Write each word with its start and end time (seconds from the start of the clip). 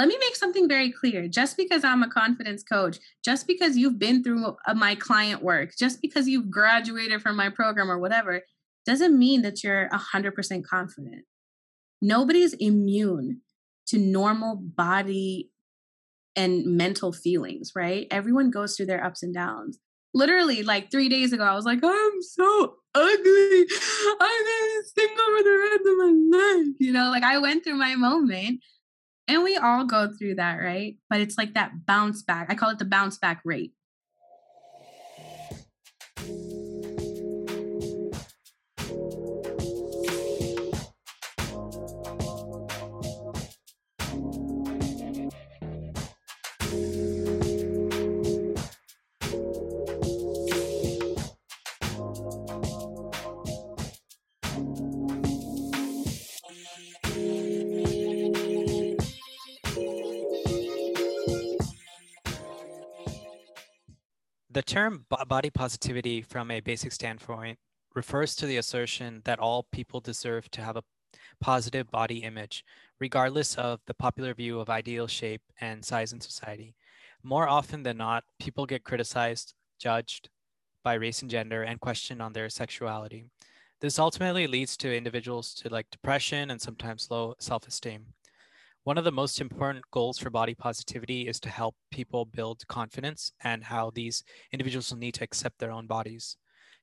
let 0.00 0.08
me 0.08 0.16
make 0.18 0.34
something 0.34 0.66
very 0.66 0.90
clear. 0.90 1.28
Just 1.28 1.58
because 1.58 1.84
I'm 1.84 2.02
a 2.02 2.08
confidence 2.08 2.62
coach, 2.62 2.96
just 3.22 3.46
because 3.46 3.76
you've 3.76 3.98
been 3.98 4.24
through 4.24 4.56
uh, 4.66 4.72
my 4.72 4.94
client 4.94 5.42
work, 5.42 5.72
just 5.78 6.00
because 6.00 6.26
you've 6.26 6.50
graduated 6.50 7.20
from 7.20 7.36
my 7.36 7.50
program 7.50 7.90
or 7.90 7.98
whatever, 7.98 8.40
doesn't 8.86 9.18
mean 9.18 9.42
that 9.42 9.62
you're 9.62 9.90
100% 9.90 10.64
confident. 10.64 11.26
Nobody's 12.00 12.54
immune 12.54 13.42
to 13.88 13.98
normal 13.98 14.56
body 14.56 15.50
and 16.34 16.64
mental 16.64 17.12
feelings, 17.12 17.72
right? 17.76 18.06
Everyone 18.10 18.50
goes 18.50 18.78
through 18.78 18.86
their 18.86 19.04
ups 19.04 19.22
and 19.22 19.34
downs. 19.34 19.78
Literally, 20.14 20.62
like 20.62 20.90
three 20.90 21.10
days 21.10 21.34
ago, 21.34 21.44
I 21.44 21.54
was 21.54 21.66
like, 21.66 21.80
I'm 21.84 22.22
so 22.22 22.76
ugly. 22.94 23.66
I'm 24.18 24.18
gonna 24.18 24.82
single 24.96 25.26
for 25.26 25.42
the 25.42 25.68
rest 25.70 25.80
of 25.86 25.96
my 25.98 26.38
life. 26.38 26.76
You 26.78 26.92
know, 26.92 27.10
like 27.10 27.22
I 27.22 27.36
went 27.36 27.64
through 27.64 27.74
my 27.74 27.96
moment 27.96 28.60
and 29.30 29.44
we 29.44 29.56
all 29.56 29.84
go 29.84 30.12
through 30.12 30.34
that, 30.34 30.56
right? 30.56 30.96
But 31.08 31.20
it's 31.20 31.38
like 31.38 31.54
that 31.54 31.86
bounce 31.86 32.20
back. 32.22 32.48
I 32.50 32.56
call 32.56 32.70
it 32.70 32.80
the 32.80 32.84
bounce 32.84 33.16
back 33.16 33.40
rate. 33.44 33.72
Term 64.80 65.04
body 65.28 65.50
positivity, 65.50 66.22
from 66.22 66.50
a 66.50 66.60
basic 66.60 66.92
standpoint, 66.92 67.58
refers 67.94 68.34
to 68.34 68.46
the 68.46 68.56
assertion 68.56 69.20
that 69.24 69.38
all 69.38 69.66
people 69.72 70.00
deserve 70.00 70.50
to 70.50 70.62
have 70.62 70.76
a 70.76 70.82
positive 71.38 71.90
body 71.90 72.18
image, 72.22 72.64
regardless 72.98 73.56
of 73.56 73.80
the 73.86 73.92
popular 73.92 74.32
view 74.32 74.58
of 74.58 74.70
ideal 74.70 75.06
shape 75.06 75.42
and 75.60 75.84
size 75.84 76.14
in 76.14 76.20
society. 76.20 76.74
More 77.22 77.46
often 77.46 77.82
than 77.82 77.98
not, 77.98 78.24
people 78.38 78.64
get 78.64 78.84
criticized, 78.84 79.52
judged 79.78 80.30
by 80.82 80.94
race 80.94 81.20
and 81.20 81.30
gender, 81.30 81.62
and 81.62 81.78
questioned 81.78 82.22
on 82.22 82.32
their 82.32 82.48
sexuality. 82.48 83.26
This 83.82 83.98
ultimately 83.98 84.46
leads 84.46 84.78
to 84.78 84.96
individuals 84.96 85.52
to 85.56 85.68
like 85.68 85.90
depression 85.90 86.50
and 86.50 86.60
sometimes 86.60 87.10
low 87.10 87.34
self 87.38 87.66
esteem. 87.68 88.14
One 88.84 88.96
of 88.96 89.04
the 89.04 89.12
most 89.12 89.42
important 89.42 89.84
goals 89.90 90.18
for 90.18 90.30
body 90.30 90.54
positivity 90.54 91.28
is 91.28 91.38
to 91.40 91.50
help 91.50 91.76
people 91.90 92.24
build 92.24 92.66
confidence 92.66 93.30
and 93.44 93.62
how 93.62 93.90
these 93.94 94.24
individuals 94.52 94.90
will 94.90 94.98
need 94.98 95.14
to 95.14 95.24
accept 95.24 95.58
their 95.58 95.70
own 95.70 95.86
bodies. 95.86 96.38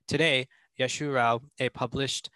Today, 0.06 0.46
Yashu 0.78 1.12
Rao, 1.12 1.40
a 1.58 1.70
published 1.70 2.30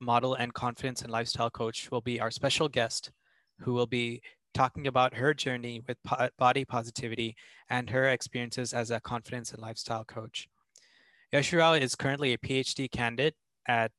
model 0.00 0.34
and 0.34 0.54
confidence 0.54 1.02
and 1.02 1.10
lifestyle 1.10 1.50
coach, 1.50 1.90
will 1.90 2.00
be 2.00 2.20
our 2.20 2.30
special 2.30 2.68
guest 2.68 3.10
who 3.58 3.72
will 3.72 3.88
be 3.88 4.22
talking 4.54 4.86
about 4.86 5.14
her 5.14 5.34
journey 5.34 5.82
with 5.88 5.98
body 6.38 6.64
positivity 6.64 7.34
and 7.68 7.90
her 7.90 8.08
experiences 8.08 8.72
as 8.72 8.92
a 8.92 9.00
confidence 9.00 9.50
and 9.50 9.60
lifestyle 9.60 10.04
coach. 10.04 10.48
Yashu 11.32 11.58
Rao 11.58 11.72
is 11.72 11.96
currently 11.96 12.34
a 12.34 12.38
PhD 12.38 12.88
candidate 12.88 13.34
at 13.66 13.90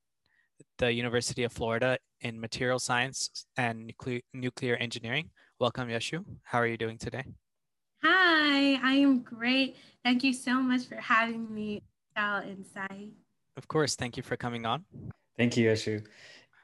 the 0.80 0.90
University 0.90 1.44
of 1.44 1.52
Florida 1.52 1.98
in 2.22 2.40
material 2.40 2.78
science 2.78 3.44
and 3.58 3.92
nucle- 3.92 4.22
nuclear 4.32 4.76
engineering. 4.76 5.28
Welcome, 5.58 5.88
Yashu. 5.88 6.24
How 6.42 6.58
are 6.58 6.66
you 6.66 6.78
doing 6.78 6.96
today? 6.96 7.24
Hi, 8.02 8.80
I 8.82 8.94
am 8.94 9.20
great. 9.20 9.76
Thank 10.02 10.24
you 10.24 10.32
so 10.32 10.54
much 10.54 10.86
for 10.86 10.96
having 10.96 11.54
me, 11.54 11.82
Sal 12.16 12.42
Inside. 12.44 13.10
Of 13.58 13.68
course. 13.68 13.94
Thank 13.94 14.16
you 14.16 14.22
for 14.22 14.38
coming 14.38 14.64
on. 14.64 14.86
Thank 15.36 15.58
you, 15.58 15.68
Yashu. 15.68 16.02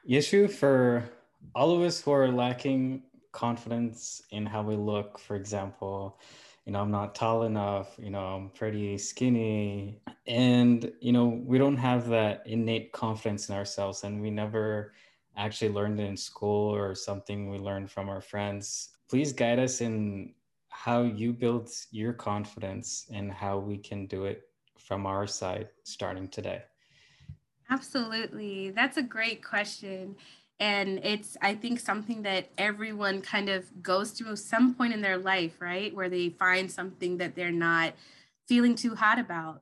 Yashu, 0.09 0.49
for 0.49 1.07
all 1.53 1.71
of 1.75 1.81
us 1.83 2.01
who 2.01 2.11
are 2.11 2.27
lacking 2.27 3.03
confidence 3.33 4.23
in 4.31 4.47
how 4.47 4.63
we 4.63 4.75
look, 4.75 5.19
for 5.19 5.35
example, 5.35 6.19
you 6.67 6.73
know, 6.73 6.81
I'm 6.81 6.91
not 6.91 7.15
tall 7.15 7.43
enough, 7.43 7.95
you 7.97 8.09
know, 8.09 8.19
I'm 8.19 8.49
pretty 8.49 8.97
skinny. 8.97 10.01
And, 10.27 10.91
you 10.99 11.13
know, 11.13 11.25
we 11.25 11.57
don't 11.57 11.77
have 11.77 12.09
that 12.09 12.45
innate 12.45 12.91
confidence 12.91 13.47
in 13.47 13.55
ourselves 13.55 14.03
and 14.03 14.21
we 14.21 14.29
never 14.29 14.93
actually 15.37 15.71
learned 15.71 16.01
in 16.01 16.17
school 16.17 16.75
or 16.75 16.93
something 16.93 17.49
we 17.49 17.57
learned 17.57 17.89
from 17.89 18.09
our 18.09 18.19
friends. 18.19 18.89
Please 19.07 19.31
guide 19.31 19.59
us 19.59 19.79
in 19.79 20.33
how 20.67 21.03
you 21.03 21.31
build 21.31 21.69
your 21.91 22.11
confidence 22.11 23.09
and 23.13 23.31
how 23.31 23.57
we 23.59 23.77
can 23.77 24.05
do 24.05 24.25
it 24.25 24.49
from 24.77 25.05
our 25.05 25.25
side 25.25 25.69
starting 25.85 26.27
today. 26.27 26.63
Absolutely. 27.69 28.71
That's 28.71 28.97
a 28.97 29.03
great 29.03 29.41
question 29.41 30.17
and 30.59 30.99
it's 31.03 31.37
i 31.41 31.53
think 31.53 31.79
something 31.79 32.23
that 32.23 32.49
everyone 32.57 33.21
kind 33.21 33.49
of 33.49 33.83
goes 33.83 34.11
through 34.11 34.35
some 34.35 34.73
point 34.73 34.93
in 34.93 35.01
their 35.01 35.17
life 35.17 35.57
right? 35.59 35.93
Where 35.95 36.09
they 36.09 36.29
find 36.29 36.71
something 36.71 37.17
that 37.17 37.35
they're 37.35 37.51
not 37.51 37.93
feeling 38.47 38.75
too 38.75 38.95
hot 38.95 39.19
about. 39.19 39.61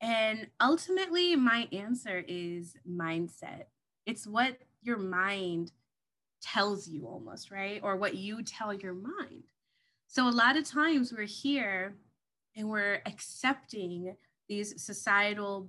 And 0.00 0.48
ultimately 0.60 1.36
my 1.36 1.68
answer 1.72 2.24
is 2.26 2.74
mindset. 2.88 3.64
It's 4.06 4.26
what 4.26 4.58
your 4.82 4.98
mind 4.98 5.72
tells 6.40 6.88
you 6.88 7.06
almost 7.06 7.50
right? 7.50 7.80
Or 7.82 7.96
what 7.96 8.16
you 8.16 8.42
tell 8.42 8.74
your 8.74 8.94
mind. 8.94 9.44
So 10.08 10.28
a 10.28 10.30
lot 10.30 10.56
of 10.56 10.64
times 10.64 11.12
we're 11.12 11.22
here 11.22 11.94
and 12.56 12.68
we're 12.68 13.00
accepting 13.06 14.16
these 14.48 14.82
societal 14.82 15.68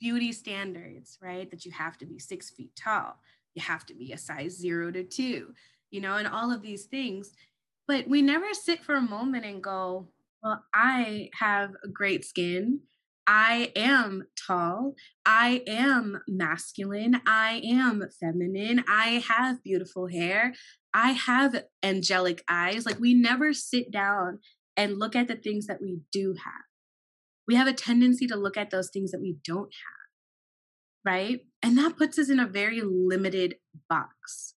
beauty 0.00 0.32
standards 0.32 1.18
right? 1.22 1.48
That 1.50 1.64
you 1.64 1.70
have 1.72 1.96
to 1.98 2.06
be 2.06 2.18
six 2.18 2.50
feet 2.50 2.74
tall 2.74 3.18
you 3.54 3.62
have 3.62 3.86
to 3.86 3.94
be 3.94 4.12
a 4.12 4.18
size 4.18 4.56
zero 4.56 4.90
to 4.90 5.04
two, 5.04 5.52
you 5.90 6.00
know, 6.00 6.16
and 6.16 6.28
all 6.28 6.52
of 6.52 6.62
these 6.62 6.86
things. 6.86 7.32
But 7.86 8.08
we 8.08 8.22
never 8.22 8.52
sit 8.52 8.82
for 8.82 8.94
a 8.94 9.00
moment 9.00 9.44
and 9.44 9.62
go, 9.62 10.08
well, 10.42 10.64
I 10.72 11.30
have 11.34 11.72
great 11.92 12.24
skin. 12.24 12.80
I 13.26 13.72
am 13.76 14.24
tall. 14.46 14.94
I 15.26 15.62
am 15.66 16.20
masculine. 16.26 17.20
I 17.26 17.60
am 17.64 18.04
feminine. 18.18 18.84
I 18.88 19.24
have 19.28 19.62
beautiful 19.62 20.06
hair. 20.06 20.54
I 20.94 21.12
have 21.12 21.64
angelic 21.82 22.42
eyes. 22.48 22.86
Like 22.86 22.98
we 22.98 23.14
never 23.14 23.52
sit 23.52 23.90
down 23.90 24.38
and 24.76 24.98
look 24.98 25.14
at 25.14 25.28
the 25.28 25.36
things 25.36 25.66
that 25.66 25.82
we 25.82 26.00
do 26.12 26.34
have. 26.44 26.64
We 27.46 27.56
have 27.56 27.68
a 27.68 27.72
tendency 27.72 28.26
to 28.28 28.36
look 28.36 28.56
at 28.56 28.70
those 28.70 28.90
things 28.90 29.10
that 29.10 29.20
we 29.20 29.36
don't 29.44 29.72
have 29.72 30.00
right? 31.04 31.40
And 31.62 31.76
that 31.78 31.96
puts 31.96 32.18
us 32.18 32.30
in 32.30 32.40
a 32.40 32.46
very 32.46 32.80
limited 32.82 33.56
box. 33.88 34.54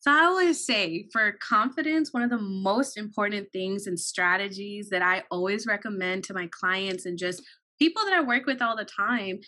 So 0.00 0.10
I 0.10 0.24
always 0.24 0.66
say 0.66 1.08
for 1.12 1.32
confidence, 1.40 2.12
one 2.12 2.24
of 2.24 2.30
the 2.30 2.38
most 2.38 2.96
important 2.96 3.52
things 3.52 3.86
and 3.86 3.98
strategies 3.98 4.88
that 4.90 5.02
I 5.02 5.22
always 5.30 5.66
recommend 5.66 6.24
to 6.24 6.34
my 6.34 6.48
clients 6.50 7.06
and 7.06 7.16
just 7.16 7.42
people 7.78 8.04
that 8.04 8.12
I 8.12 8.20
work 8.20 8.46
with 8.46 8.60
all 8.60 8.76
the 8.76 8.84
time 8.84 9.38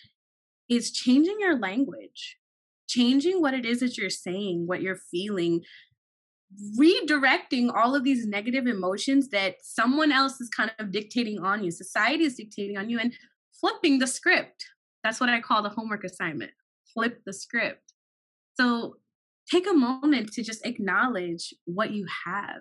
is 0.69 0.93
changing 0.93 1.37
your 1.41 1.59
language, 1.59 2.37
changing 2.89 3.43
what 3.43 3.55
it 3.55 3.67
is 3.67 3.81
that 3.81 3.99
you're 3.99 4.11
saying, 4.11 4.69
what 4.69 4.81
you're 4.81 5.01
feeling, 5.11 5.63
redirecting 6.79 7.75
all 7.75 7.97
of 7.97 8.05
these 8.05 8.25
negative 8.25 8.69
emotions 8.69 9.31
that 9.31 9.57
someone 9.61 10.13
else 10.13 10.41
is 10.41 10.49
kind 10.49 10.71
of 10.79 10.93
dictating 10.93 11.41
on 11.41 11.65
you, 11.65 11.73
society 11.73 12.23
is 12.23 12.37
dictating 12.37 12.77
on 12.77 12.89
you, 12.89 13.01
and 13.01 13.13
flipping 13.61 13.99
the 13.99 14.07
script 14.07 14.67
that's 15.05 15.21
what 15.21 15.29
I 15.29 15.41
call 15.41 15.63
the 15.63 15.69
homework 15.69 16.03
assignment 16.03 16.51
flip 16.95 17.21
the 17.27 17.33
script. 17.33 17.93
So 18.59 18.97
take 19.51 19.69
a 19.69 19.75
moment 19.75 20.33
to 20.33 20.43
just 20.43 20.65
acknowledge 20.65 21.53
what 21.65 21.91
you 21.91 22.07
have. 22.25 22.61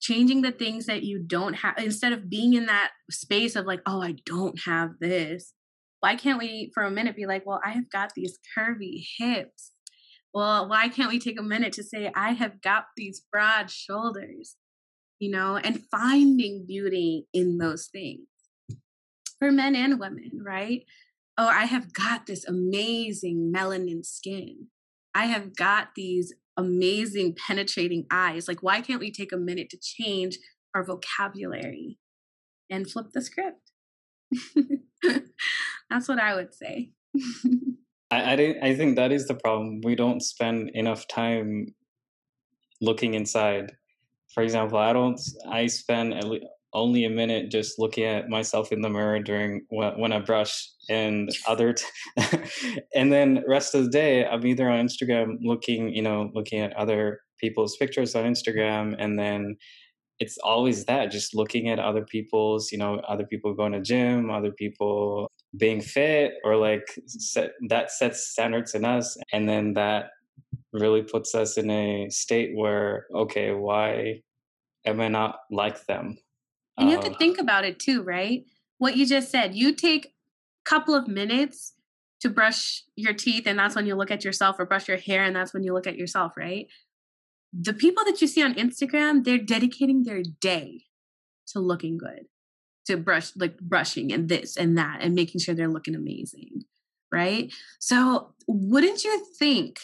Changing 0.00 0.42
the 0.42 0.52
things 0.52 0.84
that 0.86 1.02
you 1.02 1.18
don't 1.18 1.54
have, 1.54 1.78
instead 1.78 2.12
of 2.12 2.28
being 2.28 2.52
in 2.52 2.66
that 2.66 2.90
space 3.10 3.56
of 3.56 3.64
like, 3.64 3.80
oh, 3.86 4.02
I 4.02 4.16
don't 4.26 4.60
have 4.66 4.90
this. 5.00 5.54
Why 6.00 6.16
can't 6.16 6.38
we, 6.38 6.70
for 6.74 6.82
a 6.82 6.90
minute, 6.90 7.16
be 7.16 7.24
like, 7.24 7.46
well, 7.46 7.60
I 7.64 7.70
have 7.70 7.88
got 7.88 8.12
these 8.14 8.38
curvy 8.54 9.06
hips? 9.18 9.72
Well, 10.34 10.68
why 10.68 10.88
can't 10.88 11.10
we 11.10 11.18
take 11.18 11.40
a 11.40 11.42
minute 11.42 11.72
to 11.74 11.82
say, 11.82 12.12
I 12.14 12.32
have 12.32 12.60
got 12.60 12.86
these 12.96 13.22
broad 13.32 13.70
shoulders, 13.70 14.56
you 15.20 15.30
know, 15.30 15.56
and 15.56 15.82
finding 15.90 16.66
beauty 16.66 17.26
in 17.32 17.56
those 17.56 17.86
things 17.86 18.26
for 19.38 19.50
men 19.50 19.74
and 19.74 19.98
women, 19.98 20.32
right? 20.44 20.84
Oh, 21.38 21.48
I 21.48 21.64
have 21.64 21.92
got 21.92 22.26
this 22.26 22.44
amazing 22.46 23.52
melanin 23.54 24.04
skin. 24.04 24.68
I 25.14 25.26
have 25.26 25.56
got 25.56 25.88
these 25.94 26.34
amazing 26.56 27.34
penetrating 27.34 28.06
eyes. 28.10 28.48
Like, 28.48 28.62
why 28.62 28.80
can't 28.80 29.00
we 29.00 29.10
take 29.10 29.32
a 29.32 29.36
minute 29.36 29.70
to 29.70 29.78
change 29.80 30.38
our 30.74 30.84
vocabulary 30.84 31.98
and 32.70 32.90
flip 32.90 33.06
the 33.12 33.22
script? 33.22 33.70
That's 35.90 36.08
what 36.08 36.18
I 36.18 36.34
would 36.34 36.54
say. 36.54 36.90
I, 38.10 38.34
I, 38.34 38.56
I 38.62 38.74
think 38.74 38.96
that 38.96 39.12
is 39.12 39.26
the 39.26 39.34
problem. 39.34 39.80
We 39.82 39.94
don't 39.94 40.20
spend 40.22 40.70
enough 40.74 41.06
time 41.08 41.74
looking 42.80 43.14
inside 43.14 43.72
for 44.34 44.42
example, 44.42 44.78
I 44.78 44.92
don't. 44.92 45.20
I 45.48 45.68
spend 45.68 46.12
at 46.12 46.26
least 46.26 46.46
only 46.74 47.04
a 47.04 47.10
minute 47.10 47.50
just 47.50 47.78
looking 47.78 48.04
at 48.04 48.28
myself 48.28 48.72
in 48.72 48.82
the 48.82 48.88
mirror 48.88 49.20
during 49.20 49.64
when, 49.70 50.12
I 50.12 50.18
brush 50.18 50.68
and 50.88 51.30
other 51.46 51.72
t- 51.72 51.86
and 52.94 53.12
then 53.12 53.44
rest 53.48 53.74
of 53.74 53.84
the 53.84 53.90
day 53.90 54.26
I'm 54.26 54.44
either 54.44 54.68
on 54.68 54.86
Instagram 54.86 55.36
looking 55.40 55.94
you 55.94 56.02
know 56.02 56.30
looking 56.34 56.60
at 56.60 56.76
other 56.76 57.20
people's 57.40 57.76
pictures 57.76 58.14
on 58.14 58.24
Instagram 58.24 58.96
and 58.98 59.18
then 59.18 59.56
it's 60.20 60.38
always 60.38 60.84
that 60.84 61.10
just 61.10 61.34
looking 61.34 61.68
at 61.68 61.78
other 61.78 62.04
people's 62.04 62.70
you 62.70 62.78
know 62.78 62.96
other 63.08 63.26
people 63.26 63.54
going 63.54 63.72
to 63.72 63.80
gym 63.80 64.30
other 64.30 64.52
people 64.52 65.30
being 65.56 65.80
fit 65.80 66.32
or 66.44 66.56
like 66.56 66.98
set, 67.06 67.52
that 67.68 67.90
sets 67.90 68.28
standards 68.28 68.74
in 68.74 68.84
us 68.84 69.16
and 69.32 69.48
then 69.48 69.74
that 69.74 70.10
really 70.72 71.02
puts 71.02 71.34
us 71.34 71.56
in 71.56 71.70
a 71.70 72.08
state 72.10 72.50
where 72.54 73.06
okay 73.14 73.52
why 73.52 74.20
am 74.84 75.00
i 75.00 75.08
not 75.08 75.36
like 75.50 75.84
them 75.86 76.16
and 76.76 76.88
you 76.88 76.96
have 76.96 77.04
to 77.04 77.12
uh, 77.12 77.18
think 77.18 77.38
about 77.38 77.64
it 77.64 77.78
too, 77.78 78.02
right? 78.02 78.44
What 78.78 78.96
you 78.96 79.06
just 79.06 79.30
said. 79.30 79.54
You 79.54 79.74
take 79.74 80.06
a 80.06 80.10
couple 80.68 80.94
of 80.94 81.06
minutes 81.06 81.74
to 82.20 82.28
brush 82.28 82.82
your 82.96 83.12
teeth, 83.12 83.46
and 83.46 83.58
that's 83.58 83.76
when 83.76 83.86
you 83.86 83.94
look 83.94 84.10
at 84.10 84.24
yourself, 84.24 84.56
or 84.58 84.66
brush 84.66 84.88
your 84.88 84.96
hair, 84.96 85.22
and 85.22 85.36
that's 85.36 85.52
when 85.54 85.62
you 85.62 85.72
look 85.72 85.86
at 85.86 85.96
yourself, 85.96 86.32
right? 86.36 86.66
The 87.52 87.74
people 87.74 88.04
that 88.04 88.20
you 88.20 88.26
see 88.26 88.42
on 88.42 88.54
Instagram, 88.54 89.24
they're 89.24 89.38
dedicating 89.38 90.02
their 90.02 90.22
day 90.40 90.84
to 91.48 91.60
looking 91.60 91.98
good, 91.98 92.26
to 92.86 92.96
brush, 92.96 93.36
like 93.36 93.58
brushing 93.58 94.12
and 94.12 94.28
this 94.28 94.56
and 94.56 94.76
that, 94.78 94.98
and 95.00 95.14
making 95.14 95.40
sure 95.40 95.54
they're 95.54 95.68
looking 95.68 95.94
amazing, 95.94 96.64
right? 97.12 97.52
So, 97.78 98.34
wouldn't 98.48 99.04
you 99.04 99.24
think 99.38 99.78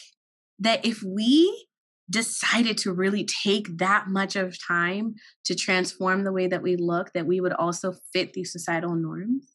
that 0.58 0.84
if 0.84 1.02
we 1.02 1.68
decided 2.10 2.76
to 2.78 2.92
really 2.92 3.24
take 3.24 3.78
that 3.78 4.08
much 4.08 4.36
of 4.36 4.56
time 4.66 5.14
to 5.44 5.54
transform 5.54 6.24
the 6.24 6.32
way 6.32 6.48
that 6.48 6.62
we 6.62 6.76
look, 6.76 7.12
that 7.12 7.26
we 7.26 7.40
would 7.40 7.52
also 7.52 7.94
fit 8.12 8.32
these 8.32 8.52
societal 8.52 8.94
norms. 8.94 9.52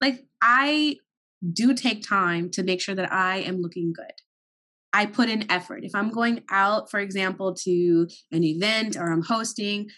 Like, 0.00 0.26
I 0.40 0.96
do 1.52 1.74
take 1.74 2.06
time 2.06 2.50
to 2.52 2.62
make 2.62 2.80
sure 2.80 2.94
that 2.94 3.12
I 3.12 3.38
am 3.38 3.60
looking 3.60 3.92
good. 3.92 4.12
I 4.92 5.06
put 5.06 5.28
in 5.28 5.50
effort. 5.50 5.84
If 5.84 5.94
I'm 5.94 6.10
going 6.10 6.42
out, 6.50 6.90
for 6.90 7.00
example, 7.00 7.54
to 7.64 8.08
an 8.32 8.44
event 8.44 8.96
or 8.96 9.12
I'm 9.12 9.22
hosting, 9.22 9.90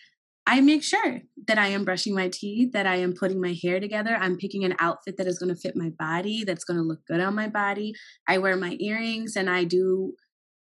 I 0.47 0.61
make 0.63 0.83
sure 0.83 1.21
that 1.47 1.59
I 1.59 1.69
am 1.69 1.85
brushing 1.85 2.15
my 2.15 2.31
teeth, 2.31 2.73
that 2.73 2.87
I 2.87 2.97
am 2.97 3.13
putting 3.13 3.41
my 3.41 3.55
hair 3.63 3.81
together. 3.81 4.17
I'm 4.17 4.39
picking 4.39 4.65
an 4.65 4.75
outfit 4.79 5.19
that 5.19 5.27
is 5.27 5.39
going 5.39 5.55
to 5.55 5.61
fit 5.61 5.77
my 5.77 5.91
body, 5.91 6.43
that's 6.43 6.65
going 6.65 6.79
to 6.79 6.83
look 6.83 7.05
good 7.07 7.21
on 7.21 7.35
my 7.35 7.49
body. 7.49 7.93
I 8.27 8.39
wear 8.39 8.57
my 8.57 8.77
earrings 8.81 9.37
and 9.37 9.51
I 9.51 9.65
do 9.65 10.15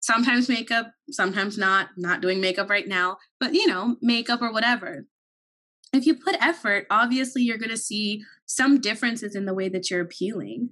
sometimes 0.06 0.48
makeup, 0.48 0.92
sometimes 1.10 1.58
not, 1.58 1.90
not 1.98 2.22
doing 2.22 2.40
makeup 2.40 2.70
right 2.70 2.88
now, 2.88 3.18
but 3.40 3.56
you 3.56 3.66
know, 3.66 3.98
makeup 4.04 4.40
or 4.40 4.54
whatever. 4.54 5.08
If 5.94 6.06
you 6.06 6.16
put 6.16 6.36
effort, 6.40 6.86
obviously 6.92 7.42
you're 7.42 7.58
going 7.58 7.72
to 7.72 7.78
see 7.78 8.24
some 8.46 8.80
differences 8.80 9.36
in 9.36 9.46
the 9.46 9.54
way 9.54 9.68
that 9.70 9.90
you're 9.90 10.02
appealing. 10.02 10.70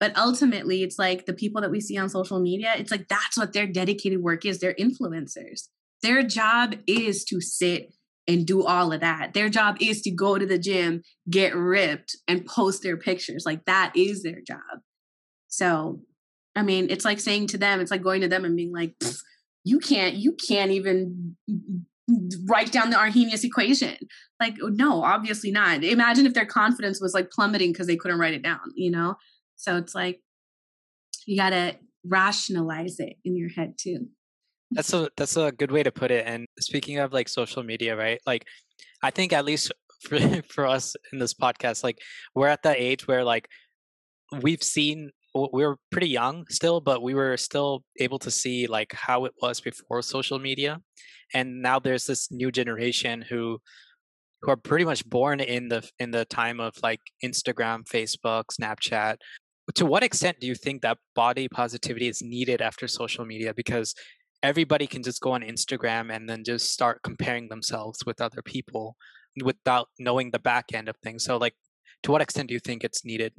But 0.00 0.16
ultimately, 0.16 0.82
it's 0.82 0.98
like 0.98 1.26
the 1.26 1.34
people 1.34 1.60
that 1.60 1.70
we 1.70 1.80
see 1.80 1.98
on 1.98 2.08
social 2.08 2.40
media, 2.40 2.72
it's 2.76 2.90
like 2.90 3.08
that's 3.08 3.36
what 3.36 3.52
their 3.52 3.66
dedicated 3.66 4.22
work 4.22 4.46
is. 4.46 4.58
They're 4.58 4.74
influencers. 4.74 5.68
Their 6.02 6.22
job 6.22 6.74
is 6.86 7.24
to 7.26 7.40
sit 7.42 7.92
and 8.26 8.46
do 8.46 8.64
all 8.64 8.92
of 8.92 9.00
that. 9.00 9.34
Their 9.34 9.50
job 9.50 9.76
is 9.80 10.00
to 10.02 10.10
go 10.10 10.38
to 10.38 10.46
the 10.46 10.58
gym, 10.58 11.02
get 11.28 11.54
ripped, 11.54 12.16
and 12.26 12.46
post 12.46 12.82
their 12.82 12.96
pictures. 12.96 13.44
Like 13.44 13.66
that 13.66 13.92
is 13.94 14.22
their 14.22 14.40
job. 14.40 14.80
So 15.48 16.00
I 16.54 16.62
mean, 16.62 16.88
it's 16.90 17.04
like 17.04 17.20
saying 17.20 17.48
to 17.48 17.58
them, 17.58 17.80
it's 17.80 17.90
like 17.90 18.02
going 18.02 18.20
to 18.20 18.28
them 18.28 18.44
and 18.44 18.56
being 18.56 18.72
like, 18.72 18.94
you 19.64 19.78
can't, 19.78 20.14
you 20.14 20.32
can't 20.32 20.70
even 20.70 21.36
write 22.48 22.72
down 22.72 22.90
the 22.90 22.98
Arrhenius 22.98 23.44
equation. 23.44 23.96
Like, 24.38 24.56
oh, 24.62 24.68
no, 24.68 25.02
obviously 25.02 25.50
not. 25.50 25.82
Imagine 25.84 26.26
if 26.26 26.34
their 26.34 26.46
confidence 26.46 27.00
was 27.00 27.14
like 27.14 27.30
plummeting 27.30 27.72
because 27.72 27.86
they 27.86 27.96
couldn't 27.96 28.18
write 28.18 28.34
it 28.34 28.42
down, 28.42 28.60
you 28.74 28.90
know? 28.90 29.14
So 29.56 29.76
it's 29.76 29.94
like, 29.94 30.20
you 31.26 31.36
got 31.36 31.50
to 31.50 31.76
rationalize 32.04 32.98
it 32.98 33.16
in 33.24 33.36
your 33.36 33.48
head 33.50 33.74
too. 33.78 34.08
That's 34.72 34.92
a 34.92 35.10
that's 35.16 35.36
a 35.36 35.52
good 35.52 35.70
way 35.70 35.82
to 35.82 35.92
put 35.92 36.10
it. 36.10 36.26
And 36.26 36.46
speaking 36.58 36.98
of 36.98 37.12
like 37.12 37.28
social 37.28 37.62
media, 37.62 37.96
right? 37.96 38.20
Like 38.26 38.46
I 39.02 39.10
think 39.10 39.32
at 39.32 39.44
least 39.44 39.72
for 40.02 40.18
for 40.48 40.66
us 40.66 40.96
in 41.12 41.18
this 41.18 41.34
podcast, 41.34 41.84
like 41.84 41.98
we're 42.34 42.48
at 42.48 42.62
that 42.62 42.78
age 42.78 43.06
where 43.06 43.24
like 43.24 43.48
we've 44.40 44.62
seen 44.62 45.10
we 45.34 45.64
were 45.64 45.78
pretty 45.90 46.08
young 46.08 46.46
still, 46.48 46.80
but 46.80 47.02
we 47.02 47.14
were 47.14 47.36
still 47.36 47.84
able 47.98 48.18
to 48.20 48.30
see 48.30 48.66
like 48.66 48.92
how 48.92 49.24
it 49.24 49.32
was 49.40 49.60
before 49.60 50.02
social 50.02 50.38
media, 50.38 50.80
and 51.32 51.62
now 51.62 51.78
there's 51.78 52.06
this 52.06 52.30
new 52.30 52.50
generation 52.50 53.22
who 53.22 53.58
who 54.42 54.50
are 54.50 54.56
pretty 54.56 54.84
much 54.84 55.08
born 55.08 55.40
in 55.40 55.68
the 55.68 55.88
in 55.98 56.10
the 56.10 56.24
time 56.26 56.60
of 56.60 56.74
like 56.82 57.00
Instagram, 57.24 57.84
Facebook, 57.84 58.44
Snapchat. 58.60 59.16
To 59.74 59.86
what 59.86 60.02
extent 60.02 60.38
do 60.40 60.46
you 60.46 60.54
think 60.54 60.82
that 60.82 60.98
body 61.14 61.48
positivity 61.48 62.08
is 62.08 62.20
needed 62.20 62.60
after 62.60 62.88
social 62.88 63.24
media? 63.24 63.54
Because 63.54 63.94
everybody 64.42 64.86
can 64.86 65.02
just 65.02 65.20
go 65.20 65.32
on 65.32 65.42
Instagram 65.42 66.14
and 66.14 66.28
then 66.28 66.42
just 66.44 66.72
start 66.72 67.00
comparing 67.04 67.48
themselves 67.48 68.04
with 68.04 68.20
other 68.20 68.42
people 68.42 68.96
without 69.42 69.88
knowing 69.98 70.30
the 70.32 70.38
back 70.40 70.74
end 70.74 70.88
of 70.88 70.96
things. 70.98 71.24
So 71.24 71.36
like 71.36 71.54
to 72.02 72.10
what 72.10 72.20
extent 72.20 72.48
do 72.48 72.54
you 72.54 72.60
think 72.60 72.84
it's 72.84 73.04
needed? 73.04 73.32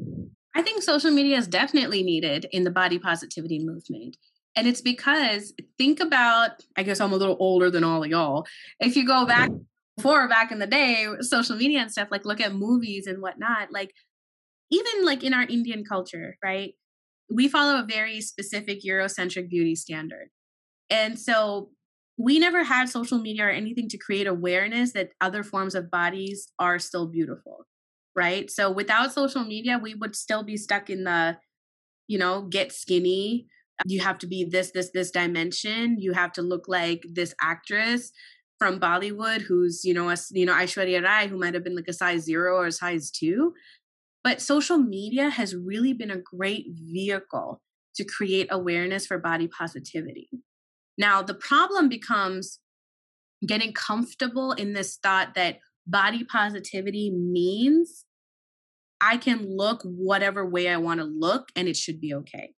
I 0.56 0.62
think 0.62 0.84
social 0.84 1.12
media 1.12 1.38
is 1.38 1.48
definitely 1.48 2.04
needed 2.04 2.48
in 2.52 2.64
the 2.64 2.72
body 2.72 3.00
positivity 3.00 3.60
movement. 3.60 4.18
And 4.56 4.68
it's 4.68 4.82
because 4.82 5.54
think 5.78 6.00
about, 6.00 6.64
I 6.78 6.84
guess 6.84 7.00
I'm 7.00 7.14
a 7.14 7.18
little 7.18 7.38
older 7.40 7.72
than 7.72 7.84
all 7.84 8.04
of 8.04 8.10
y'all. 8.10 8.46
If 8.80 8.96
you 8.96 9.06
go 9.06 9.26
back 9.26 9.50
mm-hmm. 9.50 9.64
before 9.98 10.28
back 10.28 10.52
in 10.52 10.60
the 10.60 10.68
day, 10.68 11.08
social 11.22 11.56
media 11.56 11.80
and 11.80 11.92
stuff, 11.92 12.10
like 12.12 12.26
look 12.26 12.40
at 12.40 12.54
movies 12.54 13.08
and 13.08 13.22
whatnot, 13.22 13.72
like 13.72 13.94
even 14.70 15.06
like 15.06 15.24
in 15.24 15.34
our 15.34 15.44
Indian 15.44 15.84
culture, 15.84 16.38
right? 16.44 16.74
We 17.32 17.48
follow 17.48 17.80
a 17.80 17.86
very 17.86 18.22
specific 18.22 18.84
Eurocentric 18.88 19.50
beauty 19.50 19.76
standard. 19.76 20.30
And 20.90 21.18
so 21.18 21.70
we 22.18 22.38
never 22.38 22.64
had 22.64 22.90
social 22.90 23.18
media 23.18 23.46
or 23.46 23.50
anything 23.50 23.90
to 23.90 23.98
create 23.98 24.28
awareness 24.28 24.94
that 24.94 25.10
other 25.20 25.42
forms 25.42 25.74
of 25.74 25.90
bodies 25.90 26.52
are 26.60 26.78
still 26.78 27.08
beautiful 27.08 27.66
right? 28.16 28.50
So 28.50 28.72
without 28.72 29.14
social 29.14 29.44
media, 29.44 29.80
we 29.82 29.96
would 29.96 30.16
still 30.16 30.44
be 30.44 30.58
stuck 30.58 30.90
in 30.90 31.04
the, 31.04 31.38
you 32.08 32.18
know, 32.18 32.44
get 32.44 32.72
skinny. 32.72 33.48
You 33.86 34.02
have 34.02 34.20
to 34.20 34.28
be 34.28 34.44
this, 34.44 34.72
this, 34.72 34.92
this 34.94 35.12
dimension. 35.12 35.98
You 36.00 36.14
have 36.14 36.32
to 36.34 36.42
look 36.42 36.68
like 36.68 37.04
this 37.10 37.34
actress 37.42 38.12
from 38.60 38.80
Bollywood 38.80 39.42
who's, 39.42 39.84
you 39.84 39.94
know, 39.94 40.10
a, 40.10 40.16
you 40.32 40.46
know, 40.46 40.54
Aishwarya 40.54 41.04
Rai, 41.04 41.28
who 41.28 41.38
might 41.38 41.54
have 41.54 41.64
been 41.64 41.76
like 41.76 41.88
a 41.88 41.94
size 41.94 42.22
zero 42.24 42.56
or 42.56 42.68
a 42.68 42.72
size 42.72 43.12
two. 43.12 43.54
But 44.24 44.42
social 44.42 44.78
media 44.78 45.30
has 45.30 45.56
really 45.56 45.94
been 45.94 46.12
a 46.12 46.18
great 46.18 46.68
vehicle 46.70 47.62
to 47.96 48.04
create 48.04 48.48
awareness 48.50 49.06
for 49.06 49.18
body 49.18 49.48
positivity. 49.48 50.30
Now, 50.98 51.22
the 51.22 51.34
problem 51.34 51.90
becomes 51.90 52.60
getting 53.46 53.74
comfortable 53.74 54.54
in 54.54 54.74
this 54.74 54.98
thought 54.98 55.36
that 55.36 55.58
body 55.86 56.24
positivity 56.24 57.12
means 57.12 58.06
I 59.04 59.18
can 59.18 59.46
look 59.58 59.82
whatever 59.84 60.50
way 60.50 60.70
I 60.70 60.78
want 60.78 61.02
to 61.02 61.06
look 61.06 61.50
and 61.58 61.68
it 61.68 61.76
should 61.76 62.00
be 62.00 62.14
okay. 62.14 62.54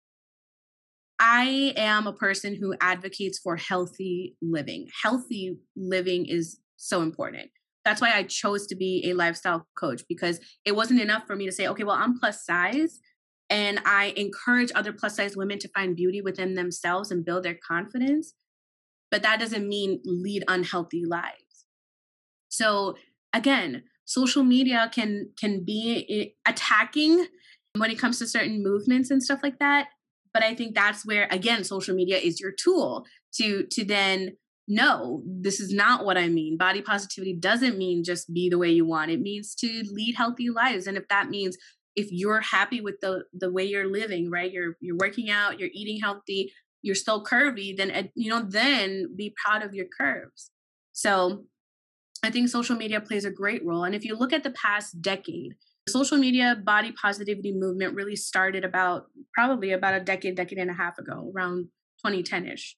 I 1.19 1.73
am 1.77 2.07
a 2.07 2.13
person 2.13 2.55
who 2.61 2.75
advocates 2.83 3.39
for 3.39 3.57
healthy 3.57 4.37
living. 4.43 4.89
Healthy 5.03 5.57
living 5.75 6.27
is 6.29 6.61
so 6.77 7.01
important. 7.01 7.49
That's 7.87 8.03
why 8.03 8.13
I 8.13 8.25
chose 8.25 8.67
to 8.67 8.77
be 8.77 9.05
a 9.07 9.15
lifestyle 9.15 9.67
coach 9.79 10.03
because 10.07 10.39
it 10.67 10.77
wasn't 10.77 11.01
enough 11.01 11.23
for 11.27 11.35
me 11.35 11.47
to 11.47 11.53
say, 11.53 11.67
okay, 11.67 11.83
well, 11.83 11.97
I'm 11.97 12.19
plus 12.19 12.45
size 12.45 13.01
and 13.49 13.81
I 13.87 14.13
encourage 14.15 14.71
other 14.75 14.93
plus 14.93 15.17
size 15.17 15.39
women 15.39 15.59
to 15.61 15.69
find 15.69 15.97
beauty 15.97 16.21
within 16.21 16.55
themselves 16.55 17.11
and 17.11 17.25
build 17.25 17.45
their 17.45 17.59
confidence. 17.67 18.35
But 19.11 19.23
that 19.23 19.41
doesn't 19.41 19.67
mean 19.67 20.03
lead 20.05 20.45
unhealthy 20.47 21.05
lives. 21.07 21.65
So 22.51 22.97
again, 23.33 23.85
social 24.05 24.45
media 24.45 24.91
can 24.93 25.31
can 25.39 25.65
be 25.65 26.35
attacking 26.47 27.27
when 27.77 27.91
it 27.91 27.99
comes 27.99 28.19
to 28.19 28.27
certain 28.27 28.63
movements 28.63 29.11
and 29.11 29.23
stuff 29.23 29.41
like 29.43 29.59
that. 29.59 29.89
But 30.33 30.43
i 30.43 30.55
think 30.55 30.75
that's 30.75 31.07
where 31.07 31.29
again 31.31 31.65
social 31.65 31.95
media 31.95 32.19
is 32.19 32.41
your 32.41 32.53
tool 32.53 33.07
to 33.35 33.65
to 33.71 33.85
then 33.85 34.37
no 34.67 35.23
this 35.27 35.61
is 35.61 35.73
not 35.73 36.05
what 36.05 36.17
i 36.17 36.29
mean. 36.29 36.57
Body 36.57 36.83
positivity 36.83 37.35
doesn't 37.35 37.79
mean 37.79 38.05
just 38.05 38.33
be 38.33 38.49
the 38.49 38.59
way 38.59 38.71
you 38.71 38.87
want. 38.87 39.11
It 39.11 39.21
means 39.21 39.55
to 39.57 39.85
lead 39.91 40.15
healthy 40.17 40.51
lives. 40.51 40.87
And 40.87 40.97
if 40.97 41.07
that 41.09 41.29
means 41.29 41.57
if 41.97 42.09
you're 42.11 42.41
happy 42.41 42.81
with 42.81 43.01
the 43.01 43.25
the 43.33 43.53
way 43.53 43.65
you're 43.65 43.91
living 43.91 44.31
right 44.31 44.51
you're 44.51 44.77
you're 44.81 44.97
working 44.97 45.31
out 45.31 45.61
you're 45.61 45.71
eating 45.73 46.01
healthy 46.01 46.53
you're 46.83 46.95
still 46.95 47.23
curvy 47.25 47.77
then 47.77 47.91
uh, 47.91 48.03
you 48.15 48.29
know 48.29 48.43
then 48.43 49.15
be 49.17 49.35
proud 49.43 49.63
of 49.63 49.75
your 49.75 49.87
curves. 49.99 50.51
So 50.93 51.45
I 52.25 52.31
think 52.31 52.49
social 52.49 52.77
media 52.77 53.01
plays 53.01 53.25
a 53.25 53.31
great 53.31 53.65
role. 53.65 53.85
And 53.85 53.95
if 53.95 54.05
you 54.05 54.17
look 54.17 54.33
at 54.33 54.43
the 54.43 54.51
past 54.51 55.03
decade, 55.03 55.55
the 55.87 55.93
social 55.93 56.17
media 56.17 56.57
body 56.65 56.93
positivity 56.93 57.53
movement 57.53 57.95
really 57.95 58.17
started 58.17 58.65
about 58.65 59.07
probably 59.35 59.73
about 59.73 59.95
a 59.95 60.01
decade, 60.01 60.37
decade 60.37 60.59
and 60.59 60.71
a 60.71 60.75
half 60.75 60.99
ago, 60.99 61.31
around 61.37 61.65
2010 62.05 62.47
ish. 62.47 62.77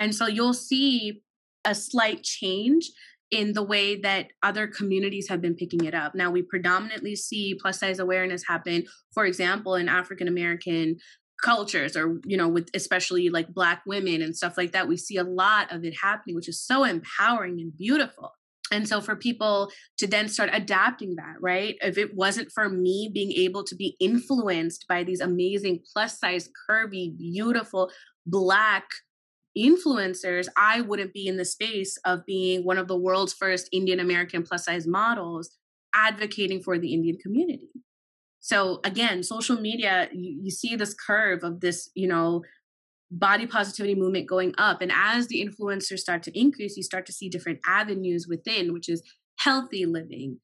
And 0.00 0.14
so 0.14 0.26
you'll 0.26 0.54
see 0.54 1.22
a 1.64 1.74
slight 1.74 2.24
change 2.24 2.90
in 3.30 3.52
the 3.52 3.62
way 3.62 4.00
that 4.00 4.28
other 4.42 4.66
communities 4.66 5.28
have 5.28 5.40
been 5.40 5.54
picking 5.54 5.84
it 5.84 5.94
up. 5.94 6.14
Now, 6.14 6.30
we 6.30 6.42
predominantly 6.42 7.14
see 7.14 7.56
plus 7.60 7.78
size 7.78 7.98
awareness 7.98 8.44
happen, 8.48 8.84
for 9.12 9.26
example, 9.26 9.74
in 9.74 9.88
African 9.88 10.28
American 10.28 10.96
cultures 11.40 11.96
or 11.96 12.20
you 12.24 12.36
know 12.36 12.48
with 12.48 12.68
especially 12.74 13.28
like 13.28 13.46
black 13.54 13.82
women 13.86 14.22
and 14.22 14.36
stuff 14.36 14.58
like 14.58 14.72
that 14.72 14.88
we 14.88 14.96
see 14.96 15.16
a 15.16 15.22
lot 15.22 15.72
of 15.72 15.84
it 15.84 15.94
happening 16.02 16.34
which 16.34 16.48
is 16.48 16.60
so 16.60 16.82
empowering 16.82 17.60
and 17.60 17.76
beautiful 17.76 18.32
and 18.70 18.88
so 18.88 19.00
for 19.00 19.16
people 19.16 19.70
to 19.96 20.06
then 20.06 20.28
start 20.28 20.50
adapting 20.52 21.16
that 21.16 21.34
right 21.40 21.76
if 21.82 21.96
it 21.98 22.14
wasn't 22.14 22.50
for 22.52 22.68
me 22.68 23.10
being 23.12 23.32
able 23.32 23.64
to 23.64 23.74
be 23.74 23.96
influenced 24.00 24.86
by 24.88 25.02
these 25.02 25.20
amazing 25.20 25.80
plus 25.92 26.18
size 26.18 26.48
curvy 26.68 27.16
beautiful 27.16 27.90
black 28.26 28.84
influencers, 29.58 30.46
I 30.56 30.80
wouldn't 30.82 31.12
be 31.12 31.26
in 31.26 31.36
the 31.36 31.44
space 31.44 31.96
of 32.04 32.24
being 32.26 32.64
one 32.64 32.78
of 32.78 32.88
the 32.88 32.96
world's 32.96 33.32
first 33.32 33.68
Indian 33.72 34.00
American 34.00 34.42
plus 34.42 34.64
size 34.64 34.86
models 34.86 35.50
advocating 35.94 36.62
for 36.62 36.78
the 36.78 36.92
Indian 36.92 37.18
community. 37.18 37.70
So 38.40 38.80
again, 38.84 39.22
social 39.22 39.60
media, 39.60 40.08
you, 40.12 40.40
you 40.44 40.50
see 40.50 40.76
this 40.76 40.94
curve 40.94 41.42
of 41.42 41.60
this, 41.60 41.90
you 41.94 42.06
know, 42.06 42.42
body 43.10 43.46
positivity 43.46 43.94
movement 43.94 44.28
going 44.28 44.54
up. 44.58 44.82
And 44.82 44.92
as 44.94 45.28
the 45.28 45.44
influencers 45.44 45.98
start 45.98 46.22
to 46.24 46.38
increase, 46.38 46.76
you 46.76 46.82
start 46.82 47.06
to 47.06 47.12
see 47.12 47.28
different 47.28 47.60
avenues 47.66 48.26
within, 48.28 48.72
which 48.72 48.88
is 48.88 49.02
healthy 49.38 49.86
living, 49.86 50.38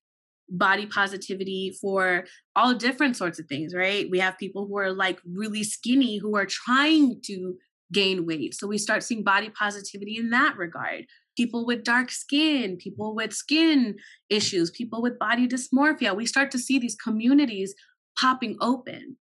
body 0.49 0.87
positivity 0.87 1.77
for 1.81 2.25
all 2.57 2.75
different 2.75 3.17
sorts 3.17 3.39
of 3.39 3.47
things, 3.47 3.75
right? 3.75 4.09
We 4.11 4.19
have 4.21 4.39
people 4.39 4.67
who 4.67 4.79
are 4.79 4.93
like 4.93 5.21
really 5.27 5.65
skinny 5.65 6.19
who 6.19 6.37
are 6.37 6.47
trying 6.47 7.21
to 7.27 7.57
gain 7.93 8.27
weight. 8.27 8.55
So 8.55 8.67
we 8.67 8.79
start 8.79 9.03
seeing 9.03 9.23
body 9.23 9.51
positivity 9.51 10.17
in 10.17 10.31
that 10.31 10.57
regard. 10.57 11.05
People 11.37 11.67
with 11.67 11.85
dark 11.85 12.11
skin, 12.11 12.77
people 12.77 13.15
with 13.15 13.33
skin 13.33 13.97
issues, 14.31 14.71
people 14.71 15.03
with 15.03 15.19
body 15.19 15.47
dysmorphia. 15.47 16.17
We 16.17 16.27
start 16.27 16.51
to 16.53 16.59
see 16.59 16.79
these 16.79 16.97
communities 16.97 17.75
popping 18.19 18.57
open. 18.61 19.17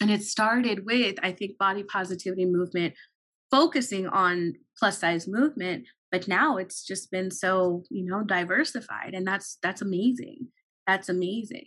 And 0.00 0.10
it 0.10 0.22
started 0.22 0.86
with, 0.86 1.16
I 1.22 1.32
think, 1.32 1.58
body 1.58 1.82
positivity 1.82 2.46
movement 2.46 2.94
focusing 3.50 4.06
on 4.06 4.54
plus 4.78 4.98
size 4.98 5.26
movement, 5.28 5.86
but 6.10 6.28
now 6.28 6.56
it's 6.56 6.84
just 6.84 7.10
been 7.10 7.30
so, 7.30 7.82
you 7.90 8.04
know, 8.04 8.22
diversified. 8.22 9.12
And 9.12 9.26
that's 9.26 9.58
that's 9.62 9.82
amazing. 9.82 10.48
That's 10.86 11.08
amazing 11.08 11.66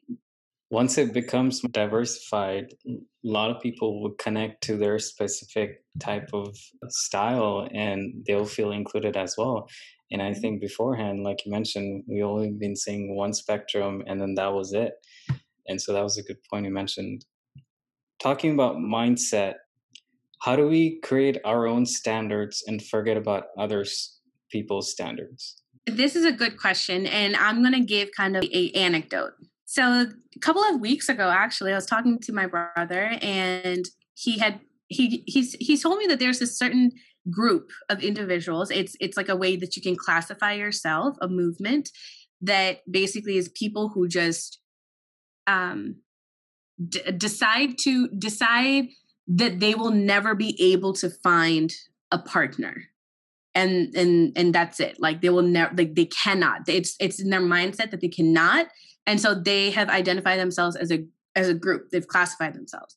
once 0.74 0.98
it 0.98 1.14
becomes 1.14 1.62
diversified, 1.70 2.74
a 2.88 2.98
lot 3.24 3.52
of 3.52 3.62
people 3.62 4.02
will 4.02 4.16
connect 4.18 4.64
to 4.64 4.76
their 4.76 4.98
specific 4.98 5.84
type 6.00 6.28
of 6.34 6.58
style 6.90 7.70
and 7.72 8.24
they'll 8.26 8.44
feel 8.44 8.72
included 8.72 9.16
as 9.16 9.36
well. 9.38 9.68
And 10.10 10.20
I 10.20 10.32
mm-hmm. 10.32 10.42
think 10.42 10.62
beforehand, 10.62 11.22
like 11.24 11.46
you 11.46 11.52
mentioned, 11.52 12.06
we 12.08 12.24
only 12.24 12.50
been 12.50 12.76
seeing 12.76 13.16
one 13.16 13.34
spectrum 13.34 14.02
and 14.08 14.20
then 14.20 14.34
that 14.34 14.52
was 14.52 14.74
it. 14.74 14.94
And 15.68 15.80
so 15.80 15.94
that 15.94 16.02
was 16.02 16.18
a 16.18 16.24
good 16.24 16.40
point 16.50 16.66
you 16.66 16.72
mentioned. 16.72 17.24
Talking 18.24 18.54
about 18.54 18.78
mindset, 18.78 19.56
how 20.40 20.56
do 20.56 20.66
we 20.66 21.02
create 21.02 21.40
our 21.44 21.68
own 21.68 21.86
standards 21.86 22.64
and 22.68 22.82
forget 22.82 23.18
about 23.18 23.48
others 23.58 24.22
people's 24.50 24.90
standards? 24.90 25.62
This 25.88 26.16
is 26.16 26.24
a 26.24 26.32
good 26.32 26.58
question. 26.58 27.06
And 27.06 27.36
I'm 27.36 27.62
going 27.62 27.74
to 27.74 27.86
give 27.86 28.12
kind 28.16 28.38
of 28.38 28.44
a 28.46 28.72
anecdote. 28.72 29.34
So 29.66 29.84
a 29.84 30.40
couple 30.40 30.64
of 30.64 30.80
weeks 30.80 31.10
ago, 31.10 31.30
actually, 31.30 31.74
I 31.74 31.76
was 31.76 31.86
talking 31.86 32.18
to 32.20 32.32
my 32.32 32.48
brother, 32.48 33.18
and 33.22 33.84
he 34.14 34.40
had 34.40 34.62
he 34.88 35.26
he's 35.28 35.56
he 35.60 35.78
told 35.78 35.98
me 35.98 36.08
that 36.08 36.20
there's 36.20 36.42
a 36.42 36.48
certain 36.48 36.92
group 37.30 37.72
of 37.90 38.02
individuals. 38.02 38.72
It's 38.72 38.96
it's 39.02 39.18
like 39.18 39.28
a 39.28 39.36
way 39.36 39.58
that 39.58 39.76
you 39.76 39.82
can 39.82 39.98
classify 39.98 40.54
yourself, 40.54 41.18
a 41.22 41.28
movement 41.28 41.90
that 42.42 42.90
basically 42.90 43.36
is 43.36 43.50
people 43.50 43.90
who 43.90 44.08
just 44.08 44.60
um 45.48 45.96
d- 46.90 47.12
decide 47.18 47.78
to 47.80 48.08
decide 48.10 48.88
that 49.28 49.60
they 49.60 49.76
will 49.76 49.92
never 49.92 50.36
be 50.36 50.58
able 50.62 50.94
to 50.94 51.10
find 51.10 51.74
a 52.12 52.18
partner. 52.18 52.84
And 53.56 53.94
and 53.96 54.34
and 54.36 54.54
that's 54.54 54.80
it. 54.80 54.98
Like 55.00 55.22
they 55.22 55.30
will 55.30 55.44
never 55.44 55.74
like 55.76 55.96
they 55.96 56.06
cannot. 56.06 56.62
It's 56.68 56.96
it's 57.00 57.22
in 57.22 57.30
their 57.30 57.42
mindset 57.42 57.92
that 57.92 58.02
they 58.02 58.08
cannot. 58.08 58.68
And 59.06 59.22
so 59.22 59.36
they 59.36 59.70
have 59.72 59.90
identified 59.90 60.40
themselves 60.40 60.76
as 60.76 60.92
a 60.92 61.06
as 61.36 61.50
a 61.50 61.54
group. 61.54 61.92
They've 61.92 62.08
classified 62.08 62.56
themselves. 62.56 62.96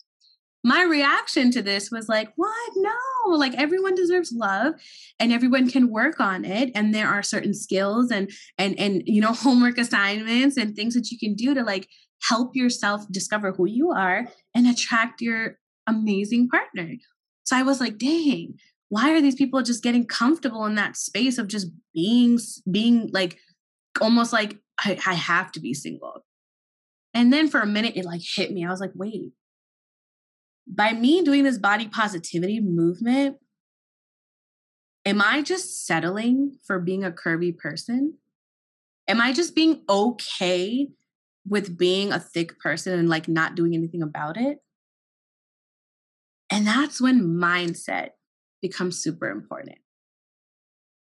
My 0.65 0.83
reaction 0.83 1.51
to 1.53 1.63
this 1.63 1.91
was 1.91 2.09
like 2.09 2.33
what? 2.37 2.73
No. 2.77 3.37
Like 3.37 3.55
everyone 3.55 3.95
deserves 3.95 4.33
love 4.33 4.75
and 5.21 5.31
everyone 5.31 5.71
can 5.71 5.91
work 5.91 6.21
on 6.21 6.45
it 6.45 6.71
and 6.75 6.95
there 6.95 7.09
are 7.09 7.23
certain 7.23 7.53
skills 7.53 8.11
and 8.11 8.31
and 8.57 8.79
and 8.79 9.03
you 9.05 9.21
know 9.21 9.33
homework 9.35 9.77
assignments 9.77 10.57
and 10.57 10.75
things 10.75 10.95
that 10.95 11.11
you 11.11 11.19
can 11.19 11.35
do 11.35 11.55
to 11.55 11.63
like 11.63 11.89
help 12.23 12.57
yourself 12.57 13.07
discover 13.11 13.53
who 13.53 13.67
you 13.67 13.91
are 13.91 14.27
and 14.55 14.67
attract 14.67 15.21
your 15.21 15.59
amazing 15.87 16.49
partner 16.49 16.95
so 17.45 17.57
i 17.57 17.63
was 17.63 17.81
like 17.81 17.99
dang 17.99 18.55
why 18.89 19.13
are 19.13 19.21
these 19.21 19.35
people 19.35 19.63
just 19.63 19.83
getting 19.83 20.07
comfortable 20.07 20.65
in 20.65 20.77
that 20.77 20.97
space 20.97 21.39
of 21.39 21.49
just 21.49 21.69
being 21.93 22.39
being 22.71 23.11
like 23.13 23.39
almost 24.01 24.33
like 24.33 24.59
I, 24.79 24.99
I 25.07 25.15
have 25.15 25.53
to 25.53 25.61
be 25.61 25.75
single. 25.75 26.25
And 27.15 27.33
then 27.33 27.49
for 27.49 27.61
a 27.61 27.67
minute, 27.67 27.97
it 27.97 28.05
like 28.05 28.21
hit 28.23 28.53
me. 28.53 28.65
I 28.65 28.71
was 28.71 28.81
like, 28.81 28.93
wait, 28.95 29.33
by 30.67 30.93
me 30.93 31.23
doing 31.23 31.45
this 31.45 31.59
body 31.59 31.89
positivity 31.89 32.61
movement, 32.61 33.37
am 35.07 35.23
I 35.23 35.43
just 35.43 35.87
settling 35.87 36.59
for 36.67 36.79
being 36.79 37.05
a 37.05 37.11
curvy 37.11 37.57
person? 37.57 38.19
Am 39.09 39.21
I 39.21 39.33
just 39.33 39.55
being 39.55 39.83
okay 39.89 40.89
with 41.49 41.79
being 41.79 42.13
a 42.13 42.21
thick 42.21 42.59
person 42.59 42.99
and 42.99 43.09
like 43.09 43.29
not 43.29 43.55
doing 43.55 43.75
anything 43.75 44.03
about 44.03 44.37
it? 44.37 44.59
And 46.51 46.67
that's 46.67 47.01
when 47.01 47.23
mindset 47.23 48.11
becomes 48.63 49.03
super 49.03 49.29
important. 49.31 49.79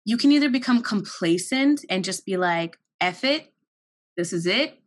You 0.04 0.16
can 0.16 0.32
either 0.32 0.50
become 0.50 0.82
complacent 0.82 1.84
and 1.88 2.04
just 2.04 2.26
be 2.26 2.36
like, 2.36 2.76
F 3.00 3.24
it, 3.24 3.52
this 4.16 4.32
is 4.32 4.46
it. 4.46 4.78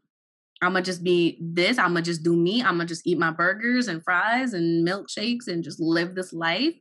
I'm 0.62 0.74
gonna 0.74 0.84
just 0.84 1.04
be 1.04 1.38
this. 1.42 1.77
I'm 1.77 1.89
gonna 1.89 2.01
just 2.01 2.24
do 2.24 2.36
me. 2.36 2.62
I'm 2.62 2.77
gonna 2.77 2.86
just 2.86 3.06
eat 3.06 3.20
my 3.20 3.32
burgers 3.32 3.88
and 3.88 4.04
fries 4.04 4.54
and 4.54 4.88
milkshakes 4.88 5.48
and 5.48 5.63
just 5.63 5.80
live 5.80 6.16
this 6.16 6.34
life, 6.34 6.74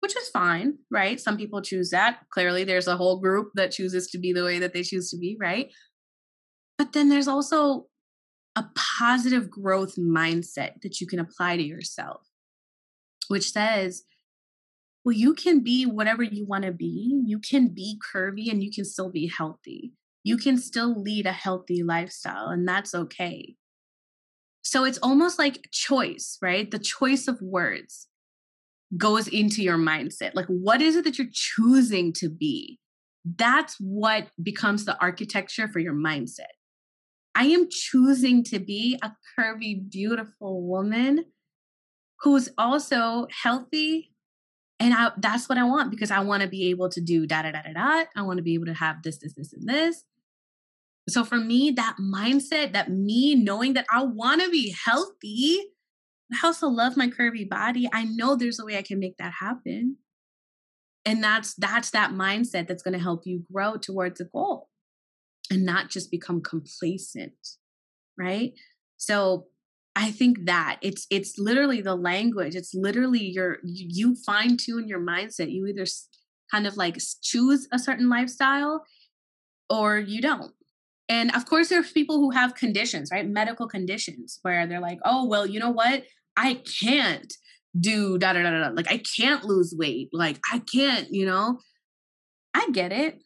which 0.00 0.16
is 0.16 0.28
fine, 0.28 0.78
right? 0.90 1.20
Some 1.20 1.36
people 1.36 1.62
choose 1.62 1.90
that. 1.90 2.20
Clearly, 2.32 2.64
there's 2.64 2.88
a 2.88 2.96
whole 2.96 3.20
group 3.20 3.50
that 3.54 3.70
chooses 3.70 4.08
to 4.08 4.18
be 4.18 4.32
the 4.32 4.44
way 4.44 4.58
that 4.58 4.72
they 4.72 4.82
choose 4.82 5.10
to 5.10 5.18
be, 5.18 5.36
right? 5.38 5.70
But 6.76 6.92
then 6.92 7.08
there's 7.08 7.28
also 7.28 7.86
a 8.56 8.64
positive 8.74 9.50
growth 9.50 9.96
mindset 9.96 10.80
that 10.82 11.00
you 11.00 11.06
can 11.06 11.18
apply 11.18 11.56
to 11.56 11.62
yourself, 11.62 12.26
which 13.28 13.52
says, 13.52 14.02
well, 15.04 15.14
you 15.14 15.34
can 15.34 15.60
be 15.62 15.84
whatever 15.84 16.22
you 16.22 16.44
want 16.46 16.64
to 16.64 16.72
be. 16.72 17.22
You 17.24 17.38
can 17.38 17.68
be 17.68 17.98
curvy 18.14 18.50
and 18.50 18.62
you 18.62 18.70
can 18.70 18.84
still 18.84 19.10
be 19.10 19.28
healthy 19.28 19.92
you 20.22 20.36
can 20.36 20.58
still 20.58 21.00
lead 21.00 21.26
a 21.26 21.32
healthy 21.32 21.82
lifestyle 21.82 22.48
and 22.48 22.66
that's 22.66 22.94
okay. 22.94 23.54
So 24.62 24.84
it's 24.84 24.98
almost 24.98 25.38
like 25.38 25.68
choice, 25.72 26.36
right? 26.42 26.70
The 26.70 26.78
choice 26.78 27.26
of 27.26 27.40
words 27.40 28.08
goes 28.96 29.28
into 29.28 29.62
your 29.62 29.78
mindset. 29.78 30.34
Like, 30.34 30.46
what 30.46 30.82
is 30.82 30.96
it 30.96 31.04
that 31.04 31.18
you're 31.18 31.28
choosing 31.32 32.12
to 32.14 32.28
be? 32.28 32.78
That's 33.24 33.76
what 33.78 34.28
becomes 34.42 34.84
the 34.84 34.98
architecture 35.00 35.68
for 35.68 35.78
your 35.78 35.94
mindset. 35.94 36.52
I 37.34 37.44
am 37.44 37.68
choosing 37.70 38.42
to 38.44 38.58
be 38.58 38.98
a 39.02 39.12
curvy, 39.38 39.88
beautiful 39.90 40.62
woman 40.66 41.26
who's 42.20 42.48
also 42.58 43.26
healthy. 43.42 44.12
And 44.78 44.94
I, 44.94 45.12
that's 45.18 45.48
what 45.48 45.58
I 45.58 45.64
want 45.64 45.90
because 45.90 46.10
I 46.10 46.20
want 46.20 46.42
to 46.42 46.48
be 46.48 46.70
able 46.70 46.88
to 46.90 47.00
do 47.00 47.26
da 47.26 47.42
da 47.42 47.52
da 47.52 47.62
da 47.62 47.72
da. 47.72 48.04
I 48.16 48.22
want 48.22 48.38
to 48.38 48.42
be 48.42 48.54
able 48.54 48.66
to 48.66 48.74
have 48.74 49.02
this, 49.02 49.18
this, 49.18 49.34
this, 49.34 49.52
and 49.52 49.68
this. 49.68 50.04
So 51.08 51.24
for 51.24 51.36
me, 51.36 51.70
that 51.72 51.96
mindset, 52.00 52.72
that 52.72 52.90
me 52.90 53.34
knowing 53.34 53.74
that 53.74 53.86
I 53.92 54.02
want 54.04 54.42
to 54.42 54.50
be 54.50 54.74
healthy, 54.84 55.58
I 56.32 56.46
also 56.46 56.68
love 56.68 56.96
my 56.96 57.08
curvy 57.08 57.48
body. 57.48 57.88
I 57.92 58.04
know 58.04 58.36
there's 58.36 58.60
a 58.60 58.64
way 58.64 58.78
I 58.78 58.82
can 58.82 58.98
make 58.98 59.16
that 59.18 59.32
happen. 59.40 59.96
And 61.04 61.24
that's 61.24 61.54
that's 61.54 61.90
that 61.90 62.12
mindset 62.12 62.68
that's 62.68 62.82
going 62.82 62.92
to 62.92 63.02
help 63.02 63.22
you 63.24 63.44
grow 63.50 63.76
towards 63.76 64.20
a 64.20 64.24
goal 64.24 64.69
and 65.50 65.64
not 65.64 65.90
just 65.90 66.10
become 66.10 66.40
complacent, 66.40 67.34
right? 68.18 68.52
So 68.96 69.46
I 69.96 70.10
think 70.10 70.46
that 70.46 70.78
it's 70.82 71.06
it's 71.10 71.38
literally 71.38 71.80
the 71.80 71.96
language. 71.96 72.54
It's 72.54 72.74
literally 72.74 73.24
your 73.24 73.58
you 73.64 74.14
fine 74.26 74.56
tune 74.56 74.88
your 74.88 75.00
mindset. 75.00 75.50
You 75.50 75.66
either 75.66 75.84
kind 76.50 76.66
of 76.66 76.76
like 76.76 76.98
choose 77.22 77.68
a 77.72 77.78
certain 77.78 78.08
lifestyle 78.08 78.84
or 79.68 79.98
you 79.98 80.20
don't 80.20 80.52
and 81.10 81.34
of 81.34 81.44
course, 81.44 81.68
there's 81.68 81.90
people 81.90 82.18
who 82.18 82.30
have 82.30 82.54
conditions, 82.54 83.10
right? 83.10 83.28
Medical 83.28 83.66
conditions 83.66 84.38
where 84.42 84.64
they're 84.68 84.80
like, 84.80 85.00
oh, 85.04 85.26
well, 85.26 85.44
you 85.44 85.58
know 85.58 85.70
what? 85.70 86.04
I 86.36 86.62
can't 86.80 87.34
do 87.78 88.16
da 88.16 88.32
da 88.32 88.42
da 88.44 88.50
da. 88.50 88.68
Like, 88.68 88.90
I 88.90 89.02
can't 89.16 89.44
lose 89.44 89.74
weight. 89.76 90.10
Like, 90.12 90.38
I 90.52 90.60
can't, 90.72 91.08
you 91.10 91.26
know? 91.26 91.58
I 92.54 92.68
get 92.70 92.92
it. 92.92 93.18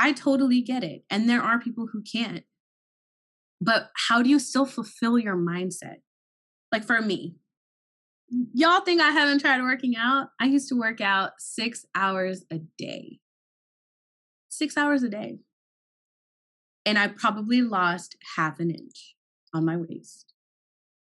I 0.00 0.12
totally 0.12 0.62
get 0.62 0.82
it. 0.82 1.04
And 1.10 1.28
there 1.28 1.42
are 1.42 1.60
people 1.60 1.88
who 1.92 2.02
can't. 2.02 2.44
But 3.60 3.90
how 4.08 4.22
do 4.22 4.30
you 4.30 4.38
still 4.38 4.64
fulfill 4.64 5.18
your 5.18 5.36
mindset? 5.36 5.96
Like 6.72 6.84
for 6.84 7.02
me, 7.02 7.34
y'all 8.54 8.80
think 8.80 9.02
I 9.02 9.10
haven't 9.10 9.40
tried 9.40 9.60
working 9.60 9.96
out? 9.96 10.28
I 10.40 10.46
used 10.46 10.70
to 10.70 10.78
work 10.78 11.02
out 11.02 11.32
six 11.38 11.84
hours 11.94 12.46
a 12.50 12.60
day. 12.78 13.18
Six 14.48 14.78
hours 14.78 15.02
a 15.02 15.10
day. 15.10 15.40
And 16.86 16.98
I 16.98 17.08
probably 17.08 17.60
lost 17.60 18.16
half 18.36 18.58
an 18.58 18.70
inch 18.70 19.14
on 19.52 19.66
my 19.66 19.76
waist. 19.76 20.32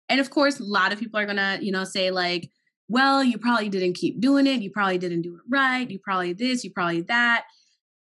And 0.09 0.21
of 0.21 0.31
course, 0.31 0.59
a 0.59 0.65
lot 0.65 0.91
of 0.91 0.99
people 0.99 1.21
are 1.21 1.27
gonna, 1.27 1.59
you 1.61 1.71
know, 1.71 1.85
say, 1.85 2.11
like, 2.11 2.51
well, 2.89 3.23
you 3.23 3.37
probably 3.37 3.69
didn't 3.69 3.93
keep 3.93 4.21
doing 4.21 4.47
it. 4.47 4.63
You 4.63 4.71
probably 4.71 4.99
didn't 4.99 5.23
do 5.23 5.35
it 5.35 5.43
right. 5.49 5.89
You 5.89 5.99
probably 5.99 6.33
this, 6.33 6.65
you 6.65 6.71
probably 6.71 7.03
that. 7.03 7.45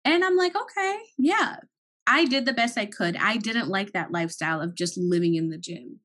And 0.07 0.23
I'm 0.23 0.37
like, 0.37 0.55
okay, 0.55 0.99
yeah, 1.17 1.57
I 2.07 2.23
did 2.23 2.45
the 2.45 2.53
best 2.53 2.77
I 2.77 2.85
could. 2.85 3.17
I 3.17 3.35
didn't 3.35 3.67
like 3.67 3.91
that 3.91 4.09
lifestyle 4.09 4.61
of 4.61 4.73
just 4.73 4.97
living 4.97 5.35
in 5.35 5.49
the 5.49 5.57
gym. 5.57 5.99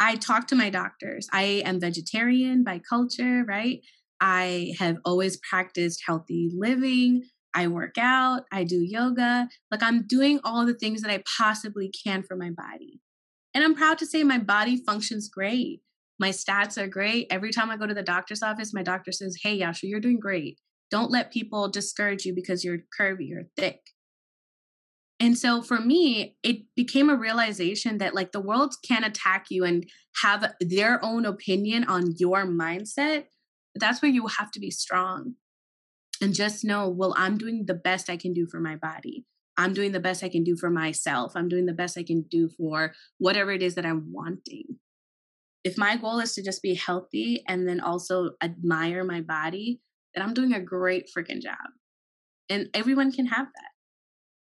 I 0.00 0.16
talked 0.16 0.48
to 0.48 0.54
my 0.54 0.70
doctors. 0.70 1.28
I 1.30 1.62
am 1.66 1.80
vegetarian 1.80 2.64
by 2.64 2.78
culture, 2.78 3.44
right? 3.46 3.82
I 4.22 4.72
have 4.78 4.96
always 5.04 5.36
practiced 5.36 6.02
healthy 6.06 6.50
living. 6.56 7.24
I 7.52 7.66
work 7.68 7.98
out, 7.98 8.44
I 8.50 8.64
do 8.64 8.80
yoga. 8.80 9.50
Like 9.70 9.82
I'm 9.82 10.06
doing 10.06 10.40
all 10.42 10.64
the 10.64 10.72
things 10.72 11.02
that 11.02 11.10
I 11.10 11.22
possibly 11.38 11.90
can 11.90 12.22
for 12.22 12.36
my 12.36 12.48
body. 12.48 13.00
And 13.52 13.62
I'm 13.62 13.74
proud 13.74 13.98
to 13.98 14.06
say 14.06 14.24
my 14.24 14.38
body 14.38 14.78
functions 14.78 15.28
great. 15.28 15.82
My 16.18 16.30
stats 16.30 16.82
are 16.82 16.88
great. 16.88 17.26
Every 17.28 17.50
time 17.50 17.70
I 17.70 17.76
go 17.76 17.86
to 17.86 17.92
the 17.92 18.02
doctor's 18.02 18.42
office, 18.42 18.72
my 18.72 18.82
doctor 18.82 19.12
says, 19.12 19.40
Hey, 19.42 19.56
Yasha, 19.56 19.88
you're 19.88 20.00
doing 20.00 20.20
great. 20.20 20.58
Don't 20.90 21.10
let 21.10 21.32
people 21.32 21.68
discourage 21.68 22.24
you 22.24 22.34
because 22.34 22.64
you're 22.64 22.78
curvy 22.98 23.32
or 23.34 23.48
thick. 23.56 23.80
And 25.20 25.36
so 25.36 25.60
for 25.60 25.78
me, 25.78 26.36
it 26.42 26.62
became 26.74 27.10
a 27.10 27.16
realization 27.16 27.98
that 27.98 28.14
like 28.14 28.32
the 28.32 28.40
world 28.40 28.74
can 28.86 29.04
attack 29.04 29.46
you 29.50 29.64
and 29.64 29.84
have 30.22 30.54
their 30.60 31.04
own 31.04 31.26
opinion 31.26 31.84
on 31.84 32.14
your 32.16 32.46
mindset. 32.46 33.24
That's 33.74 34.00
where 34.00 34.10
you 34.10 34.26
have 34.26 34.50
to 34.52 34.60
be 34.60 34.70
strong 34.70 35.34
and 36.22 36.34
just 36.34 36.64
know, 36.64 36.88
well, 36.88 37.14
I'm 37.16 37.38
doing 37.38 37.66
the 37.66 37.74
best 37.74 38.08
I 38.08 38.16
can 38.16 38.32
do 38.32 38.46
for 38.46 38.60
my 38.60 38.76
body. 38.76 39.26
I'm 39.56 39.74
doing 39.74 39.92
the 39.92 40.00
best 40.00 40.24
I 40.24 40.30
can 40.30 40.42
do 40.42 40.56
for 40.56 40.70
myself. 40.70 41.32
I'm 41.34 41.48
doing 41.48 41.66
the 41.66 41.74
best 41.74 41.98
I 41.98 42.02
can 42.02 42.22
do 42.22 42.48
for 42.48 42.94
whatever 43.18 43.52
it 43.52 43.62
is 43.62 43.74
that 43.74 43.84
I'm 43.84 44.10
wanting. 44.10 44.78
If 45.64 45.76
my 45.76 45.96
goal 45.96 46.18
is 46.20 46.34
to 46.34 46.42
just 46.42 46.62
be 46.62 46.74
healthy 46.74 47.44
and 47.46 47.68
then 47.68 47.80
also 47.80 48.30
admire 48.42 49.04
my 49.04 49.20
body, 49.20 49.80
then 50.14 50.24
I'm 50.24 50.34
doing 50.34 50.52
a 50.52 50.60
great 50.60 51.08
freaking 51.16 51.40
job. 51.40 51.56
And 52.48 52.68
everyone 52.74 53.12
can 53.12 53.26
have 53.26 53.46
that. 53.46 53.70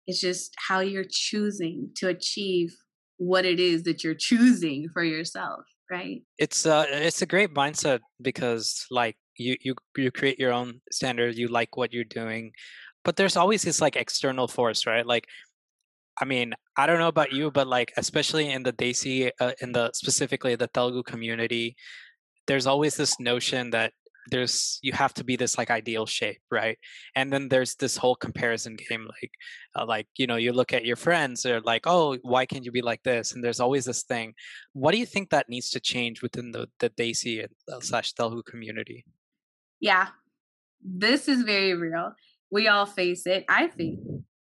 It's 0.07 0.21
just 0.21 0.53
how 0.67 0.79
you're 0.79 1.05
choosing 1.09 1.89
to 1.97 2.07
achieve 2.07 2.73
what 3.17 3.45
it 3.45 3.59
is 3.59 3.83
that 3.83 4.03
you're 4.03 4.15
choosing 4.15 4.87
for 4.93 5.03
yourself, 5.03 5.65
right? 5.91 6.21
It's 6.37 6.65
uh 6.65 6.85
it's 6.87 7.21
a 7.21 7.25
great 7.25 7.53
mindset 7.53 7.99
because 8.21 8.85
like 8.89 9.17
you 9.37 9.57
you 9.61 9.75
you 9.97 10.11
create 10.11 10.39
your 10.39 10.53
own 10.53 10.81
standards, 10.91 11.37
you 11.37 11.47
like 11.47 11.75
what 11.75 11.91
you're 11.91 12.05
doing. 12.05 12.51
But 13.03 13.17
there's 13.17 13.35
always 13.35 13.63
this 13.63 13.81
like 13.81 13.95
external 13.95 14.47
force, 14.47 14.85
right? 14.85 15.05
Like 15.05 15.25
I 16.19 16.25
mean, 16.25 16.53
I 16.77 16.87
don't 16.87 16.99
know 16.99 17.09
about 17.09 17.31
you, 17.31 17.51
but 17.51 17.67
like 17.67 17.93
especially 17.97 18.49
in 18.49 18.63
the 18.63 18.73
Desi, 18.73 19.29
uh, 19.39 19.51
in 19.61 19.71
the 19.71 19.91
specifically 19.93 20.55
the 20.55 20.67
Telugu 20.67 21.03
community, 21.03 21.75
there's 22.47 22.65
always 22.65 22.95
this 22.95 23.19
notion 23.19 23.69
that 23.71 23.93
there's 24.31 24.79
you 24.81 24.93
have 24.93 25.13
to 25.13 25.23
be 25.23 25.35
this 25.35 25.57
like 25.57 25.71
ideal 25.71 26.05
shape 26.05 26.41
right? 26.51 26.77
And 27.15 27.31
then 27.31 27.49
there's 27.49 27.75
this 27.75 27.97
whole 27.97 28.15
comparison 28.15 28.75
game 28.75 29.07
like 29.07 29.31
uh, 29.75 29.85
like 29.85 30.07
you 30.17 30.27
know 30.27 30.35
you 30.35 30.53
look 30.53 30.73
at 30.73 30.85
your 30.85 30.95
friends 30.95 31.43
they're 31.43 31.61
like 31.61 31.85
oh 31.85 32.17
why 32.21 32.45
can't 32.45 32.65
you 32.65 32.71
be 32.71 32.81
like 32.81 33.03
this? 33.03 33.33
And 33.33 33.43
there's 33.43 33.59
always 33.59 33.85
this 33.85 34.03
thing. 34.03 34.33
What 34.73 34.91
do 34.91 34.97
you 34.97 35.05
think 35.05 35.29
that 35.29 35.49
needs 35.49 35.69
to 35.71 35.79
change 35.79 36.21
within 36.21 36.51
the 36.51 36.67
the 36.79 36.89
desi 36.89 37.43
uh, 37.43 37.79
slash 37.79 38.13
telugu 38.13 38.43
community? 38.43 39.05
Yeah. 39.79 40.07
This 40.83 41.27
is 41.27 41.43
very 41.43 41.73
real. 41.73 42.13
We 42.51 42.67
all 42.67 42.85
face 42.85 43.25
it 43.25 43.45
i 43.49 43.67
think. 43.67 43.99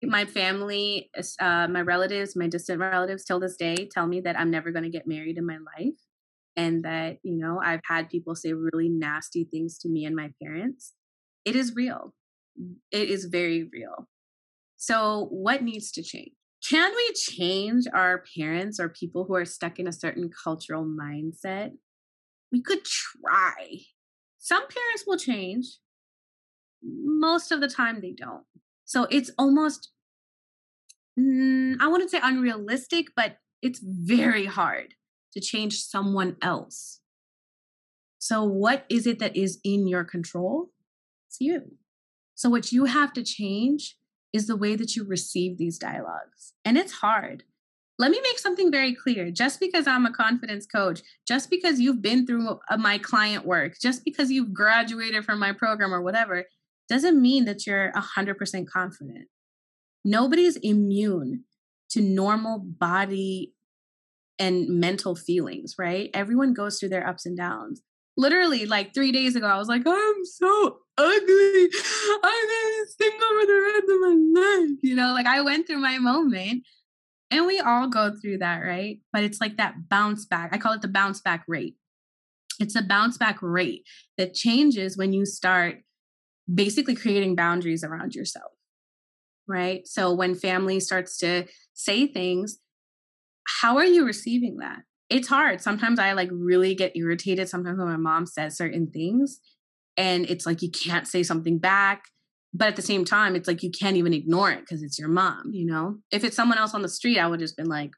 My 0.06 0.26
family 0.26 1.10
uh, 1.40 1.68
my 1.70 1.82
relatives 1.82 2.36
my 2.36 2.48
distant 2.48 2.80
relatives 2.80 3.24
till 3.24 3.40
this 3.40 3.56
day 3.56 3.88
tell 3.90 4.06
me 4.06 4.20
that 4.22 4.38
i'm 4.38 4.52
never 4.52 4.72
going 4.72 4.84
to 4.84 4.90
get 4.90 5.08
married 5.08 5.38
in 5.38 5.46
my 5.46 5.60
life 5.78 6.02
and 6.56 6.84
that, 6.84 7.18
you 7.24 7.36
know, 7.38 7.60
I've 7.64 7.82
had 7.86 8.10
people 8.10 8.36
say 8.36 8.54
really 8.54 8.90
nasty 8.90 9.44
things 9.44 9.78
to 9.80 9.90
me 9.90 10.06
and 10.06 10.16
my 10.16 10.32
parents. 10.42 10.94
It 11.46 11.56
is 11.56 11.76
real. 11.76 12.14
It 12.92 13.10
is 13.10 13.26
very 13.26 13.64
real. 13.72 14.08
So, 14.78 15.28
what 15.32 15.64
needs 15.64 15.92
to 15.94 16.04
change? 16.04 16.34
Can 16.70 16.94
we 16.96 17.14
change 17.14 17.86
our 17.94 18.24
parents 18.38 18.80
or 18.80 18.90
people 18.90 19.26
who 19.26 19.36
are 19.36 19.46
stuck 19.46 19.80
in 19.80 19.88
a 19.88 19.94
certain 19.94 20.30
cultural 20.44 20.86
mindset? 20.86 21.72
We 22.52 22.62
could 22.62 22.84
try. 22.86 23.80
Some 24.40 24.62
parents 24.62 25.04
will 25.08 25.18
change. 25.18 25.66
Most 26.84 27.52
of 27.52 27.62
the 27.62 27.68
time, 27.68 28.02
they 28.02 28.12
don't. 28.12 28.44
So, 28.86 29.08
it's 29.10 29.32
almost, 29.38 29.92
mm, 31.20 31.76
I 31.80 31.88
wouldn't 31.88 32.12
say 32.12 32.20
unrealistic, 32.22 33.08
but 33.16 33.38
it's 33.62 33.80
very 33.84 34.46
hard 34.46 34.94
to 35.34 35.42
change 35.42 35.82
someone 35.82 36.38
else. 36.42 37.00
So, 38.20 38.44
what 38.44 38.86
is 38.90 39.06
it 39.06 39.20
that 39.20 39.36
is 39.36 39.60
in 39.64 39.88
your 39.88 40.04
control? 40.04 40.70
It's 41.28 41.42
you. 41.42 41.78
So, 42.36 42.50
what 42.50 42.72
you 42.72 42.86
have 42.86 43.14
to 43.14 43.24
change 43.24 43.98
is 44.32 44.48
the 44.48 44.56
way 44.56 44.76
that 44.76 44.96
you 44.96 45.06
receive 45.06 45.58
these 45.58 45.78
dialogues. 45.78 46.54
And 46.64 46.78
it's 46.78 46.94
hard. 46.94 47.44
Let 48.00 48.10
me 48.10 48.20
make 48.24 48.40
something 48.40 48.72
very 48.72 48.96
clear. 48.96 49.30
Just 49.30 49.60
because 49.60 49.86
I'm 49.86 50.06
a 50.06 50.12
confidence 50.12 50.66
coach, 50.66 51.02
just 51.28 51.50
because 51.50 51.80
you've 51.80 52.02
been 52.02 52.26
through 52.26 52.60
my 52.78 52.98
client 52.98 53.46
work, 53.46 53.76
just 53.80 54.04
because 54.04 54.32
you've 54.32 54.54
graduated 54.54 55.24
from 55.26 55.40
my 55.40 55.52
program 55.52 55.94
or 55.94 56.02
whatever, 56.02 56.46
doesn't 56.90 57.22
mean 57.22 57.46
that 57.46 57.68
you're 57.68 57.92
100% 57.94 58.68
confident. 58.68 59.28
Nobody's 60.04 60.58
immune 60.58 61.44
to 61.92 62.02
normal 62.02 62.60
body 62.60 63.54
and 64.40 64.68
mental 64.68 65.16
feelings, 65.16 65.76
right? 65.78 66.10
Everyone 66.14 66.54
goes 66.54 66.80
through 66.80 66.90
their 66.90 67.08
ups 67.08 67.26
and 67.26 67.38
downs. 67.38 67.82
Literally, 68.16 68.66
like 68.66 68.94
three 68.94 69.12
days 69.12 69.36
ago, 69.36 69.48
I 69.48 69.58
was 69.58 69.68
like, 69.68 69.84
I'm 69.86 70.26
so 70.26 70.78
ugly. 70.98 71.70
I'm 72.08 72.22
gonna 72.22 72.86
single 72.98 73.30
the 73.46 73.72
rest 73.74 73.84
of 73.90 74.00
my 74.02 74.42
life. 74.42 74.80
You 74.82 74.96
know, 74.96 75.14
like 75.14 75.26
I 75.26 75.42
went 75.42 75.68
through 75.68 75.80
my 75.80 75.98
moment. 75.98 76.64
And 77.32 77.48
we 77.48 77.60
all 77.60 77.88
go 77.88 78.12
through 78.22 78.40
that, 78.40 78.60
right? 78.60 79.00
But 79.12 79.24
it's 79.24 79.42
like 79.42 79.58
that 79.58 79.90
bounce 79.90 80.24
back. 80.26 80.52
I 80.54 80.60
call 80.60 80.74
it 80.74 80.84
the 80.84 80.88
bounce 80.88 81.20
back 81.20 81.44
rate. 81.48 81.76
It's 82.60 82.76
a 82.76 82.84
bounce 82.84 83.18
back 83.18 83.40
rate 83.42 83.88
that 84.20 84.36
changes 84.36 84.98
when 84.98 85.14
you 85.14 85.26
start 85.26 85.78
basically 86.54 86.94
creating 86.94 87.36
boundaries 87.36 87.84
around 87.84 88.14
yourself, 88.14 88.52
right? 89.48 89.88
So 89.88 90.14
when 90.14 90.36
family 90.36 90.80
starts 90.80 91.18
to 91.20 91.46
say 91.74 92.06
things 92.06 92.60
how 93.46 93.78
are 93.78 93.86
you 93.86 94.06
receiving 94.06 94.58
that? 94.58 94.80
It's 95.10 95.28
hard. 95.28 95.62
Sometimes 95.62 96.00
I 96.00 96.14
like 96.14 96.30
really 96.32 96.76
get 96.76 96.96
irritated 96.96 97.50
sometimes 97.50 97.78
when 97.78 97.88
my 97.88 97.98
mom 97.98 98.26
says 98.26 98.58
certain 98.58 98.88
things 98.88 99.40
and 99.98 100.26
it's 100.30 100.46
like 100.46 100.62
you 100.62 100.72
can't 100.72 101.08
say 101.08 101.24
something 101.24 101.60
back. 101.60 102.06
But 102.56 102.68
at 102.68 102.76
the 102.76 102.84
same 102.84 103.04
time, 103.04 103.36
it's 103.36 103.48
like 103.48 103.64
you 103.64 103.72
can't 103.72 103.98
even 103.98 104.14
ignore 104.14 104.52
it 104.52 104.60
because 104.60 104.84
it's 104.84 105.00
your 105.00 105.10
mom, 105.10 105.50
you 105.52 105.66
know? 105.66 105.98
If 106.12 106.24
it's 106.24 106.36
someone 106.36 106.60
else 106.60 106.76
on 106.76 106.84
the 106.84 106.90
street, 106.90 107.18
I 107.18 107.26
would 107.26 107.40
just 107.40 107.58
been 107.58 107.68
like, 107.68 107.92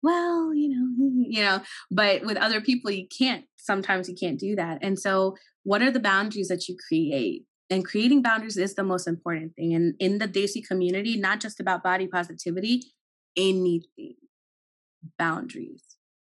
well, 0.00 0.54
you 0.54 0.68
know, 0.68 1.24
you 1.28 1.42
know, 1.42 1.60
but 1.90 2.24
with 2.24 2.36
other 2.36 2.60
people 2.60 2.90
you 2.90 3.06
can't 3.08 3.44
sometimes 3.64 4.08
you 4.08 4.14
can't 4.14 4.38
do 4.38 4.54
that. 4.56 4.78
And 4.82 4.98
so 4.98 5.36
what 5.64 5.82
are 5.82 5.90
the 5.90 6.00
boundaries 6.00 6.48
that 6.48 6.68
you 6.68 6.76
create? 6.88 7.44
And 7.70 7.84
creating 7.84 8.22
boundaries 8.22 8.58
is 8.58 8.74
the 8.74 8.84
most 8.84 9.08
important 9.08 9.56
thing. 9.56 9.74
And 9.74 9.94
in 9.98 10.18
the 10.18 10.28
Desi 10.28 10.64
community, 10.66 11.16
not 11.16 11.40
just 11.40 11.58
about 11.58 11.82
body 11.82 12.06
positivity, 12.06 12.82
anything. 13.36 14.14
Boundaries 15.18 15.82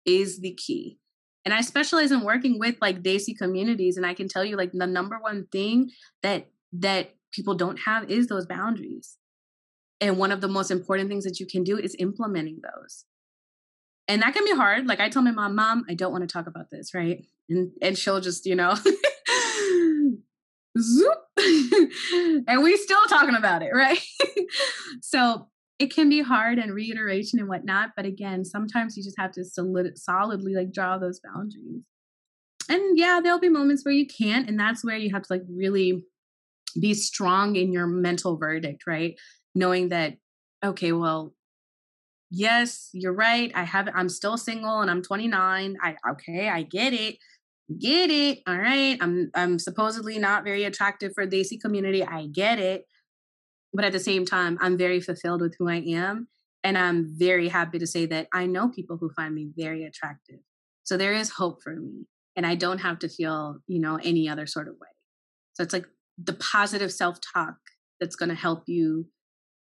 is 0.05 0.39
the 0.39 0.53
key. 0.53 0.99
And 1.45 1.53
I 1.53 1.61
specialize 1.61 2.11
in 2.11 2.21
working 2.21 2.59
with 2.59 2.75
like 2.81 3.03
Desi 3.03 3.37
communities. 3.37 3.97
And 3.97 4.05
I 4.05 4.13
can 4.13 4.27
tell 4.27 4.43
you 4.43 4.57
like 4.57 4.71
the 4.73 4.87
number 4.87 5.17
one 5.19 5.47
thing 5.51 5.91
that 6.23 6.47
that 6.73 7.15
people 7.31 7.53
don't 7.53 7.77
have 7.77 8.09
is 8.09 8.27
those 8.27 8.45
boundaries. 8.45 9.17
And 10.01 10.17
one 10.17 10.31
of 10.31 10.41
the 10.41 10.47
most 10.47 10.71
important 10.71 11.09
things 11.09 11.23
that 11.23 11.39
you 11.39 11.45
can 11.45 11.63
do 11.63 11.77
is 11.77 11.95
implementing 11.99 12.59
those. 12.61 13.05
And 14.07 14.21
that 14.21 14.33
can 14.33 14.43
be 14.43 14.53
hard. 14.53 14.87
Like 14.87 14.99
I 14.99 15.09
tell 15.09 15.21
my 15.21 15.31
mom, 15.31 15.55
Mom, 15.55 15.85
I 15.89 15.93
don't 15.93 16.11
want 16.11 16.27
to 16.27 16.31
talk 16.31 16.47
about 16.47 16.69
this, 16.71 16.93
right? 16.93 17.25
And 17.49 17.71
and 17.81 17.97
she'll 17.97 18.21
just, 18.21 18.45
you 18.45 18.55
know, 18.55 18.75
zoop. 20.79 21.17
and 22.47 22.63
we 22.63 22.77
still 22.77 23.01
talking 23.07 23.35
about 23.35 23.61
it, 23.61 23.71
right? 23.73 23.99
so 25.01 25.47
it 25.77 25.93
can 25.93 26.09
be 26.09 26.21
hard 26.21 26.57
and 26.57 26.73
reiteration 26.73 27.39
and 27.39 27.49
whatnot 27.49 27.91
but 27.95 28.05
again 28.05 28.45
sometimes 28.45 28.95
you 28.95 29.03
just 29.03 29.19
have 29.19 29.31
to 29.31 29.43
solid, 29.43 29.97
solidly 29.97 30.53
like 30.53 30.71
draw 30.71 30.97
those 30.97 31.19
boundaries 31.19 31.83
and 32.69 32.97
yeah 32.97 33.19
there'll 33.21 33.39
be 33.39 33.49
moments 33.49 33.83
where 33.83 33.93
you 33.93 34.07
can't 34.07 34.49
and 34.49 34.59
that's 34.59 34.83
where 34.83 34.97
you 34.97 35.11
have 35.13 35.21
to 35.21 35.33
like 35.33 35.43
really 35.49 36.03
be 36.79 36.93
strong 36.93 37.55
in 37.55 37.71
your 37.71 37.87
mental 37.87 38.37
verdict, 38.37 38.83
right? 38.87 39.15
Knowing 39.53 39.89
that, 39.89 40.17
okay, 40.63 40.91
well, 40.91 41.33
yes, 42.29 42.89
you're 42.93 43.13
right. 43.13 43.51
I 43.55 43.63
have 43.63 43.89
I'm 43.93 44.09
still 44.09 44.37
single 44.37 44.81
and 44.81 44.91
I'm 44.91 45.01
29. 45.01 45.77
I 45.81 45.95
okay, 46.11 46.49
I 46.49 46.63
get 46.63 46.93
it. 46.93 47.17
Get 47.79 48.11
it. 48.11 48.39
All 48.47 48.57
right. 48.57 48.97
I'm 49.01 49.31
I'm 49.33 49.59
supposedly 49.59 50.19
not 50.19 50.43
very 50.43 50.65
attractive 50.65 51.13
for 51.15 51.25
the 51.25 51.37
Desi 51.37 51.59
community. 51.59 52.03
I 52.03 52.27
get 52.27 52.59
it. 52.59 52.85
But 53.75 53.83
at 53.83 53.91
the 53.91 53.99
same 53.99 54.25
time, 54.25 54.57
I'm 54.61 54.77
very 54.77 55.01
fulfilled 55.01 55.41
with 55.41 55.55
who 55.59 55.69
I 55.69 55.83
am. 55.87 56.29
And 56.63 56.77
I'm 56.77 57.13
very 57.17 57.49
happy 57.49 57.77
to 57.77 57.85
say 57.85 58.05
that 58.07 58.27
I 58.33 58.45
know 58.45 58.69
people 58.69 58.97
who 58.97 59.09
find 59.09 59.35
me 59.35 59.49
very 59.55 59.83
attractive. 59.83 60.39
So 60.83 60.95
there 60.95 61.13
is 61.13 61.31
hope 61.31 61.61
for 61.61 61.75
me. 61.75 62.07
And 62.37 62.45
I 62.45 62.55
don't 62.55 62.79
have 62.79 62.99
to 62.99 63.09
feel, 63.09 63.57
you 63.67 63.79
know, 63.79 63.99
any 64.01 64.29
other 64.29 64.47
sort 64.47 64.67
of 64.67 64.75
way. 64.75 64.87
So 65.53 65.63
it's 65.63 65.73
like 65.73 65.85
the 66.17 66.33
positive 66.33 66.91
self 66.91 67.19
talk 67.33 67.55
that's 67.99 68.15
going 68.15 68.29
to 68.29 68.35
help 68.35 68.63
you 68.67 69.07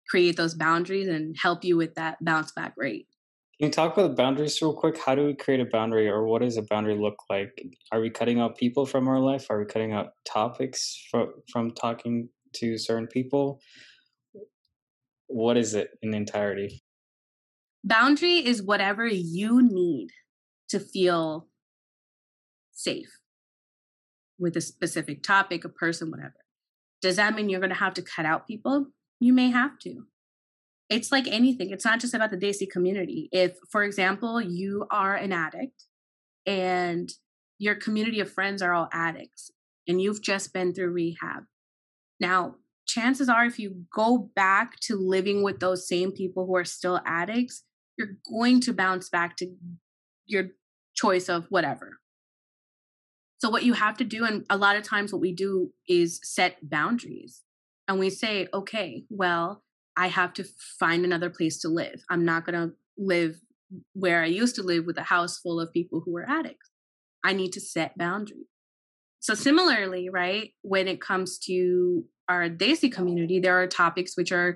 create 0.10 0.38
those 0.38 0.56
boundaries 0.56 1.08
and 1.08 1.36
help 1.39 1.63
you 1.63 1.78
with 1.78 1.93
that 1.95 2.17
bounce 2.24 2.52
back 2.52 2.74
rate. 2.78 3.08
Can 3.60 3.67
you 3.67 3.72
talk 3.72 3.93
about 3.93 4.10
the 4.10 4.15
boundaries 4.15 4.60
real 4.62 4.74
quick? 4.74 4.98
How 4.98 5.13
do 5.13 5.26
we 5.26 5.36
create 5.36 5.60
a 5.60 5.65
boundary 5.65 6.08
or 6.08 6.26
what 6.26 6.41
does 6.41 6.58
a 6.58 6.63
boundary 6.63 6.98
look 6.98 7.17
like? 7.30 7.62
Are 7.91 8.02
we 8.02 8.10
cutting 8.10 8.39
out 8.39 8.58
people 8.58 8.86
from 8.86 9.08
our 9.08 9.19
life? 9.19 9.48
Are 9.50 9.60
we 9.60 9.65
cutting 9.65 9.93
out 9.93 10.13
topics 10.26 11.06
from, 11.12 11.34
from 11.52 11.72
talking 11.72 12.30
to 12.56 12.78
certain 12.78 13.08
people? 13.08 13.60
What 15.30 15.58
is 15.58 15.76
it 15.76 15.92
in 16.02 16.13
entirety? 16.13 16.84
Boundary 17.84 18.46
is 18.46 18.62
whatever 18.62 19.06
you 19.06 19.62
need 19.62 20.10
to 20.70 20.80
feel 20.80 21.48
safe 22.72 23.20
with 24.38 24.58
a 24.58 24.62
specific 24.62 25.22
topic, 25.24 25.63
a 25.63 25.70
person, 25.70 26.10
whatever. 26.12 26.34
Does 27.02 27.15
that 27.18 27.36
mean 27.36 27.48
you're 27.48 27.60
going 27.60 27.70
to 27.72 27.76
have 27.76 27.94
to 27.94 28.02
cut 28.02 28.26
out 28.26 28.48
people? 28.48 28.88
You 29.20 29.34
may 29.34 29.50
have 29.52 29.78
to. 29.84 30.04
It's 30.89 31.12
like 31.12 31.28
anything, 31.28 31.70
it's 31.70 31.86
not 31.86 32.00
just 32.00 32.15
about 32.15 32.32
the 32.32 32.38
Desi 32.38 32.68
community. 32.70 33.30
If, 33.32 33.58
for 33.72 33.84
example, 33.84 34.42
you 34.42 34.88
are 34.89 35.15
an 35.15 35.32
addict 35.32 35.86
and 36.48 37.10
your 37.60 37.76
community 37.76 38.20
of 38.20 38.32
friends 38.32 38.63
are 38.63 38.74
all 38.74 38.89
addicts 38.92 39.52
and 39.88 40.02
you've 40.02 40.24
just 40.24 40.52
been 40.52 40.74
through 40.74 40.89
rehab. 40.89 41.44
Now, 42.20 42.56
chances 42.89 43.30
are, 43.30 43.45
if 43.45 43.60
you 43.60 43.86
go 43.93 44.30
back 44.36 44.80
to 44.82 44.95
living 44.95 45.43
with 45.43 45.60
those 45.60 45.88
same 45.88 46.12
people 46.12 46.45
who 46.45 46.56
are 46.56 46.65
still 46.65 46.99
addicts, 47.06 47.63
you're 47.97 48.17
going 48.30 48.62
to 48.62 48.73
bounce 48.73 49.10
back 49.10 49.38
to 49.38 49.54
your 50.25 50.45
choice 50.95 51.30
of 51.30 51.45
whatever. 51.49 51.99
So, 53.39 53.49
what 53.49 53.63
you 53.63 53.73
have 53.73 53.97
to 53.97 54.04
do, 54.04 54.25
and 54.25 54.45
a 54.49 54.58
lot 54.58 54.75
of 54.75 54.84
times 54.84 55.13
what 55.13 55.21
we 55.21 55.34
do 55.34 55.71
is 55.88 56.19
set 56.23 56.58
boundaries 56.69 57.43
and 57.88 57.99
we 57.99 58.10
say, 58.10 58.47
okay, 58.54 59.06
well, 59.10 59.63
I 59.95 60.08
have 60.08 60.34
to 60.34 60.45
find 60.80 61.06
another 61.06 61.30
place 61.30 61.60
to 61.62 61.69
live. 61.69 62.04
I'm 62.10 62.25
not 62.25 62.45
going 62.45 62.69
to 62.69 62.75
live 62.97 63.36
where 63.93 64.23
I 64.23 64.28
used 64.28 64.56
to 64.56 64.63
live 64.63 64.86
with 64.86 64.97
a 64.97 65.04
house 65.04 65.38
full 65.38 65.60
of 65.60 65.71
people 65.71 66.02
who 66.04 66.12
were 66.12 66.30
addicts. 66.30 66.69
I 67.23 67.34
need 67.34 67.54
to 67.54 67.62
set 67.62 67.97
boundaries. 67.97 68.47
So, 69.19 69.34
similarly, 69.34 70.10
right, 70.10 70.52
when 70.62 70.88
it 70.88 71.02
comes 71.02 71.38
to 71.39 72.06
our 72.30 72.50
Desi 72.50 72.92
community, 72.92 73.39
there 73.39 73.62
are 73.62 73.68
topics 73.68 74.15
which 74.15 74.32
are 74.32 74.56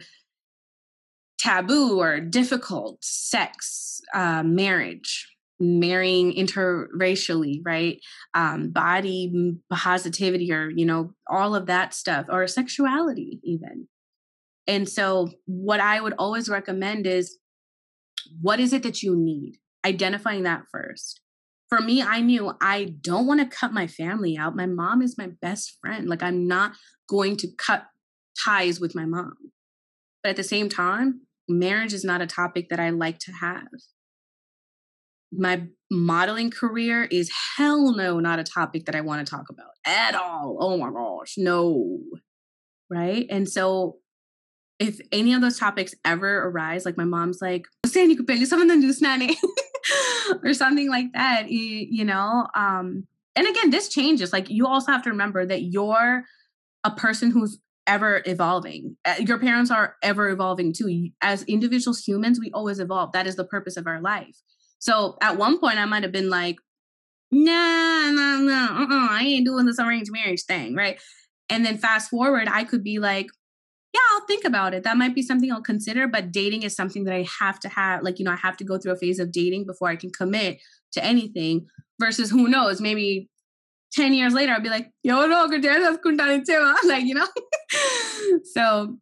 taboo 1.40 2.00
or 2.00 2.22
difficult 2.22 3.04
sex, 3.04 4.00
uh, 4.14 4.44
marriage, 4.44 5.28
marrying 5.60 6.34
interracially 6.34 7.62
right? 7.66 8.00
Um, 8.34 8.70
body 8.70 9.56
positivity 9.72 10.52
or 10.52 10.70
you 10.70 10.86
know 10.86 11.14
all 11.30 11.56
of 11.56 11.68
that 11.68 11.94
stuff 11.94 12.26
or 12.30 12.48
sexuality 12.48 13.40
even. 13.44 13.88
And 14.66 14.88
so 14.88 15.30
what 15.46 15.80
i 15.80 16.00
would 16.00 16.14
always 16.18 16.48
recommend 16.50 17.06
is 17.06 17.38
what 18.42 18.60
is 18.60 18.74
it 18.74 18.84
that 18.84 19.04
you 19.04 19.16
need? 19.16 19.58
Identifying 19.86 20.44
that 20.44 20.64
first 20.72 21.22
for 21.74 21.82
me 21.82 22.04
i 22.04 22.20
knew 22.20 22.54
i 22.62 22.94
don't 23.02 23.26
want 23.26 23.40
to 23.40 23.58
cut 23.58 23.74
my 23.74 23.88
family 23.88 24.38
out 24.38 24.56
my 24.56 24.68
mom 24.68 25.02
is 25.02 25.18
my 25.18 25.30
best 25.42 25.78
friend 25.82 26.08
like 26.08 26.22
i'm 26.22 26.48
not 26.48 26.74
going 27.10 27.36
to 27.36 27.48
cut 27.58 27.86
ties 28.46 28.80
with 28.80 28.94
my 28.94 29.06
mom 29.06 29.34
but 30.22 30.30
at 30.30 30.36
the 30.36 30.44
same 30.44 30.70
time 30.70 31.22
marriage 31.50 31.94
is 31.94 32.04
not 32.04 32.22
a 32.22 32.28
topic 32.28 32.70
that 32.70 32.80
i 32.80 32.92
like 32.92 33.18
to 33.18 33.32
have 33.32 33.68
my 35.36 35.64
modeling 35.90 36.52
career 36.52 37.06
is 37.06 37.32
hell 37.58 37.96
no 37.96 38.20
not 38.20 38.40
a 38.40 38.44
topic 38.44 38.86
that 38.86 38.96
I 38.96 39.02
want 39.02 39.26
to 39.26 39.30
talk 39.30 39.50
about 39.50 39.72
at 39.86 40.16
all. 40.16 40.58
Oh 40.60 40.78
my 40.78 40.92
gosh, 40.92 41.36
no. 41.38 42.00
Right? 42.90 43.26
And 43.30 43.50
so 43.50 43.98
if 44.80 45.00
any 45.12 45.34
of 45.34 45.42
those 45.42 45.58
topics 45.58 45.96
ever 46.06 46.48
arise, 46.48 46.86
like 46.86 46.98
my 46.98 47.04
mom's 47.04 47.40
like, 47.42 47.66
Sandy 47.86 48.16
some 48.46 48.62
of 48.62 48.68
them 48.68 48.82
do 48.82 48.94
snanny 48.94 49.36
or 50.44 50.54
something 50.54 50.90
like 50.90 51.14
that, 51.14 51.50
you, 51.50 51.88
you 51.90 52.06
know. 52.06 52.48
Um, 52.56 53.08
and 53.36 53.48
again, 53.48 53.70
this 53.70 53.90
changes. 53.90 54.32
Like 54.32 54.50
you 54.50 54.68
also 54.68 54.92
have 54.92 55.04
to 55.04 55.10
remember 55.10 55.46
that 55.46 55.64
you're 55.64 56.24
a 56.84 56.92
person 56.92 57.32
who's 57.32 57.60
ever 57.88 58.22
evolving. 58.26 58.96
Uh, 59.06 59.16
your 59.20 59.40
parents 59.40 59.72
are 59.72 59.96
ever 60.02 60.30
evolving 60.30 60.74
too. 60.74 61.10
As 61.22 61.44
individuals, 61.44 62.04
humans, 62.04 62.40
we 62.40 62.52
always 62.54 62.80
evolve. 62.80 63.12
That 63.12 63.28
is 63.28 63.36
the 63.36 63.46
purpose 63.46 63.78
of 63.78 63.88
our 63.88 64.02
life. 64.02 64.38
So 64.80 65.18
at 65.22 65.38
one 65.38 65.60
point, 65.60 65.80
I 65.80 65.86
might 65.86 66.04
have 66.04 66.12
been 66.12 66.30
like, 66.30 66.58
no 67.32 68.12
no 68.14 68.38
no 68.38 69.08
I 69.10 69.24
ain't 69.24 69.46
doing 69.46 69.66
this 69.66 69.80
arranged 69.80 70.12
marriage 70.12 70.44
thing, 70.44 70.76
right? 70.76 71.02
And 71.50 71.66
then 71.66 71.78
fast 71.78 72.10
forward, 72.10 72.48
I 72.50 72.64
could 72.64 72.84
be 72.84 73.00
like, 73.00 73.28
yeah, 73.94 74.00
I'll 74.12 74.26
think 74.26 74.44
about 74.44 74.74
it. 74.74 74.84
That 74.84 74.98
might 74.98 75.14
be 75.14 75.22
something 75.22 75.52
I'll 75.52 75.62
consider, 75.62 76.08
but 76.08 76.32
dating 76.32 76.64
is 76.64 76.76
something 76.76 77.04
that 77.04 77.14
I 77.14 77.28
have 77.40 77.60
to 77.62 77.70
have. 77.70 78.02
Like, 78.02 78.18
you 78.18 78.26
know, 78.26 78.32
I 78.32 78.38
have 78.38 78.58
to 78.58 78.64
go 78.64 78.78
through 78.78 78.94
a 78.94 78.98
phase 78.98 79.20
of 79.20 79.32
dating 79.32 79.66
before 79.66 79.90
I 79.90 79.96
can 79.96 80.10
commit 80.10 80.60
to 80.94 81.04
anything. 81.04 81.68
Versus, 82.00 82.32
who 82.32 82.48
knows, 82.48 82.82
maybe 82.82 83.30
10 83.94 84.14
years 84.14 84.34
later, 84.34 84.52
I'll 84.52 84.62
be 84.62 84.70
like, 84.70 84.90
yo, 85.04 85.28
no, 85.28 85.48
like, 86.86 87.06
you 87.06 87.14
know? 87.14 87.28
so 88.44 88.98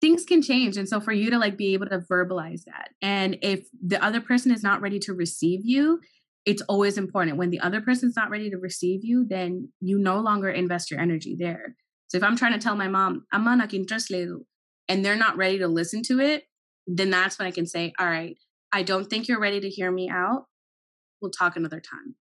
things 0.00 0.24
can 0.24 0.42
change 0.42 0.76
and 0.76 0.86
so 0.86 1.00
for 1.00 1.12
you 1.12 1.30
to 1.30 1.38
like 1.38 1.56
be 1.56 1.72
able 1.72 1.86
to 1.86 1.98
verbalize 1.98 2.64
that 2.64 2.90
and 3.00 3.38
if 3.40 3.66
the 3.82 4.02
other 4.04 4.20
person 4.20 4.52
is 4.52 4.62
not 4.62 4.82
ready 4.82 4.98
to 4.98 5.14
receive 5.14 5.60
you 5.64 5.98
it's 6.44 6.60
always 6.68 6.98
important 6.98 7.38
when 7.38 7.48
the 7.48 7.60
other 7.60 7.80
person's 7.80 8.14
not 8.14 8.28
ready 8.28 8.50
to 8.50 8.58
receive 8.58 9.02
you 9.02 9.24
then 9.26 9.66
you 9.80 9.98
no 9.98 10.20
longer 10.20 10.50
invest 10.50 10.90
your 10.90 11.00
energy 11.00 11.34
there 11.38 11.74
so 12.14 12.18
if 12.18 12.24
i'm 12.24 12.36
trying 12.36 12.52
to 12.52 12.58
tell 12.58 12.76
my 12.76 12.88
mom 12.88 13.24
i'm 13.32 13.44
not 13.44 13.74
interested 13.74 14.28
and 14.88 15.04
they're 15.04 15.16
not 15.16 15.36
ready 15.36 15.58
to 15.58 15.68
listen 15.68 16.02
to 16.02 16.20
it 16.20 16.44
then 16.86 17.10
that's 17.10 17.38
when 17.38 17.48
i 17.48 17.50
can 17.50 17.66
say 17.66 17.92
all 17.98 18.06
right 18.06 18.36
i 18.72 18.82
don't 18.82 19.10
think 19.10 19.28
you're 19.28 19.40
ready 19.40 19.60
to 19.60 19.68
hear 19.68 19.90
me 19.90 20.08
out 20.08 20.46
we'll 21.20 21.30
talk 21.30 21.56
another 21.56 21.80
time 21.80 22.14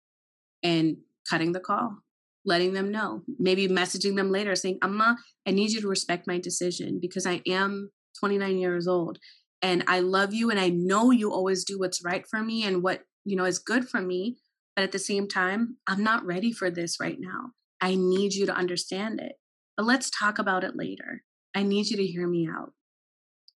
and 0.63 0.97
cutting 1.29 1.51
the 1.51 1.59
call 1.59 1.97
letting 2.45 2.73
them 2.73 2.91
know, 2.91 3.21
maybe 3.39 3.67
messaging 3.67 4.15
them 4.15 4.31
later 4.31 4.55
saying, 4.55 4.79
Amma, 4.81 5.17
I 5.47 5.51
need 5.51 5.71
you 5.71 5.81
to 5.81 5.87
respect 5.87 6.27
my 6.27 6.39
decision 6.39 6.99
because 7.01 7.25
I 7.25 7.41
am 7.47 7.91
29 8.19 8.57
years 8.57 8.87
old 8.87 9.19
and 9.61 9.83
I 9.87 9.99
love 9.99 10.33
you 10.33 10.49
and 10.49 10.59
I 10.59 10.69
know 10.69 11.11
you 11.11 11.31
always 11.31 11.63
do 11.63 11.77
what's 11.77 12.03
right 12.03 12.25
for 12.29 12.41
me 12.41 12.63
and 12.63 12.83
what, 12.83 13.01
you 13.25 13.35
know, 13.35 13.45
is 13.45 13.59
good 13.59 13.87
for 13.87 14.01
me. 14.01 14.37
But 14.75 14.83
at 14.83 14.91
the 14.91 14.99
same 14.99 15.27
time, 15.27 15.77
I'm 15.85 16.03
not 16.03 16.25
ready 16.25 16.51
for 16.51 16.71
this 16.71 16.97
right 16.99 17.17
now. 17.19 17.51
I 17.79 17.95
need 17.95 18.33
you 18.33 18.45
to 18.45 18.55
understand 18.55 19.19
it. 19.19 19.33
But 19.81 19.87
let's 19.87 20.11
talk 20.11 20.37
about 20.37 20.63
it 20.63 20.75
later. 20.75 21.23
I 21.55 21.63
need 21.63 21.89
you 21.89 21.97
to 21.97 22.05
hear 22.05 22.27
me 22.27 22.47
out. 22.47 22.71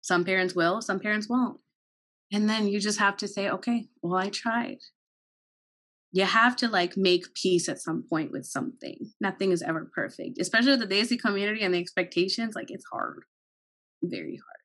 Some 0.02 0.26
parents 0.26 0.56
will, 0.56 0.82
some 0.82 1.00
parents 1.00 1.30
won't. 1.30 1.60
And 2.34 2.50
then 2.50 2.68
you 2.68 2.80
just 2.80 2.98
have 2.98 3.16
to 3.18 3.28
say, 3.28 3.48
okay, 3.52 3.90
well, 4.02 4.20
I 4.20 4.30
tried 4.30 4.80
you 6.12 6.24
have 6.24 6.56
to 6.56 6.70
like 6.70 6.96
make 6.96 7.34
peace 7.34 7.68
at 7.68 7.82
some 7.82 8.06
point 8.10 8.32
with 8.32 8.46
something. 8.46 8.98
Nothing 9.20 9.52
is 9.52 9.62
ever 9.62 9.92
perfect, 9.94 10.40
especially 10.40 10.78
with 10.78 10.88
the 10.88 10.96
Desi 10.96 11.20
community 11.20 11.62
and 11.62 11.74
the 11.74 11.78
expectations. 11.78 12.56
Like 12.56 12.72
it's 12.72 12.86
hard, 12.90 13.24
very 14.02 14.40
hard. 14.46 14.56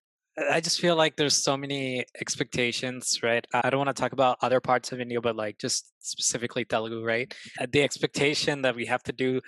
I 0.55 0.61
just 0.61 0.81
feel 0.81 0.95
like 0.97 1.17
there's 1.17 1.37
so 1.37 1.57
many 1.57 2.05
expectations, 2.21 3.19
right? 3.23 3.45
I 3.53 3.69
don't 3.69 3.79
want 3.79 3.95
to 3.95 4.01
talk 4.01 4.13
about 4.13 4.39
other 4.43 4.61
parts 4.61 4.93
of 4.93 5.01
India, 5.01 5.21
but 5.21 5.35
like 5.35 5.59
just 5.59 5.93
specifically 5.99 6.65
Telugu, 6.65 7.03
right? 7.05 7.35
Uh, 7.61 7.67
the 7.71 7.83
expectation 7.83 8.63
that 8.63 8.77
we 8.77 8.87
have 8.87 9.03
to 9.03 9.13
do 9.13 9.41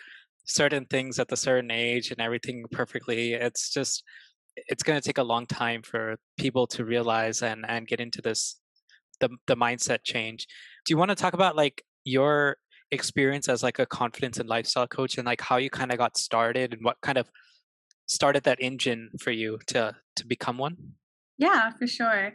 certain 0.44 0.86
things 0.86 1.18
at 1.18 1.32
a 1.32 1.36
certain 1.36 1.70
age 1.70 2.10
and 2.10 2.20
everything 2.20 2.64
perfectly. 2.70 3.34
It's 3.34 3.70
just, 3.70 4.02
it's 4.56 4.82
going 4.82 5.00
to 5.00 5.06
take 5.06 5.18
a 5.18 5.22
long 5.22 5.46
time 5.46 5.82
for 5.82 6.16
people 6.36 6.66
to 6.68 6.84
realize 6.84 7.42
and 7.42 7.64
and 7.66 7.86
get 7.86 8.00
into 8.00 8.20
this 8.20 8.60
the 9.20 9.30
the 9.46 9.56
mindset 9.56 10.00
change. 10.04 10.46
Do 10.84 10.92
you 10.92 10.98
want 10.98 11.10
to 11.10 11.14
talk 11.14 11.32
about 11.32 11.56
like 11.56 11.82
your 12.04 12.56
experience 12.90 13.48
as 13.48 13.62
like 13.62 13.78
a 13.78 13.86
confidence 13.86 14.38
and 14.38 14.48
lifestyle 14.48 14.86
coach 14.86 15.16
and 15.16 15.26
like 15.26 15.40
how 15.40 15.56
you 15.56 15.70
kind 15.70 15.90
of 15.90 15.98
got 15.98 16.16
started 16.16 16.74
and 16.74 16.84
what 16.84 17.00
kind 17.00 17.16
of 17.16 17.30
started 18.06 18.42
that 18.44 18.58
engine 18.60 19.08
for 19.18 19.30
you 19.30 19.58
to 19.66 19.96
to 20.14 20.26
become 20.26 20.58
one 20.58 20.76
yeah 21.38 21.70
for 21.78 21.86
sure 21.86 22.34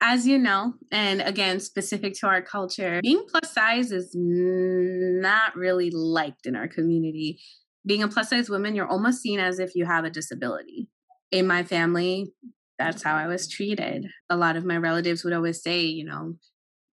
as 0.00 0.26
you 0.26 0.36
know 0.36 0.74
and 0.90 1.20
again 1.22 1.60
specific 1.60 2.12
to 2.12 2.26
our 2.26 2.42
culture 2.42 3.00
being 3.02 3.24
plus 3.30 3.52
size 3.52 3.92
is 3.92 4.10
not 4.14 5.54
really 5.54 5.90
liked 5.90 6.44
in 6.44 6.56
our 6.56 6.66
community 6.66 7.38
being 7.84 8.02
a 8.02 8.08
plus 8.08 8.30
size 8.30 8.48
woman, 8.48 8.74
you're 8.74 8.86
almost 8.86 9.20
seen 9.20 9.40
as 9.40 9.58
if 9.58 9.74
you 9.74 9.84
have 9.86 10.04
a 10.04 10.10
disability. 10.10 10.88
In 11.30 11.46
my 11.46 11.64
family, 11.64 12.32
that's 12.78 13.02
how 13.02 13.16
I 13.16 13.26
was 13.26 13.48
treated. 13.48 14.06
A 14.30 14.36
lot 14.36 14.56
of 14.56 14.64
my 14.64 14.76
relatives 14.76 15.24
would 15.24 15.32
always 15.32 15.62
say, 15.62 15.80
you 15.80 16.04
know, 16.04 16.34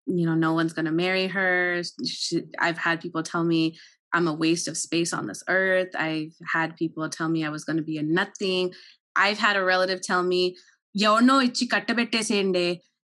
you 0.06 0.26
know, 0.26 0.34
no 0.34 0.52
one's 0.52 0.72
going 0.72 0.84
to 0.84 0.92
marry 0.92 1.28
her. 1.28 1.82
She, 2.06 2.42
I've 2.58 2.78
had 2.78 3.00
people 3.00 3.22
tell 3.22 3.44
me 3.44 3.78
I'm 4.12 4.28
a 4.28 4.34
waste 4.34 4.68
of 4.68 4.76
space 4.76 5.12
on 5.12 5.26
this 5.26 5.42
earth. 5.48 5.90
I've 5.96 6.34
had 6.52 6.76
people 6.76 7.08
tell 7.08 7.28
me 7.28 7.44
I 7.44 7.48
was 7.48 7.64
going 7.64 7.78
to 7.78 7.82
be 7.82 7.98
a 7.98 8.02
nothing. 8.02 8.72
I've 9.16 9.38
had 9.38 9.56
a 9.56 9.64
relative 9.64 10.02
tell 10.02 10.22
me, 10.22 10.56
ఎవరినో 11.06 11.36
ఇచ్చి 11.42 11.64
కట్టబెట్టేసేయండి 11.72 12.66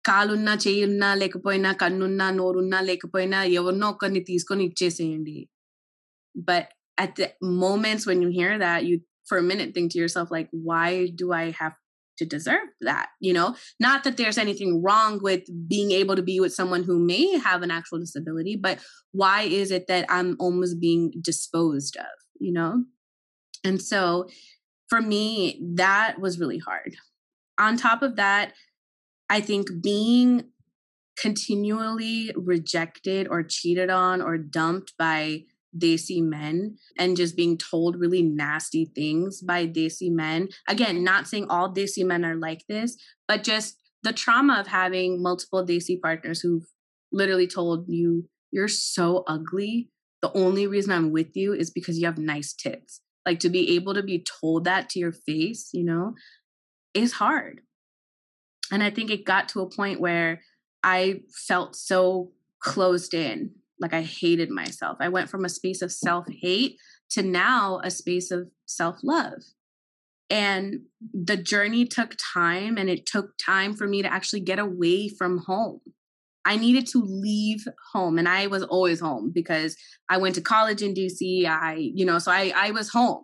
కాలున్నా 0.09 0.53
చెయ్యున్నా 0.63 1.09
లేకపోయినా 1.21 1.71
కన్నున్నా 1.81 2.27
నోరున్నా 2.39 2.79
లేకపోయినా 2.89 3.39
ఎవరినో 3.59 3.87
ఒకరిని 3.95 4.23
తీసుకొని 4.31 4.65
ఇచ్చేసేయండి 4.71 5.37
but 6.49 6.65
at 7.03 7.11
the 7.15 7.27
moments 7.41 8.03
when 8.05 8.19
you 8.23 8.29
hear 8.29 8.51
that 8.63 8.85
you 8.85 8.95
for 9.29 9.37
a 9.37 9.45
minute 9.51 9.69
think 9.73 9.91
to 9.91 9.97
yourself 9.97 10.27
like 10.35 10.49
why 10.67 10.89
do 11.21 11.31
i 11.33 11.45
have 11.61 11.75
to 12.17 12.25
deserve 12.25 12.67
that 12.81 13.07
you 13.19 13.33
know 13.37 13.55
not 13.79 14.03
that 14.03 14.17
there's 14.17 14.37
anything 14.37 14.71
wrong 14.83 15.19
with 15.27 15.43
being 15.67 15.91
able 15.91 16.15
to 16.15 16.21
be 16.21 16.39
with 16.39 16.53
someone 16.53 16.83
who 16.83 16.97
may 16.99 17.37
have 17.37 17.61
an 17.61 17.71
actual 17.71 17.99
disability 17.99 18.55
but 18.55 18.79
why 19.11 19.41
is 19.41 19.71
it 19.71 19.87
that 19.87 20.05
i'm 20.09 20.35
almost 20.39 20.79
being 20.79 21.03
disposed 21.21 21.95
of 21.97 22.15
you 22.39 22.51
know 22.51 22.83
and 23.63 23.81
so 23.81 24.27
for 24.89 25.01
me 25.01 25.25
that 25.83 26.19
was 26.19 26.39
really 26.39 26.57
hard 26.57 26.95
on 27.57 27.77
top 27.77 28.01
of 28.01 28.15
that 28.15 28.53
i 29.30 29.40
think 29.40 29.68
being 29.82 30.44
continually 31.16 32.32
rejected 32.36 33.28
or 33.28 33.42
cheated 33.42 33.90
on 33.90 34.20
or 34.20 34.36
dumped 34.36 34.94
by 34.98 35.44
desi 35.76 36.22
men 36.22 36.76
and 36.98 37.16
just 37.16 37.36
being 37.36 37.58
told 37.58 37.96
really 37.96 38.22
nasty 38.22 38.84
things 38.84 39.40
by 39.40 39.66
desi 39.66 40.10
men. 40.10 40.48
Again, 40.68 41.02
not 41.02 41.26
saying 41.26 41.46
all 41.48 41.72
desi 41.72 42.04
men 42.04 42.24
are 42.24 42.36
like 42.36 42.64
this, 42.68 42.96
but 43.26 43.42
just 43.42 43.76
the 44.02 44.12
trauma 44.12 44.60
of 44.60 44.66
having 44.66 45.22
multiple 45.22 45.66
desi 45.66 46.00
partners 46.00 46.40
who've 46.40 46.66
literally 47.12 47.46
told 47.46 47.88
you, 47.88 48.28
you're 48.52 48.68
so 48.68 49.24
ugly. 49.26 49.90
The 50.22 50.32
only 50.32 50.66
reason 50.66 50.92
I'm 50.92 51.10
with 51.10 51.36
you 51.36 51.52
is 51.52 51.70
because 51.70 51.98
you 51.98 52.06
have 52.06 52.18
nice 52.18 52.52
tits. 52.52 53.00
Like 53.26 53.40
to 53.40 53.48
be 53.48 53.74
able 53.74 53.94
to 53.94 54.02
be 54.02 54.24
told 54.40 54.64
that 54.64 54.88
to 54.90 54.98
your 54.98 55.12
face, 55.12 55.70
you 55.72 55.84
know, 55.84 56.14
is 56.92 57.14
hard. 57.14 57.62
And 58.74 58.82
I 58.82 58.90
think 58.90 59.10
it 59.10 59.24
got 59.24 59.48
to 59.50 59.60
a 59.60 59.70
point 59.70 60.00
where 60.00 60.42
I 60.82 61.20
felt 61.46 61.76
so 61.76 62.32
closed 62.58 63.14
in 63.14 63.52
like 63.80 63.94
I 63.94 64.02
hated 64.02 64.50
myself. 64.50 64.96
I 65.00 65.08
went 65.10 65.30
from 65.30 65.44
a 65.44 65.48
space 65.48 65.80
of 65.80 65.92
self 65.92 66.26
hate 66.28 66.76
to 67.10 67.22
now 67.22 67.80
a 67.84 67.90
space 67.90 68.32
of 68.32 68.48
self 68.66 68.96
love. 69.04 69.42
And 70.28 70.80
the 71.12 71.36
journey 71.36 71.84
took 71.84 72.16
time, 72.34 72.76
and 72.76 72.90
it 72.90 73.06
took 73.06 73.36
time 73.38 73.74
for 73.74 73.86
me 73.86 74.02
to 74.02 74.12
actually 74.12 74.40
get 74.40 74.58
away 74.58 75.08
from 75.08 75.38
home. 75.38 75.80
I 76.44 76.56
needed 76.56 76.88
to 76.88 76.98
leave 76.98 77.64
home, 77.92 78.18
and 78.18 78.28
I 78.28 78.48
was 78.48 78.64
always 78.64 78.98
home 78.98 79.30
because 79.32 79.76
I 80.08 80.16
went 80.16 80.34
to 80.34 80.40
college 80.40 80.82
in 80.82 80.94
DC. 80.94 81.46
I, 81.46 81.74
you 81.74 82.04
know, 82.04 82.18
so 82.18 82.32
I, 82.32 82.52
I 82.56 82.70
was 82.72 82.90
home. 82.90 83.22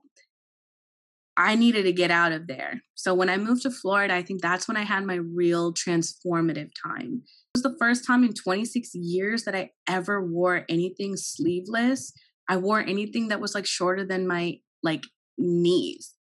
I 1.40 1.54
needed 1.54 1.84
to 1.84 1.92
get 1.92 2.10
out 2.10 2.32
of 2.32 2.48
there. 2.48 2.82
So 2.94 3.14
when 3.14 3.30
I 3.30 3.38
moved 3.38 3.62
to 3.62 3.70
Florida, 3.70 4.12
I 4.14 4.22
think 4.22 4.42
that's 4.42 4.68
when 4.68 4.76
I 4.76 4.82
had 4.82 5.06
my 5.06 5.14
real 5.14 5.72
transformative 5.72 6.68
time 6.86 7.22
It 7.24 7.56
was 7.56 7.62
the 7.62 7.76
first 7.78 8.06
time 8.06 8.24
in 8.24 8.34
26 8.34 8.94
years 8.94 9.44
that 9.44 9.54
I 9.54 9.70
ever 9.88 10.22
wore 10.22 10.66
anything 10.68 11.16
sleeveless. 11.16 12.12
I 12.46 12.58
wore 12.58 12.80
anything 12.80 13.28
that 13.28 13.40
was 13.40 13.54
like 13.54 13.64
shorter 13.64 14.04
than 14.04 14.28
my 14.28 14.58
like 14.82 15.04
knees. 15.38 16.14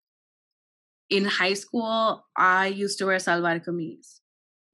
In 1.08 1.24
high 1.24 1.54
school, 1.54 2.26
I 2.36 2.66
used 2.66 2.98
to 2.98 3.06
wear 3.06 3.16
salwar 3.16 3.64
kameez, 3.64 4.20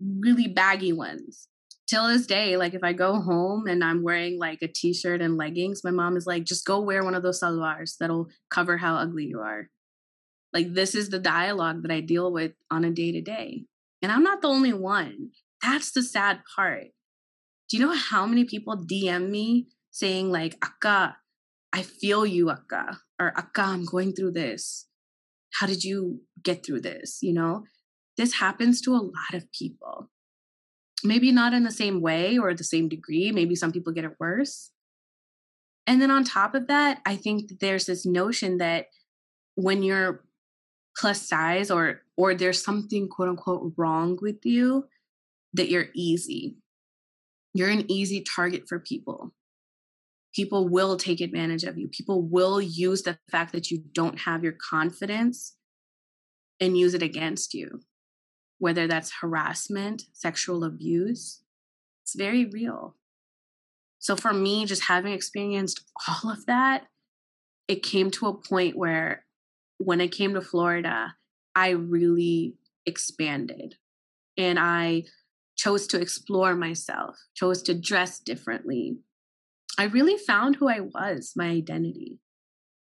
really 0.00 0.48
baggy 0.48 0.92
ones. 0.92 1.46
Till 1.86 2.08
this 2.08 2.26
day, 2.26 2.56
like 2.56 2.74
if 2.74 2.82
I 2.82 2.94
go 2.94 3.20
home 3.20 3.68
and 3.68 3.84
I'm 3.84 4.02
wearing 4.02 4.40
like 4.40 4.60
a 4.62 4.66
t-shirt 4.66 5.20
and 5.20 5.36
leggings, 5.36 5.84
my 5.84 5.92
mom 5.92 6.16
is 6.16 6.26
like, 6.26 6.42
just 6.42 6.66
go 6.66 6.80
wear 6.80 7.04
one 7.04 7.14
of 7.14 7.22
those 7.22 7.40
salwars 7.40 7.96
that'll 8.00 8.26
cover 8.50 8.78
how 8.78 8.96
ugly 8.96 9.26
you 9.26 9.38
are. 9.38 9.68
Like 10.52 10.74
this 10.74 10.94
is 10.94 11.08
the 11.08 11.18
dialogue 11.18 11.82
that 11.82 11.90
I 11.90 12.00
deal 12.00 12.32
with 12.32 12.52
on 12.70 12.84
a 12.84 12.90
day 12.90 13.12
to 13.12 13.20
day. 13.20 13.64
And 14.02 14.10
I'm 14.10 14.22
not 14.22 14.42
the 14.42 14.48
only 14.48 14.72
one. 14.72 15.30
That's 15.62 15.92
the 15.92 16.02
sad 16.02 16.40
part. 16.56 16.88
Do 17.68 17.76
you 17.76 17.86
know 17.86 17.94
how 17.94 18.26
many 18.26 18.44
people 18.44 18.76
DM 18.76 19.30
me 19.30 19.68
saying, 19.90 20.30
like, 20.30 20.56
Akka, 20.62 21.16
I 21.72 21.82
feel 21.82 22.26
you, 22.26 22.50
Akka, 22.50 22.98
or 23.20 23.32
Akka, 23.38 23.62
I'm 23.62 23.84
going 23.84 24.12
through 24.12 24.32
this. 24.32 24.88
How 25.54 25.66
did 25.66 25.84
you 25.84 26.20
get 26.42 26.66
through 26.66 26.80
this? 26.80 27.18
You 27.22 27.32
know, 27.32 27.64
this 28.16 28.34
happens 28.34 28.80
to 28.82 28.94
a 28.94 28.96
lot 29.00 29.34
of 29.34 29.50
people. 29.52 30.10
Maybe 31.04 31.32
not 31.32 31.54
in 31.54 31.62
the 31.62 31.70
same 31.70 32.00
way 32.00 32.38
or 32.38 32.52
the 32.54 32.64
same 32.64 32.88
degree. 32.88 33.32
Maybe 33.32 33.54
some 33.54 33.72
people 33.72 33.92
get 33.92 34.04
it 34.04 34.16
worse. 34.20 34.70
And 35.86 36.00
then 36.00 36.10
on 36.10 36.24
top 36.24 36.54
of 36.54 36.68
that, 36.68 37.00
I 37.06 37.16
think 37.16 37.48
that 37.48 37.60
there's 37.60 37.86
this 37.86 38.06
notion 38.06 38.58
that 38.58 38.86
when 39.54 39.82
you're 39.82 40.24
plus 40.96 41.26
size 41.26 41.70
or 41.70 42.02
or 42.16 42.34
there's 42.34 42.62
something 42.62 43.08
quote 43.08 43.28
unquote 43.28 43.72
wrong 43.76 44.18
with 44.20 44.44
you, 44.44 44.86
that 45.54 45.70
you're 45.70 45.88
easy. 45.94 46.56
You're 47.54 47.70
an 47.70 47.90
easy 47.90 48.22
target 48.22 48.64
for 48.68 48.78
people. 48.78 49.32
People 50.34 50.68
will 50.68 50.96
take 50.96 51.20
advantage 51.20 51.64
of 51.64 51.76
you. 51.76 51.88
People 51.88 52.22
will 52.22 52.60
use 52.60 53.02
the 53.02 53.18
fact 53.30 53.52
that 53.52 53.70
you 53.70 53.82
don't 53.92 54.20
have 54.20 54.42
your 54.42 54.54
confidence 54.54 55.56
and 56.58 56.78
use 56.78 56.94
it 56.94 57.02
against 57.02 57.52
you, 57.52 57.82
whether 58.58 58.86
that's 58.86 59.12
harassment, 59.20 60.04
sexual 60.12 60.64
abuse. 60.64 61.42
It's 62.04 62.14
very 62.14 62.46
real. 62.46 62.96
So, 63.98 64.16
for 64.16 64.32
me, 64.32 64.64
just 64.64 64.84
having 64.84 65.12
experienced 65.12 65.84
all 66.08 66.30
of 66.30 66.46
that, 66.46 66.86
it 67.68 67.82
came 67.82 68.10
to 68.12 68.26
a 68.26 68.34
point 68.34 68.76
where 68.76 69.24
when 69.84 70.00
I 70.00 70.08
came 70.08 70.34
to 70.34 70.40
Florida, 70.40 71.14
I 71.54 71.70
really 71.70 72.54
expanded 72.86 73.76
and 74.36 74.58
I 74.58 75.04
chose 75.56 75.86
to 75.88 76.00
explore 76.00 76.54
myself, 76.54 77.16
chose 77.34 77.62
to 77.62 77.74
dress 77.74 78.18
differently, 78.18 78.96
I 79.78 79.84
really 79.84 80.18
found 80.18 80.56
who 80.56 80.68
I 80.68 80.80
was, 80.80 81.32
my 81.36 81.46
identity. 81.46 82.18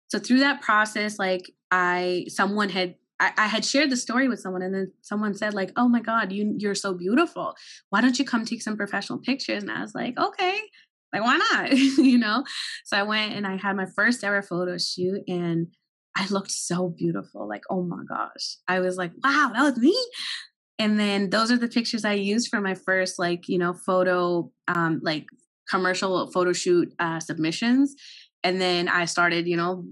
So 0.09 0.19
through 0.19 0.39
that 0.39 0.61
process, 0.61 1.19
like 1.19 1.51
I, 1.71 2.25
someone 2.29 2.69
had, 2.69 2.95
I, 3.19 3.33
I, 3.37 3.47
had 3.47 3.65
shared 3.65 3.89
the 3.89 3.97
story 3.97 4.27
with 4.27 4.39
someone, 4.39 4.61
and 4.61 4.73
then 4.73 4.91
someone 5.01 5.33
said, 5.33 5.55
like, 5.55 5.71
"Oh 5.75 5.89
my 5.89 6.01
God, 6.01 6.31
you 6.31 6.53
you're 6.59 6.75
so 6.75 6.93
beautiful. 6.93 7.55
Why 7.89 7.99
don't 7.99 8.19
you 8.19 8.23
come 8.23 8.45
take 8.45 8.61
some 8.61 8.77
professional 8.77 9.17
pictures?" 9.17 9.63
And 9.63 9.71
I 9.71 9.81
was 9.81 9.95
like, 9.95 10.19
"Okay, 10.19 10.59
like 11.11 11.23
why 11.23 11.37
not?" 11.37 11.71
you 11.75 12.19
know. 12.19 12.43
So 12.85 12.95
I 12.95 13.01
went 13.01 13.33
and 13.33 13.47
I 13.47 13.57
had 13.57 13.75
my 13.75 13.87
first 13.95 14.23
ever 14.23 14.43
photo 14.43 14.77
shoot, 14.77 15.23
and 15.27 15.67
I 16.17 16.27
looked 16.29 16.51
so 16.51 16.89
beautiful. 16.89 17.47
Like, 17.47 17.63
oh 17.69 17.83
my 17.83 18.03
gosh, 18.09 18.57
I 18.67 18.79
was 18.79 18.97
like, 18.97 19.11
"Wow, 19.23 19.51
that 19.53 19.63
was 19.63 19.77
me." 19.77 19.95
and 20.79 20.99
then 20.99 21.29
those 21.29 21.51
are 21.51 21.57
the 21.57 21.67
pictures 21.67 22.05
i 22.05 22.13
used 22.13 22.49
for 22.49 22.61
my 22.61 22.73
first 22.73 23.19
like 23.19 23.47
you 23.47 23.57
know 23.57 23.73
photo 23.73 24.49
um 24.67 24.99
like 25.03 25.25
commercial 25.69 26.29
photo 26.31 26.53
shoot 26.53 26.93
uh 26.99 27.19
submissions 27.19 27.95
and 28.43 28.61
then 28.61 28.87
i 28.87 29.05
started 29.05 29.47
you 29.47 29.57
know 29.57 29.85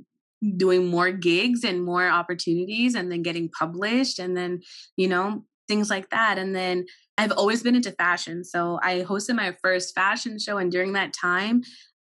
doing 0.58 0.88
more 0.88 1.12
gigs 1.12 1.64
and 1.64 1.84
more 1.84 2.08
opportunities 2.08 2.94
and 2.94 3.12
then 3.12 3.22
getting 3.22 3.50
published 3.50 4.20
and 4.20 4.36
then 4.38 4.60
you 4.96 5.08
know 5.08 5.44
things 5.68 5.90
like 5.90 6.10
that 6.10 6.38
and 6.38 6.56
then 6.56 6.86
i've 7.18 7.32
always 7.32 7.64
been 7.64 7.76
into 7.76 7.92
fashion 7.92 8.44
so 8.44 8.80
i 8.84 9.02
hosted 9.02 9.36
my 9.36 9.56
first 9.64 9.96
fashion 9.96 10.38
show 10.38 10.58
and 10.58 10.72
during 10.72 10.94
that 10.94 11.14
time 11.14 11.62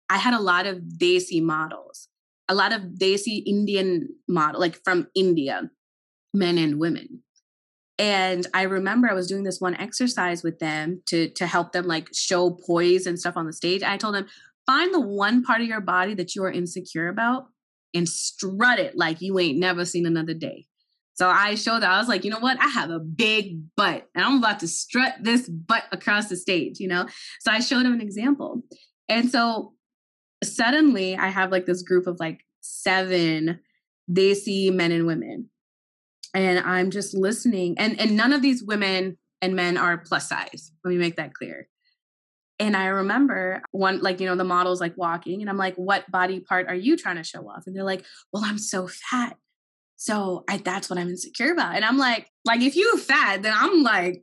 i 0.09 0.17
had 0.17 0.33
a 0.33 0.41
lot 0.41 0.67
of 0.67 0.79
desi 0.97 1.43
models 1.43 2.09
a 2.51 2.55
lot 2.55 2.73
of 2.73 2.83
desi 3.01 3.43
indian 3.47 4.09
model 4.29 4.61
like 4.61 4.79
from 4.85 5.07
india 5.15 5.71
men 6.35 6.59
and 6.59 6.79
women. 6.79 7.23
And 7.99 8.47
i 8.55 8.63
remember 8.63 9.11
i 9.11 9.15
was 9.15 9.27
doing 9.27 9.45
this 9.45 9.61
one 9.61 9.75
exercise 9.75 10.43
with 10.43 10.59
them 10.59 11.03
to 11.07 11.29
to 11.31 11.47
help 11.47 11.73
them 11.73 11.87
like 11.87 12.09
show 12.15 12.51
poise 12.51 13.07
and 13.07 13.19
stuff 13.19 13.37
on 13.37 13.47
the 13.47 13.53
stage. 13.53 13.83
I 13.83 13.97
told 13.97 14.15
them 14.15 14.27
find 14.67 14.93
the 14.95 15.01
one 15.01 15.43
part 15.43 15.61
of 15.61 15.67
your 15.67 15.81
body 15.81 16.15
that 16.15 16.35
you 16.35 16.45
are 16.45 16.51
insecure 16.51 17.09
about 17.09 17.47
and 17.95 18.09
strut 18.09 18.79
it 18.79 18.97
like 18.97 19.21
you 19.21 19.39
ain't 19.39 19.59
never 19.59 19.85
seen 19.85 20.07
another 20.07 20.35
day. 20.35 20.67
So 21.15 21.29
i 21.29 21.55
showed 21.55 21.83
that 21.83 21.91
i 21.91 21.99
was 21.99 22.09
like 22.09 22.25
you 22.25 22.31
know 22.31 22.41
what? 22.41 22.59
I 22.61 22.69
have 22.69 22.91
a 22.91 23.01
big 23.01 23.63
butt 23.77 24.07
and 24.15 24.25
i'm 24.25 24.39
about 24.39 24.61
to 24.61 24.69
strut 24.69 25.17
this 25.21 25.49
butt 25.49 25.85
across 25.93 26.29
the 26.29 26.37
stage 26.37 26.81
you 26.81 26.89
know? 26.89 27.07
So 27.41 27.51
i 27.53 27.61
showed 27.61 27.85
them 27.85 27.93
an 27.93 28.01
example. 28.01 28.63
And 29.09 29.31
so 29.31 29.75
suddenly 30.43 31.17
i 31.17 31.29
have 31.29 31.51
like 31.53 31.67
this 31.67 31.83
group 31.83 32.07
of 32.07 32.19
like 32.21 32.45
seven 32.61 33.61
desi 34.11 34.73
men 34.73 34.93
and 34.93 35.07
women 35.07 35.49
and 36.35 36.59
i'm 36.61 36.91
just 36.91 37.15
listening 37.15 37.75
and 37.79 37.99
and 38.01 38.17
none 38.17 38.33
of 38.33 38.43
these 38.43 38.63
women 38.63 39.17
and 39.43 39.55
men 39.55 39.77
are 39.77 39.99
plus 39.99 40.29
size 40.29 40.73
let 40.85 40.91
me 40.91 40.99
make 40.99 41.17
that 41.17 41.35
clear 41.35 41.69
And 42.61 42.77
I 42.77 42.89
remember 42.89 43.63
one, 43.73 44.01
like, 44.03 44.21
you 44.21 44.27
know, 44.27 44.37
the 44.37 44.45
model's 44.45 44.83
like 44.83 44.95
walking, 44.95 45.41
and 45.41 45.49
I'm 45.49 45.57
like, 45.57 45.77
what 45.77 46.05
body 46.11 46.41
part 46.41 46.69
are 46.69 46.75
you 46.75 46.95
trying 46.95 47.17
to 47.17 47.25
show 47.25 47.49
off? 47.49 47.63
And 47.67 47.75
they're 47.75 47.85
like, 47.85 48.05
well, 48.33 48.45
I'm 48.45 48.59
so 48.59 48.87
fat. 48.87 49.39
So 49.97 50.45
I, 50.47 50.59
that's 50.59 50.91
what 50.91 50.99
I'm 50.99 51.09
insecure 51.09 51.53
about. 51.53 51.75
And 51.77 51.87
I'm 51.87 51.97
like, 51.97 52.31
like, 52.45 52.61
if 52.61 52.77
you're 52.77 52.99
fat, 52.99 53.43
then 53.43 53.55
I'm 53.57 53.83
like, 53.83 54.23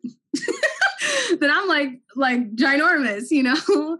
then 1.39 1.49
I'm 1.51 1.67
like, 1.67 1.89
like 2.15 2.55
ginormous, 2.55 3.31
you 3.31 3.41
know? 3.41 3.57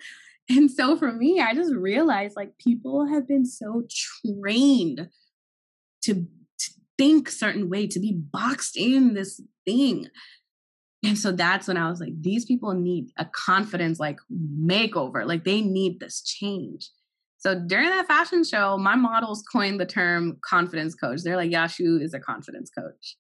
And 0.50 0.72
so 0.72 0.96
for 0.96 1.12
me, 1.12 1.42
I 1.42 1.54
just 1.54 1.74
realized 1.74 2.36
like 2.36 2.58
people 2.58 3.08
have 3.08 3.28
been 3.28 3.46
so 3.46 3.84
trained 4.26 5.10
to, 6.04 6.14
to 6.14 6.72
think 6.98 7.30
certain 7.30 7.70
way, 7.70 7.88
to 7.88 8.00
be 8.00 8.14
boxed 8.14 8.78
in 8.78 9.14
this 9.14 9.42
thing. 9.66 10.08
And 11.06 11.18
so 11.18 11.32
that's 11.32 11.68
when 11.68 11.78
I 11.78 11.90
was 11.90 12.00
like, 12.00 12.14
these 12.22 12.46
people 12.46 12.74
need 12.74 13.12
a 13.18 13.26
confidence 13.26 14.00
like 14.00 14.20
makeover. 14.32 15.26
Like 15.26 15.44
they 15.44 15.62
need 15.62 16.00
this 16.00 16.22
change. 16.22 16.90
So 17.38 17.56
during 17.56 17.90
that 17.90 18.08
fashion 18.08 18.44
show, 18.44 18.78
my 18.78 18.96
models 18.96 19.44
coined 19.52 19.80
the 19.80 19.86
term 19.86 20.38
confidence 20.44 20.96
coach. 20.96 21.22
They're 21.24 21.38
like, 21.38 21.52
Yashu 21.52 22.02
is 22.02 22.14
a 22.14 22.20
confidence 22.20 22.72
coach. 22.72 23.16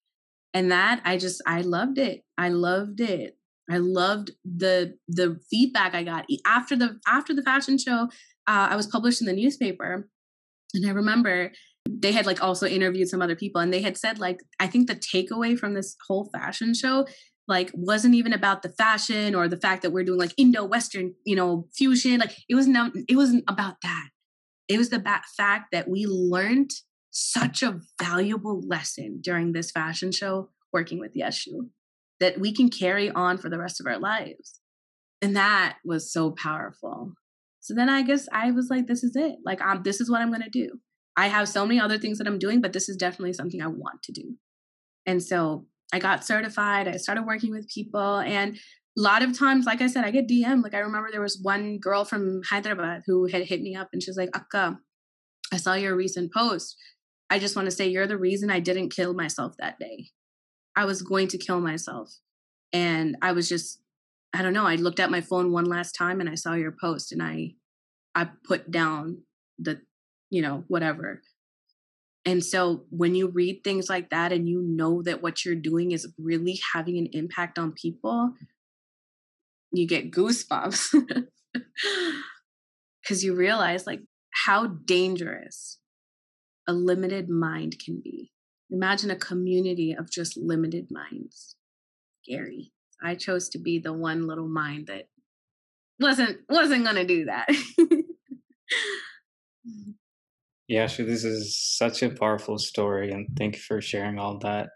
And 0.53 0.71
that 0.71 1.01
I 1.05 1.17
just 1.17 1.41
I 1.45 1.61
loved 1.61 1.99
it. 1.99 2.23
I 2.37 2.49
loved 2.49 2.99
it. 2.99 3.36
I 3.69 3.77
loved 3.77 4.31
the 4.45 4.97
the 5.07 5.39
feedback 5.49 5.93
I 5.93 6.03
got 6.03 6.25
after 6.45 6.75
the 6.75 6.99
after 7.07 7.33
the 7.33 7.43
fashion 7.43 7.77
show. 7.77 8.09
Uh, 8.47 8.67
I 8.71 8.75
was 8.75 8.87
published 8.87 9.21
in 9.21 9.27
the 9.27 9.33
newspaper, 9.33 10.07
and 10.73 10.85
I 10.85 10.91
remember 10.91 11.51
they 11.89 12.11
had 12.11 12.25
like 12.25 12.43
also 12.43 12.65
interviewed 12.65 13.09
some 13.09 13.21
other 13.21 13.35
people, 13.35 13.61
and 13.61 13.73
they 13.73 13.81
had 13.81 13.97
said 13.97 14.19
like 14.19 14.39
I 14.59 14.67
think 14.67 14.87
the 14.87 14.95
takeaway 14.95 15.57
from 15.57 15.73
this 15.73 15.95
whole 16.07 16.29
fashion 16.33 16.73
show 16.73 17.05
like 17.47 17.71
wasn't 17.73 18.15
even 18.15 18.33
about 18.33 18.61
the 18.61 18.69
fashion 18.69 19.33
or 19.33 19.47
the 19.47 19.57
fact 19.57 19.81
that 19.81 19.91
we're 19.91 20.03
doing 20.03 20.19
like 20.19 20.33
Indo-Western, 20.37 21.13
you 21.25 21.35
know, 21.35 21.67
fusion. 21.73 22.19
Like 22.19 22.35
it 22.49 22.55
was 22.55 22.67
not 22.67 22.91
it 23.07 23.15
wasn't 23.15 23.43
about 23.47 23.75
that. 23.83 24.09
It 24.67 24.77
was 24.77 24.89
the 24.89 25.03
fact 25.37 25.71
that 25.71 25.89
we 25.89 26.05
learned 26.05 26.71
such 27.11 27.63
a 27.63 27.79
valuable 28.01 28.61
lesson 28.67 29.19
during 29.21 29.53
this 29.53 29.71
fashion 29.71 30.11
show 30.11 30.49
working 30.73 30.99
with 30.99 31.15
Yashu 31.15 31.69
that 32.19 32.39
we 32.39 32.53
can 32.53 32.69
carry 32.69 33.09
on 33.11 33.37
for 33.37 33.49
the 33.49 33.59
rest 33.59 33.79
of 33.79 33.87
our 33.87 33.99
lives. 33.99 34.59
And 35.21 35.35
that 35.35 35.77
was 35.83 36.11
so 36.11 36.31
powerful. 36.31 37.13
So 37.59 37.73
then 37.73 37.89
I 37.89 38.01
guess 38.01 38.27
I 38.31 38.51
was 38.51 38.69
like, 38.69 38.87
this 38.87 39.03
is 39.03 39.15
it. 39.15 39.37
Like, 39.45 39.59
this 39.83 39.99
is 39.99 40.09
what 40.09 40.21
I'm 40.21 40.29
going 40.29 40.41
to 40.41 40.49
do. 40.49 40.79
I 41.17 41.27
have 41.27 41.49
so 41.49 41.65
many 41.65 41.79
other 41.79 41.97
things 41.97 42.17
that 42.19 42.27
I'm 42.27 42.39
doing, 42.39 42.61
but 42.61 42.73
this 42.73 42.87
is 42.87 42.95
definitely 42.95 43.33
something 43.33 43.61
I 43.61 43.67
want 43.67 44.03
to 44.03 44.11
do. 44.11 44.35
And 45.05 45.21
so 45.21 45.65
I 45.91 45.99
got 45.99 46.23
certified. 46.23 46.87
I 46.87 46.97
started 46.97 47.25
working 47.25 47.51
with 47.51 47.67
people. 47.67 48.19
And 48.19 48.55
a 48.55 49.01
lot 49.01 49.23
of 49.23 49.37
times, 49.37 49.65
like 49.65 49.81
I 49.81 49.87
said, 49.87 50.05
I 50.05 50.11
get 50.11 50.27
DM. 50.27 50.61
Like 50.63 50.73
I 50.73 50.79
remember 50.79 51.09
there 51.11 51.21
was 51.21 51.39
one 51.41 51.79
girl 51.79 52.05
from 52.05 52.41
Hyderabad 52.49 53.03
who 53.05 53.27
had 53.27 53.43
hit 53.43 53.61
me 53.61 53.75
up 53.75 53.89
and 53.93 54.01
she's 54.01 54.17
like, 54.17 54.29
Akka, 54.35 54.77
I 55.51 55.57
saw 55.57 55.73
your 55.73 55.95
recent 55.95 56.33
post. 56.33 56.75
I 57.29 57.39
just 57.39 57.55
want 57.55 57.65
to 57.65 57.75
say 57.75 57.87
you're 57.87 58.07
the 58.07 58.17
reason 58.17 58.49
I 58.49 58.59
didn't 58.59 58.95
kill 58.95 59.13
myself 59.13 59.55
that 59.59 59.79
day. 59.79 60.09
I 60.77 60.85
was 60.85 61.01
going 61.01 61.27
to 61.29 61.39
kill 61.39 61.59
myself. 61.59 62.13
And 62.71 63.17
I 63.21 63.31
was 63.31 63.49
just, 63.49 63.81
I 64.31 64.43
don't 64.43 64.53
know, 64.53 64.67
I 64.67 64.75
looked 64.75 64.99
at 64.99 65.09
my 65.09 65.21
phone 65.21 65.51
one 65.51 65.65
last 65.65 65.93
time 65.93 66.21
and 66.21 66.29
I 66.29 66.35
saw 66.35 66.53
your 66.53 66.75
post 66.79 67.11
and 67.11 67.21
I 67.21 67.55
I 68.13 68.29
put 68.45 68.71
down 68.71 69.23
the, 69.59 69.81
you 70.29 70.41
know, 70.41 70.63
whatever. 70.67 71.21
And 72.25 72.43
so 72.43 72.85
when 72.89 73.15
you 73.15 73.27
read 73.27 73.63
things 73.63 73.89
like 73.89 74.09
that 74.09 74.31
and 74.31 74.47
you 74.47 74.61
know 74.61 75.01
that 75.03 75.21
what 75.21 75.43
you're 75.43 75.55
doing 75.55 75.91
is 75.91 76.11
really 76.17 76.59
having 76.73 76.97
an 76.97 77.09
impact 77.13 77.57
on 77.57 77.71
people, 77.71 78.33
you 79.71 79.87
get 79.87 80.11
goosebumps. 80.11 80.93
Cuz 83.07 83.23
you 83.23 83.35
realize 83.35 83.87
like 83.87 84.01
how 84.45 84.67
dangerous 84.67 85.79
a 86.67 86.73
limited 86.73 87.29
mind 87.29 87.79
can 87.79 88.01
be. 88.01 88.31
Imagine 88.69 89.11
a 89.11 89.15
community 89.15 89.93
of 89.93 90.11
just 90.11 90.37
limited 90.37 90.87
minds. 90.91 91.55
Scary. 92.23 92.71
I 93.01 93.15
chose 93.15 93.49
to 93.49 93.59
be 93.59 93.79
the 93.79 93.93
one 93.93 94.27
little 94.27 94.47
mind 94.47 94.87
that 94.87 95.07
wasn't 95.99 96.39
wasn't 96.49 96.85
gonna 96.85 97.05
do 97.05 97.25
that. 97.25 97.47
yeah, 100.67 100.87
sure. 100.87 101.05
This 101.05 101.23
is 101.23 101.57
such 101.57 102.03
a 102.03 102.09
powerful 102.09 102.57
story, 102.57 103.11
and 103.11 103.27
thank 103.37 103.55
you 103.55 103.61
for 103.61 103.81
sharing 103.81 104.19
all 104.19 104.39
that. 104.39 104.69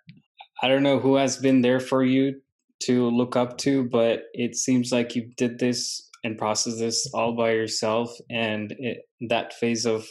I 0.62 0.68
don't 0.68 0.84
know 0.84 1.00
who 1.00 1.16
has 1.16 1.38
been 1.38 1.62
there 1.62 1.80
for 1.80 2.04
you 2.04 2.40
to 2.84 3.10
look 3.10 3.36
up 3.36 3.58
to, 3.60 3.88
but 3.90 4.24
it 4.34 4.56
seems 4.56 4.92
like 4.92 5.16
you 5.16 5.32
did 5.38 5.60
this 5.60 6.10
and 6.24 6.38
processed 6.38 6.80
this 6.80 7.10
all 7.14 7.36
by 7.36 7.52
yourself, 7.52 8.12
and 8.30 8.74
it, 8.78 9.00
that 9.30 9.54
phase 9.54 9.86
of 9.86 10.08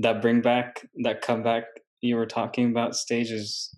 that 0.00 0.22
bring 0.22 0.40
back, 0.40 0.86
that 1.02 1.20
comeback 1.20 1.64
you 2.04 2.16
were 2.16 2.26
talking 2.26 2.70
about 2.70 2.94
stages 2.94 3.74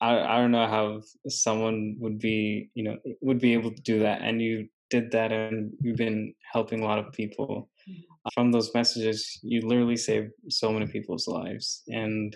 I, 0.00 0.18
I 0.18 0.36
don't 0.38 0.50
know 0.50 0.66
how 0.66 1.02
someone 1.28 1.96
would 2.00 2.18
be 2.18 2.70
you 2.74 2.84
know 2.84 2.96
would 3.20 3.38
be 3.38 3.52
able 3.52 3.70
to 3.70 3.82
do 3.82 4.00
that 4.00 4.22
and 4.22 4.40
you 4.40 4.68
did 4.90 5.10
that 5.12 5.32
and 5.32 5.72
you've 5.80 5.96
been 5.96 6.32
helping 6.52 6.80
a 6.80 6.84
lot 6.84 6.98
of 6.98 7.12
people. 7.12 7.68
Mm-hmm. 7.88 8.28
from 8.34 8.50
those 8.50 8.74
messages 8.74 9.38
you 9.42 9.60
literally 9.60 9.96
saved 9.96 10.32
so 10.48 10.72
many 10.72 10.86
people's 10.86 11.28
lives 11.28 11.82
and 11.86 12.34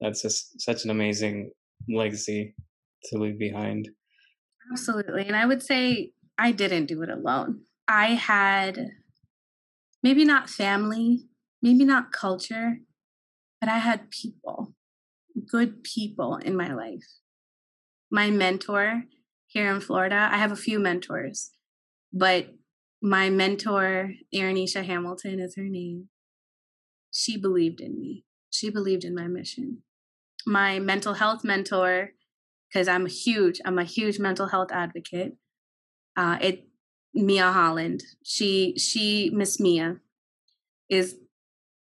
that's 0.00 0.20
just 0.22 0.60
such 0.60 0.84
an 0.84 0.90
amazing 0.90 1.50
legacy 1.88 2.54
to 3.04 3.18
leave 3.18 3.38
behind. 3.38 3.88
Absolutely 4.70 5.26
and 5.26 5.36
i 5.36 5.46
would 5.46 5.62
say 5.62 6.12
i 6.36 6.52
didn't 6.52 6.86
do 6.86 7.02
it 7.02 7.10
alone. 7.10 7.62
I 7.86 8.08
had 8.14 8.90
maybe 10.02 10.24
not 10.24 10.50
family 10.50 11.28
maybe 11.62 11.84
not 11.84 12.12
culture 12.12 12.78
but 13.60 13.68
I 13.68 13.78
had 13.78 14.10
people, 14.10 14.74
good 15.46 15.82
people 15.82 16.36
in 16.36 16.56
my 16.56 16.72
life. 16.72 17.06
My 18.10 18.30
mentor 18.30 19.04
here 19.46 19.72
in 19.72 19.80
Florida, 19.80 20.28
I 20.30 20.38
have 20.38 20.52
a 20.52 20.56
few 20.56 20.78
mentors, 20.78 21.50
but 22.12 22.54
my 23.00 23.30
mentor, 23.30 24.12
Aaronisha 24.34 24.84
Hamilton 24.84 25.40
is 25.40 25.56
her 25.56 25.64
name. 25.64 26.08
She 27.10 27.36
believed 27.36 27.80
in 27.80 28.00
me. 28.00 28.24
She 28.50 28.70
believed 28.70 29.04
in 29.04 29.14
my 29.14 29.26
mission. 29.26 29.82
My 30.46 30.78
mental 30.78 31.14
health 31.14 31.44
mentor, 31.44 32.10
because 32.68 32.88
I'm 32.88 33.06
huge, 33.06 33.60
I'm 33.64 33.78
a 33.78 33.84
huge 33.84 34.18
mental 34.18 34.48
health 34.48 34.72
advocate. 34.72 35.36
Uh, 36.16 36.38
it 36.40 36.68
Mia 37.14 37.52
Holland. 37.52 38.02
She 38.22 38.76
she 38.78 39.30
Miss 39.32 39.58
Mia 39.58 39.96
is 40.88 41.16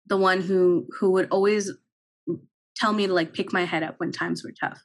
the 0.08 0.17
one 0.17 0.41
who 0.41 0.88
who 1.00 1.12
would 1.12 1.28
always 1.32 1.72
tell 2.76 2.93
me 2.93 3.08
to 3.08 3.13
like 3.13 3.34
pick 3.34 3.52
my 3.52 3.65
head 3.65 3.84
up 3.84 3.96
when 3.98 4.12
times 4.12 4.43
were 4.43 4.54
tough. 4.60 4.82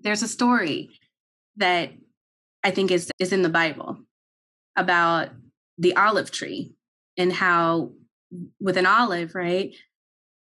There's 0.00 0.22
a 0.22 0.28
story 0.28 0.90
that 1.56 1.90
I 2.64 2.70
think 2.70 2.90
is 2.90 3.10
is 3.18 3.32
in 3.32 3.42
the 3.42 3.48
Bible 3.48 3.98
about 4.76 5.30
the 5.76 5.96
olive 5.96 6.30
tree 6.30 6.74
and 7.16 7.32
how 7.32 7.92
with 8.60 8.76
an 8.76 8.86
olive, 8.86 9.34
right? 9.34 9.74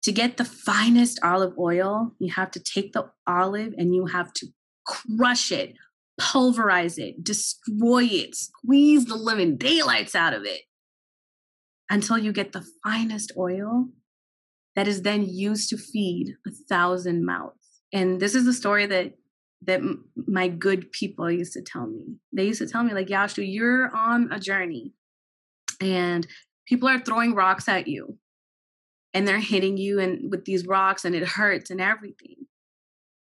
To 0.05 0.13
get 0.13 0.37
the 0.37 0.45
finest 0.45 1.19
olive 1.23 1.59
oil, 1.59 2.13
you 2.19 2.33
have 2.33 2.51
to 2.53 2.61
take 2.61 2.93
the 2.93 3.11
olive 3.27 3.75
and 3.77 3.95
you 3.95 4.07
have 4.07 4.33
to 4.35 4.47
crush 4.87 5.53
it, 5.53 5.75
pulverize 6.19 6.99
it, 6.99 7.23
destroy 7.23 8.05
it, 8.05 8.35
squeeze 8.35 9.07
the 9.07 9.17
living 9.17 9.57
daylights 9.57 10.15
out 10.15 10.35
of 10.35 10.45
it 10.45 10.63
until 11.91 12.17
you 12.19 12.33
get 12.33 12.53
the 12.53 12.67
finest 12.85 13.33
oil 13.37 13.89
that 14.79 14.87
is 14.87 15.03
then 15.03 15.29
used 15.29 15.69
to 15.71 15.77
feed 15.77 16.37
a 16.47 16.53
thousand 16.69 17.27
mouths. 17.27 17.81
And 17.93 18.21
this 18.21 18.37
is 18.37 18.45
the 18.45 18.53
story 18.53 18.87
that 18.87 19.15
that 19.67 19.81
my 20.29 20.47
good 20.47 20.93
people 20.93 21.29
used 21.29 21.55
to 21.55 21.63
tell 21.63 21.89
me. 21.89 22.15
They 22.33 22.45
used 22.45 22.61
to 22.61 22.69
tell 22.69 22.85
me 22.85 22.95
like, 22.95 23.09
Yashu, 23.09 23.45
you're 23.45 23.91
on 23.93 24.31
a 24.31 24.39
journey 24.39 24.93
and 25.81 26.25
people 26.69 26.89
are 26.89 27.01
throwing 27.01 27.35
rocks 27.35 27.69
at 27.69 27.89
you 27.89 28.19
and 29.13 29.27
they're 29.27 29.41
hitting 29.41 29.79
you 29.79 29.99
and 29.99 30.31
with 30.31 30.45
these 30.45 30.65
rocks 30.65 31.05
and 31.05 31.13
it 31.13 31.27
hurts 31.27 31.71
and 31.71 31.81
everything. 31.81 32.47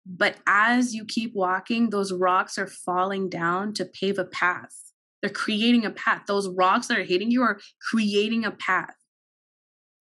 But 0.04 0.38
as 0.48 0.96
you 0.96 1.04
keep 1.04 1.32
walking, 1.32 1.90
those 1.90 2.12
rocks 2.12 2.58
are 2.58 2.66
falling 2.66 3.28
down 3.28 3.72
to 3.74 3.84
pave 3.84 4.18
a 4.18 4.24
path. 4.24 4.90
They're 5.22 5.30
creating 5.30 5.84
a 5.84 5.90
path. 5.90 6.22
Those 6.26 6.48
rocks 6.48 6.88
that 6.88 6.98
are 6.98 7.04
hitting 7.04 7.30
you 7.30 7.42
are 7.42 7.60
creating 7.88 8.44
a 8.44 8.50
path 8.50 8.96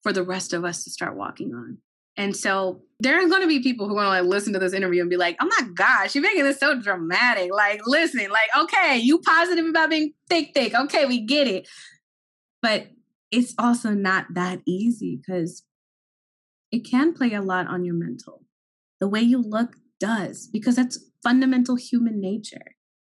for 0.06 0.14
the 0.14 0.22
rest 0.22 0.54
of 0.54 0.64
us 0.64 0.84
to 0.84 0.92
start 0.92 1.18
walking 1.18 1.52
on. 1.56 1.80
And 2.16 2.36
so 2.36 2.84
there 3.00 3.18
are 3.18 3.28
going 3.28 3.42
to 3.42 3.48
be 3.48 3.64
people 3.64 3.88
who 3.88 3.96
want 3.96 4.06
to 4.06 4.10
like 4.10 4.24
listen 4.24 4.54
to 4.54 4.60
this 4.60 4.72
interview 4.72 5.02
and 5.02 5.10
be 5.10 5.18
like, 5.18 5.36
"Oh 5.42 5.50
my 5.60 5.68
gosh, 5.74 6.14
you're 6.14 6.22
making 6.22 6.44
this 6.44 6.60
so 6.60 6.80
dramatic." 6.80 7.52
Like, 7.52 7.82
listen, 7.88 8.30
like, 8.30 8.50
okay, 8.56 9.00
you 9.00 9.18
positive 9.18 9.66
about 9.66 9.90
being 9.90 10.14
thick, 10.30 10.52
thick. 10.54 10.76
Okay, 10.76 11.06
we 11.06 11.26
get 11.26 11.48
it. 11.48 11.68
But 12.62 12.90
it's 13.32 13.56
also 13.58 13.90
not 13.90 14.28
that 14.36 14.60
easy 14.68 15.20
because 15.20 15.64
it 16.72 16.86
can 16.88 17.14
play 17.14 17.34
a 17.34 17.42
lot 17.42 17.66
on 17.66 17.84
your 17.84 17.96
mental. 17.96 18.44
The 19.00 19.08
way 19.08 19.22
you 19.22 19.42
look 19.42 19.76
does, 20.00 20.48
because 20.54 20.76
that's 20.76 21.04
fundamental 21.24 21.78
human 21.78 22.22
nature. 22.22 22.76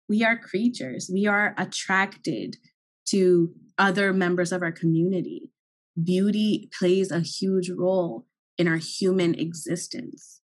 We 0.10 0.24
are 0.24 0.36
creatures. 0.36 1.08
We 1.14 1.28
are 1.28 1.54
attracted 1.56 2.58
to 3.10 3.54
other 3.78 4.12
members 4.12 4.52
of 4.52 4.64
our 4.64 4.72
community. 4.72 5.52
Beauty 6.04 6.70
plays 6.78 7.12
a 7.12 7.20
huge 7.20 7.70
role 7.70 8.26
in 8.58 8.68
our 8.68 8.78
human 8.78 9.34
existence. 9.36 10.42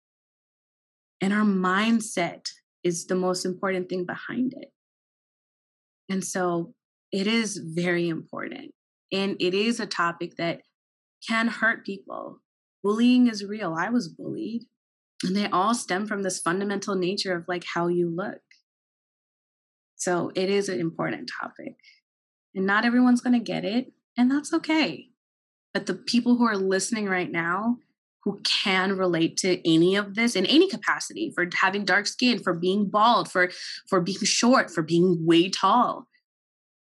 And 1.21 1.33
our 1.33 1.43
mindset 1.43 2.47
is 2.83 3.07
the 3.07 3.15
most 3.15 3.45
important 3.45 3.89
thing 3.89 4.05
behind 4.05 4.53
it. 4.55 4.71
And 6.09 6.23
so 6.23 6.73
it 7.11 7.27
is 7.27 7.57
very 7.57 8.09
important. 8.09 8.71
And 9.11 9.37
it 9.39 9.53
is 9.53 9.79
a 9.79 9.85
topic 9.85 10.35
that 10.37 10.61
can 11.27 11.47
hurt 11.47 11.85
people. 11.85 12.39
Bullying 12.83 13.27
is 13.27 13.45
real. 13.45 13.75
I 13.77 13.89
was 13.89 14.09
bullied. 14.09 14.63
And 15.23 15.35
they 15.35 15.47
all 15.47 15.73
stem 15.73 16.05
from 16.05 16.23
this 16.23 16.39
fundamental 16.39 16.95
nature 16.95 17.35
of 17.35 17.45
like 17.47 17.63
how 17.73 17.87
you 17.87 18.13
look. 18.13 18.41
So 19.95 20.31
it 20.35 20.49
is 20.49 20.67
an 20.67 20.81
important 20.81 21.31
topic. 21.41 21.75
And 22.53 22.65
not 22.65 22.83
everyone's 22.83 23.21
going 23.21 23.39
to 23.39 23.43
get 23.43 23.63
it. 23.63 23.93
And 24.17 24.29
that's 24.29 24.53
okay. 24.53 25.12
But 25.73 25.87
the 25.87 25.95
people 25.95 26.35
who 26.35 26.45
are 26.45 26.57
listening 26.57 27.07
right 27.07 27.31
now, 27.31 27.77
who 28.23 28.39
can 28.43 28.97
relate 28.97 29.37
to 29.37 29.69
any 29.69 29.95
of 29.95 30.15
this 30.15 30.35
in 30.35 30.45
any 30.45 30.69
capacity 30.69 31.31
for 31.35 31.47
having 31.53 31.83
dark 31.83 32.07
skin 32.07 32.39
for 32.39 32.53
being 32.53 32.89
bald 32.89 33.29
for 33.29 33.51
for 33.89 33.99
being 33.99 34.19
short 34.23 34.71
for 34.71 34.81
being 34.81 35.25
way 35.25 35.49
tall. 35.49 36.07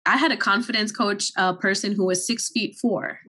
I 0.05 0.17
had 0.17 0.33
a 0.33 0.37
confidence 0.37 0.91
coach 0.91 1.31
uh, 1.37 1.55
person 1.55 1.93
who 1.93 2.05
was 2.05 2.27
six 2.27 2.51
feet 2.51 2.77
four 2.81 3.21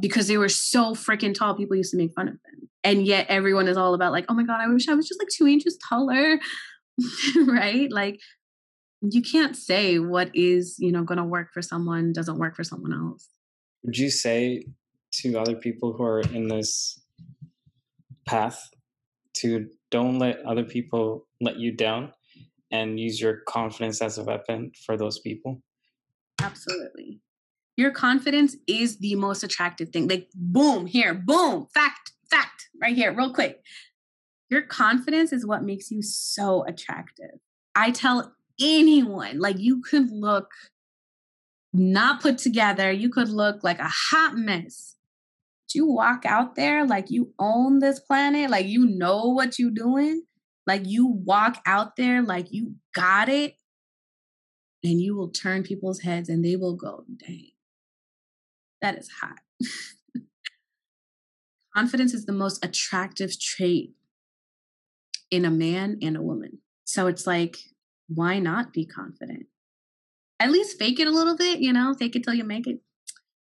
because 0.00 0.26
they 0.26 0.38
were 0.38 0.48
so 0.48 0.94
freaking 0.94 1.34
tall 1.34 1.54
people 1.54 1.76
used 1.76 1.92
to 1.92 1.96
make 1.96 2.12
fun 2.14 2.28
of 2.28 2.34
them. 2.34 2.68
And 2.82 3.06
yet 3.06 3.26
everyone 3.28 3.68
is 3.68 3.76
all 3.76 3.94
about 3.94 4.12
like 4.12 4.26
oh 4.28 4.34
my 4.34 4.42
god 4.42 4.60
i 4.60 4.68
wish 4.68 4.88
i 4.88 4.94
was 4.94 5.08
just 5.08 5.20
like 5.20 5.28
two 5.28 5.46
inches 5.46 5.78
taller. 5.88 6.38
Right? 7.36 7.92
Like 7.92 8.20
you 9.02 9.20
can't 9.20 9.54
say 9.54 9.98
what 9.98 10.30
is 10.34 10.76
you 10.78 10.92
know 10.92 11.04
going 11.04 11.18
to 11.18 11.24
work 11.24 11.52
for 11.52 11.62
someone 11.62 12.12
doesn't 12.12 12.38
work 12.38 12.56
for 12.56 12.64
someone 12.64 12.92
else. 12.92 13.28
Would 13.84 13.98
you 13.98 14.10
say 14.10 14.64
to 15.12 15.36
other 15.38 15.56
people 15.56 15.92
who 15.92 16.02
are 16.04 16.20
in 16.20 16.48
this 16.48 17.00
path 18.26 18.68
to 19.34 19.68
don't 19.90 20.18
let 20.18 20.44
other 20.44 20.64
people 20.64 21.26
let 21.40 21.58
you 21.58 21.72
down 21.72 22.12
and 22.70 22.98
use 22.98 23.20
your 23.20 23.40
confidence 23.48 24.02
as 24.02 24.18
a 24.18 24.24
weapon 24.24 24.72
for 24.84 24.96
those 24.96 25.20
people? 25.20 25.62
Absolutely. 26.42 27.20
Your 27.76 27.90
confidence 27.90 28.56
is 28.66 28.98
the 28.98 29.14
most 29.14 29.44
attractive 29.44 29.90
thing. 29.90 30.08
Like 30.08 30.28
boom 30.34 30.86
here 30.86 31.14
boom 31.14 31.66
fact 31.72 32.12
fact 32.30 32.68
right 32.80 32.96
here 32.96 33.12
real 33.12 33.32
quick. 33.32 33.60
Your 34.48 34.62
confidence 34.62 35.32
is 35.32 35.46
what 35.46 35.64
makes 35.64 35.90
you 35.90 36.02
so 36.02 36.64
attractive. 36.66 37.38
I 37.74 37.90
tell 37.90 38.34
anyone 38.60 39.38
like 39.38 39.58
you 39.58 39.82
could 39.82 40.10
look 40.10 40.50
not 41.72 42.22
put 42.22 42.38
together 42.38 42.90
you 42.90 43.10
could 43.10 43.28
look 43.28 43.62
like 43.62 43.78
a 43.78 43.90
hot 44.10 44.34
mess 44.34 44.95
you 45.74 45.86
walk 45.86 46.24
out 46.24 46.54
there 46.54 46.86
like 46.86 47.10
you 47.10 47.32
own 47.38 47.80
this 47.80 48.00
planet, 48.00 48.50
like 48.50 48.66
you 48.66 48.86
know 48.86 49.26
what 49.28 49.58
you're 49.58 49.70
doing, 49.70 50.22
like 50.66 50.82
you 50.84 51.06
walk 51.06 51.60
out 51.66 51.96
there 51.96 52.22
like 52.22 52.46
you 52.50 52.74
got 52.94 53.28
it, 53.28 53.54
and 54.82 55.00
you 55.00 55.16
will 55.16 55.30
turn 55.30 55.62
people's 55.62 56.00
heads 56.00 56.28
and 56.28 56.44
they 56.44 56.56
will 56.56 56.76
go, 56.76 57.04
dang, 57.18 57.50
that 58.80 58.96
is 58.96 59.10
hot. 59.20 59.40
Confidence 61.74 62.14
is 62.14 62.24
the 62.24 62.32
most 62.32 62.64
attractive 62.64 63.38
trait 63.38 63.94
in 65.30 65.44
a 65.44 65.50
man 65.50 65.98
and 66.02 66.16
a 66.16 66.22
woman. 66.22 66.58
So 66.84 67.06
it's 67.06 67.26
like, 67.26 67.56
why 68.08 68.38
not 68.38 68.72
be 68.72 68.86
confident? 68.86 69.46
At 70.38 70.50
least 70.50 70.78
fake 70.78 71.00
it 71.00 71.08
a 71.08 71.10
little 71.10 71.36
bit, 71.36 71.58
you 71.58 71.72
know, 71.72 71.94
fake 71.94 72.16
it 72.16 72.22
till 72.22 72.34
you 72.34 72.44
make 72.44 72.66
it. 72.66 72.78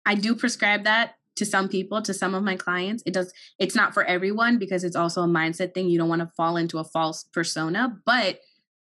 I 0.05 0.15
do 0.15 0.35
prescribe 0.35 0.85
that 0.85 1.15
to 1.37 1.47
some 1.47 1.68
people 1.68 2.03
to 2.03 2.12
some 2.12 2.35
of 2.35 2.43
my 2.43 2.57
clients 2.57 3.03
it 3.07 3.14
does 3.14 3.33
it's 3.59 3.74
not 3.74 3.95
for 3.95 4.05
everyone 4.05 4.59
because 4.59 4.85
it's 4.85 4.97
also 4.97 5.22
a 5.22 5.26
mindset 5.26 5.74
thing. 5.74 5.89
You 5.89 5.99
don't 5.99 6.09
want 6.09 6.20
to 6.20 6.33
fall 6.37 6.57
into 6.57 6.78
a 6.78 6.85
false 6.85 7.24
persona 7.33 7.97
but 8.05 8.41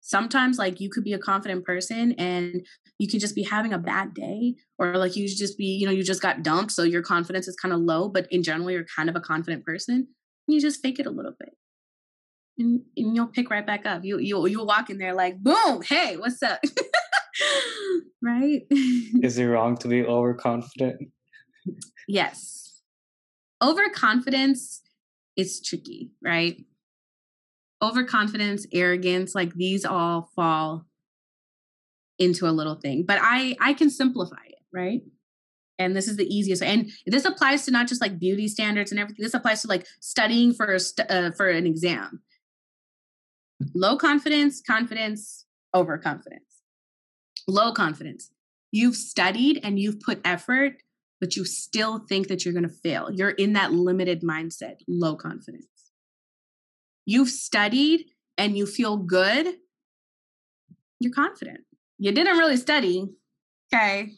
sometimes 0.03 0.57
like 0.57 0.81
you 0.81 0.89
could 0.89 1.03
be 1.03 1.13
a 1.13 1.19
confident 1.19 1.65
person 1.65 2.11
and 2.13 2.65
you 2.99 3.07
can 3.07 3.19
just 3.19 3.35
be 3.35 3.43
having 3.43 3.73
a 3.73 3.77
bad 3.77 4.13
day 4.13 4.55
or 4.77 4.97
like 4.97 5.15
you 5.15 5.27
just 5.27 5.57
be 5.57 5.65
you 5.65 5.85
know 5.85 5.91
you 5.91 6.03
just 6.03 6.21
got 6.21 6.43
dumped 6.43 6.71
so 6.71 6.83
your 6.83 7.01
confidence 7.01 7.47
is 7.47 7.55
kind 7.55 7.73
of 7.73 7.79
low 7.79 8.09
but 8.09 8.27
in 8.29 8.43
general 8.43 8.69
you're 8.69 8.85
kind 8.95 9.09
of 9.09 9.15
a 9.15 9.21
confident 9.21 9.65
person. 9.65 10.07
You 10.47 10.59
just 10.59 10.81
fake 10.81 10.99
it 10.99 11.05
a 11.05 11.09
little 11.09 11.31
bit. 11.39 11.55
And, 12.59 12.81
and 12.97 13.15
you'll 13.15 13.27
pick 13.27 13.49
right 13.49 13.65
back 13.65 13.85
up. 13.85 14.03
You 14.03 14.19
you 14.19 14.45
you'll 14.45 14.65
walk 14.65 14.89
in 14.89 14.97
there 14.97 15.13
like 15.13 15.39
boom 15.41 15.81
hey 15.81 16.17
what's 16.17 16.43
up? 16.43 16.59
Right? 18.21 18.61
Is 18.69 19.37
it 19.37 19.45
wrong 19.45 19.75
to 19.79 19.89
be 19.89 20.05
overconfident 20.05 21.09
Yes. 22.07 22.81
Overconfidence 23.61 24.81
is 25.35 25.61
tricky, 25.61 26.11
right? 26.23 26.57
Overconfidence, 27.81 28.65
arrogance, 28.71 29.35
like 29.35 29.53
these 29.53 29.85
all 29.85 30.29
fall 30.35 30.85
into 32.19 32.47
a 32.47 32.51
little 32.51 32.75
thing. 32.75 33.03
But 33.05 33.19
I 33.21 33.55
I 33.59 33.73
can 33.73 33.89
simplify 33.89 34.43
it, 34.47 34.59
right? 34.71 35.01
And 35.79 35.95
this 35.95 36.07
is 36.07 36.17
the 36.17 36.27
easiest. 36.33 36.61
And 36.61 36.91
this 37.05 37.25
applies 37.25 37.65
to 37.65 37.71
not 37.71 37.87
just 37.87 37.99
like 37.99 38.19
beauty 38.19 38.47
standards 38.47 38.91
and 38.91 38.99
everything. 38.99 39.23
This 39.23 39.33
applies 39.33 39.61
to 39.63 39.67
like 39.67 39.87
studying 39.99 40.53
for 40.53 40.77
st- 40.77 41.09
uh, 41.09 41.31
for 41.31 41.49
an 41.49 41.65
exam. 41.65 42.21
Low 43.73 43.97
confidence, 43.97 44.61
confidence, 44.61 45.45
overconfidence. 45.73 46.61
Low 47.47 47.73
confidence. 47.73 48.31
You've 48.71 48.95
studied 48.95 49.59
and 49.63 49.79
you've 49.79 49.99
put 49.99 50.21
effort 50.23 50.82
but 51.23 51.37
you 51.37 51.45
still 51.45 51.99
think 51.99 52.27
that 52.27 52.43
you're 52.43 52.53
going 52.53 52.67
to 52.67 52.75
fail. 52.83 53.09
You're 53.09 53.29
in 53.29 53.53
that 53.53 53.71
limited 53.71 54.23
mindset, 54.23 54.81
low 54.89 55.15
confidence. 55.15 55.65
You've 57.05 57.29
studied 57.29 58.07
and 58.37 58.57
you 58.57 58.65
feel 58.65 58.97
good, 58.97 59.55
you're 60.99 61.13
confident. 61.13 61.61
You 61.97 62.11
didn't 62.11 62.37
really 62.37 62.57
study, 62.57 63.07
okay? 63.73 64.11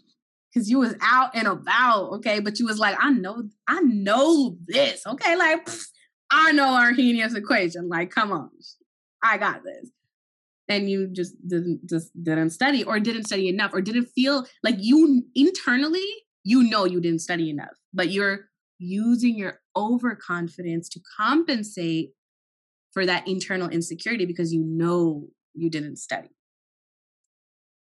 Because 0.51 0.67
you 0.67 0.79
was 0.79 0.95
out 0.99 1.35
and 1.35 1.47
about, 1.47 2.13
okay? 2.13 2.39
But 2.39 2.57
you 2.57 2.65
was 2.65 2.79
like, 2.79 2.97
I 2.99 3.11
know, 3.11 3.49
I 3.67 3.81
know 3.81 4.57
this, 4.65 5.05
okay? 5.05 5.35
Like, 5.35 5.69
I 6.31 6.53
know 6.53 6.73
Arrhenius 6.75 7.35
equation. 7.35 7.87
Like, 7.87 8.09
come 8.09 8.31
on, 8.31 8.49
I 9.21 9.37
got 9.37 9.63
this. 9.63 9.91
And 10.67 10.89
you 10.89 11.07
just 11.11 11.35
didn't 11.47 11.87
just 11.87 12.11
didn't 12.23 12.49
study 12.49 12.83
or 12.83 12.99
didn't 12.99 13.25
study 13.25 13.47
enough 13.47 13.75
or 13.75 13.81
didn't 13.81 14.07
feel 14.07 14.47
like 14.63 14.77
you 14.79 15.23
internally 15.35 16.03
you 16.45 16.63
know 16.63 16.85
you 16.85 17.01
didn't 17.01 17.19
study 17.19 17.49
enough, 17.49 17.75
but 17.93 18.11
you're 18.11 18.47
using 18.77 19.35
your 19.35 19.59
overconfidence 19.75 20.87
to 20.89 21.01
compensate 21.17 22.11
for 22.91 23.05
that 23.05 23.27
internal 23.27 23.67
insecurity 23.67 24.25
because 24.25 24.53
you 24.53 24.63
know 24.63 25.27
you 25.53 25.69
didn't 25.69 25.97
study. 25.97 26.29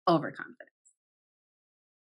Overconfidence. 0.08 0.72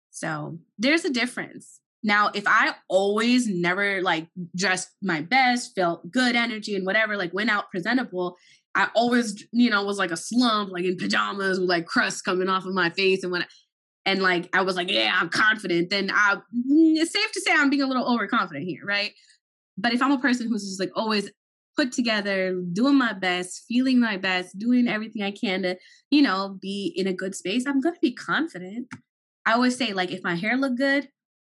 So 0.10 0.58
there's 0.78 1.06
a 1.06 1.10
difference. 1.12 1.80
Now, 2.04 2.32
if 2.34 2.46
I 2.48 2.74
always 2.90 3.48
never 3.48 4.02
like 4.02 4.28
dressed 4.56 4.90
my 5.02 5.22
best, 5.22 5.76
felt 5.76 6.12
good 6.12 6.36
energy 6.36 6.76
and 6.76 6.86
whatever, 6.86 7.18
like 7.18 7.34
went 7.34 7.52
out 7.52 7.70
presentable, 7.70 8.36
I 8.74 8.88
always, 8.96 9.46
you 9.52 9.70
know, 9.70 9.84
was 9.84 10.00
like 10.00 10.12
a 10.12 10.18
slump, 10.18 10.72
like 10.72 10.86
in 10.86 10.98
pajamas 10.98 11.60
with 11.60 11.70
like 11.70 11.86
crust 11.86 12.26
coming 12.26 12.50
off 12.50 12.66
of 12.66 12.74
my 12.74 12.90
face 12.90 13.22
and 13.22 13.32
when 13.32 13.46
and 14.06 14.22
like 14.22 14.50
I 14.54 14.62
was 14.62 14.76
like, 14.76 14.90
yeah, 14.92 15.18
I'm 15.20 15.30
confident, 15.30 15.90
then 15.90 16.12
I 16.14 16.36
mm, 16.36 16.96
it's 16.98 17.14
safe 17.14 17.32
to 17.32 17.42
say 17.42 17.52
I'm 17.54 17.70
being 17.70 17.82
a 17.82 17.88
little 17.88 18.12
overconfident 18.12 18.66
here, 18.66 18.84
right? 18.86 19.12
But 19.78 19.94
if 19.94 20.02
I'm 20.02 20.12
a 20.12 20.20
person 20.20 20.48
who's 20.48 20.64
just 20.64 20.80
like 20.80 20.92
always 20.96 21.32
put 21.78 21.92
together, 21.92 22.60
doing 22.74 22.98
my 22.98 23.14
best, 23.14 23.64
feeling 23.68 24.00
my 24.00 24.18
best, 24.18 24.58
doing 24.58 24.88
everything 24.88 25.24
I 25.24 25.32
can 25.32 25.64
to, 25.64 25.78
you 26.10 26.22
know, 26.22 26.58
be 26.62 26.94
in 26.96 27.08
a 27.08 27.14
good 27.14 27.36
space, 27.36 27.66
I'm 27.66 27.80
gonna 27.80 27.96
be 28.02 28.14
confident. 28.14 28.88
I 29.46 29.54
always 29.54 29.76
say, 29.76 29.94
like, 29.94 30.12
if 30.12 30.24
my 30.24 30.36
hair 30.36 30.56
look 30.58 30.78
good, 30.78 31.10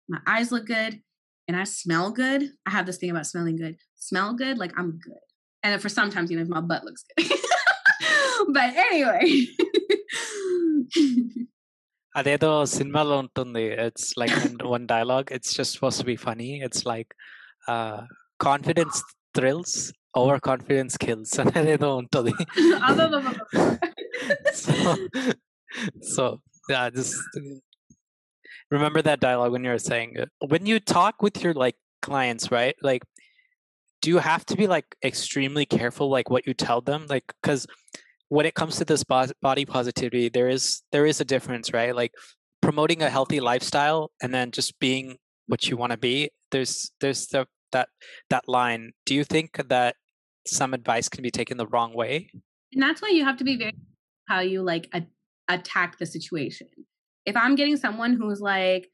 my 0.09 0.19
eyes 0.27 0.53
look 0.53 0.67
good, 0.67 1.01
and 1.49 1.57
I 1.57 1.65
smell 1.65 2.11
good, 2.11 2.51
I 2.67 2.71
have 2.71 2.87
this 2.87 2.99
thing 2.99 3.11
about 3.11 3.27
smelling 3.27 3.57
good. 3.57 3.77
Smell 3.97 4.35
good, 4.35 4.59
like 4.59 4.73
I'm 4.79 4.99
good. 4.99 5.15
And 5.63 5.81
for 5.81 5.89
sometimes, 5.89 6.31
you 6.31 6.37
know, 6.37 6.43
if 6.43 6.49
my 6.49 6.61
butt 6.61 6.85
looks 6.85 7.05
good. 7.17 7.31
but 8.53 8.75
anyway. 8.75 9.47
అదేదో 12.20 12.50
సినిమాలో 12.78 13.16
ఉంటుంది 13.24 13.64
it's 13.86 14.10
like 14.22 14.36
one 14.76 14.86
dialogue 14.96 15.28
it's 15.36 15.54
just 15.58 15.76
suppose 15.78 15.98
to 16.02 16.06
be 16.12 16.16
funny 16.28 16.50
it's 16.68 16.84
like 16.92 17.12
confidence 18.48 19.00
thrills 19.38 19.78
over 20.22 20.42
confidence 20.50 20.96
kills 21.06 21.36
అనేది 21.44 21.72
ఏదో 21.78 21.90
ఉంటుంది 22.02 22.34
so 24.64 24.74
so 26.16 26.26
just 26.98 27.16
remember 28.76 29.02
that 29.08 29.20
dialogue 29.26 29.52
when 29.56 29.66
you're 29.68 29.84
saying 29.92 30.10
when 30.54 30.64
you 30.72 30.78
talk 30.96 31.16
with 31.26 31.38
your 31.44 31.54
like 31.64 31.78
clients 32.08 32.46
right 32.56 32.76
like 32.90 33.04
do 34.02 34.10
you 34.14 34.20
have 34.30 34.44
to 34.50 34.56
be 34.62 34.66
like 34.74 34.90
extremely 35.10 35.66
careful 35.78 36.10
like 36.16 36.30
what 36.34 36.44
you 36.50 36.54
tell 36.66 36.82
them 36.90 37.06
like 37.14 37.28
because 37.38 37.64
when 38.33 38.47
it 38.47 38.55
comes 38.55 38.77
to 38.77 38.85
this 38.87 39.05
body 39.05 39.67
positivity 39.67 40.31
there 40.31 40.49
is 40.49 40.83
there 40.91 41.05
is 41.05 41.21
a 41.21 41.25
difference 41.25 41.71
right? 41.75 41.95
Like 41.95 42.13
promoting 42.63 43.03
a 43.03 43.11
healthy 43.11 43.41
lifestyle 43.41 44.11
and 44.23 44.33
then 44.33 44.53
just 44.53 44.79
being 44.79 45.19
what 45.49 45.69
you 45.69 45.77
want 45.77 45.93
to 45.93 45.99
be 45.99 46.31
there's 46.51 46.91
there's 47.01 47.27
the 47.27 47.47
that 47.73 47.89
that 48.31 48.49
line. 48.49 48.93
Do 49.05 49.15
you 49.15 49.25
think 49.25 49.61
that 49.69 49.97
some 50.47 50.73
advice 50.73 51.11
can 51.11 51.23
be 51.23 51.31
taken 51.31 51.59
the 51.59 51.67
wrong 51.67 51.95
way? 51.95 52.31
And 52.73 52.83
that's 52.83 53.03
why 53.03 53.11
you 53.11 53.23
have 53.25 53.37
to 53.37 53.45
be 53.45 53.59
very 53.59 53.75
how 54.29 54.41
you 54.41 54.63
like 54.63 54.89
a- 54.95 55.13
attack 55.49 55.99
the 55.99 56.07
situation. 56.07 56.69
If 57.27 57.37
i'm 57.37 57.55
getting 57.55 57.77
someone 57.77 58.15
who's 58.15 58.41
like 58.41 58.89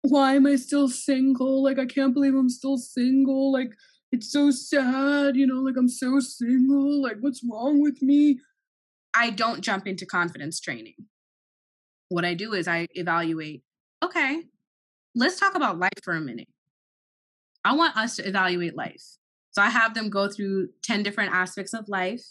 why 0.00 0.34
am 0.34 0.46
i 0.46 0.56
still 0.56 0.88
single? 0.88 1.62
Like 1.62 1.78
i 1.78 1.84
can't 1.84 2.14
believe 2.14 2.34
i'm 2.34 2.48
still 2.48 2.78
single. 2.78 3.52
Like 3.52 3.72
it's 4.12 4.30
so 4.30 4.50
sad 4.50 5.36
you 5.36 5.46
know 5.46 5.60
like 5.60 5.76
i'm 5.76 5.88
so 5.88 6.20
single 6.20 7.02
like 7.02 7.16
what's 7.20 7.42
wrong 7.48 7.80
with 7.80 8.00
me 8.02 8.38
i 9.14 9.30
don't 9.30 9.62
jump 9.62 9.86
into 9.86 10.06
confidence 10.06 10.60
training 10.60 10.94
what 12.08 12.24
I 12.24 12.34
do 12.34 12.52
is 12.52 12.68
I 12.68 12.86
evaluate, 12.94 13.62
okay, 14.04 14.42
let's 15.14 15.38
talk 15.38 15.54
about 15.54 15.78
life 15.78 15.98
for 16.02 16.14
a 16.14 16.20
minute. 16.20 16.48
I 17.64 17.74
want 17.74 17.96
us 17.96 18.16
to 18.16 18.28
evaluate 18.28 18.76
life. 18.76 19.02
So 19.50 19.62
I 19.62 19.70
have 19.70 19.94
them 19.94 20.10
go 20.10 20.28
through 20.28 20.68
10 20.84 21.02
different 21.02 21.32
aspects 21.32 21.74
of 21.74 21.88
life 21.88 22.24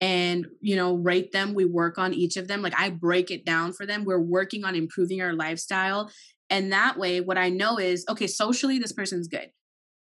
and, 0.00 0.46
you 0.60 0.76
know, 0.76 0.94
rate 0.94 1.32
them. 1.32 1.54
We 1.54 1.64
work 1.64 1.98
on 1.98 2.14
each 2.14 2.36
of 2.36 2.46
them. 2.46 2.62
Like 2.62 2.78
I 2.78 2.90
break 2.90 3.30
it 3.30 3.44
down 3.44 3.72
for 3.72 3.86
them. 3.86 4.04
We're 4.04 4.20
working 4.20 4.64
on 4.64 4.76
improving 4.76 5.22
our 5.22 5.32
lifestyle. 5.32 6.10
And 6.48 6.72
that 6.72 6.98
way, 6.98 7.20
what 7.20 7.38
I 7.38 7.48
know 7.48 7.78
is, 7.78 8.04
okay, 8.08 8.28
socially, 8.28 8.78
this 8.78 8.92
person's 8.92 9.26
good. 9.26 9.50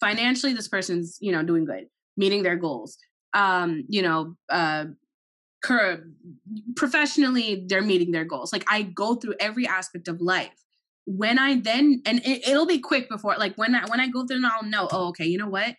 Financially, 0.01 0.51
this 0.51 0.67
person's, 0.67 1.17
you 1.21 1.31
know, 1.31 1.43
doing 1.43 1.63
good, 1.63 1.85
meeting 2.17 2.43
their 2.43 2.57
goals. 2.57 2.97
Um, 3.33 3.85
you 3.87 4.01
know, 4.01 4.35
uh, 4.49 4.85
professionally 6.75 7.65
they're 7.67 7.81
meeting 7.81 8.11
their 8.11 8.25
goals. 8.25 8.51
Like 8.51 8.65
i 8.67 8.81
go 8.81 9.15
through 9.15 9.35
every 9.39 9.67
aspect 9.67 10.07
of 10.07 10.21
life. 10.21 10.49
When 11.05 11.39
i 11.39 11.59
then 11.59 12.01
and 12.05 12.21
it, 12.25 12.41
will 12.47 12.65
be 12.65 12.79
quick 12.79 13.09
before 13.09 13.35
like 13.37 13.55
when 13.57 13.75
i 13.75 13.85
when 13.87 13.99
i 13.99 14.07
go 14.07 14.25
through 14.25 14.37
and 14.37 14.45
i'll 14.45 14.63
know 14.63 14.87
oh 14.91 15.09
okay 15.09 15.25
you 15.25 15.37
know 15.37 15.49
what? 15.49 15.75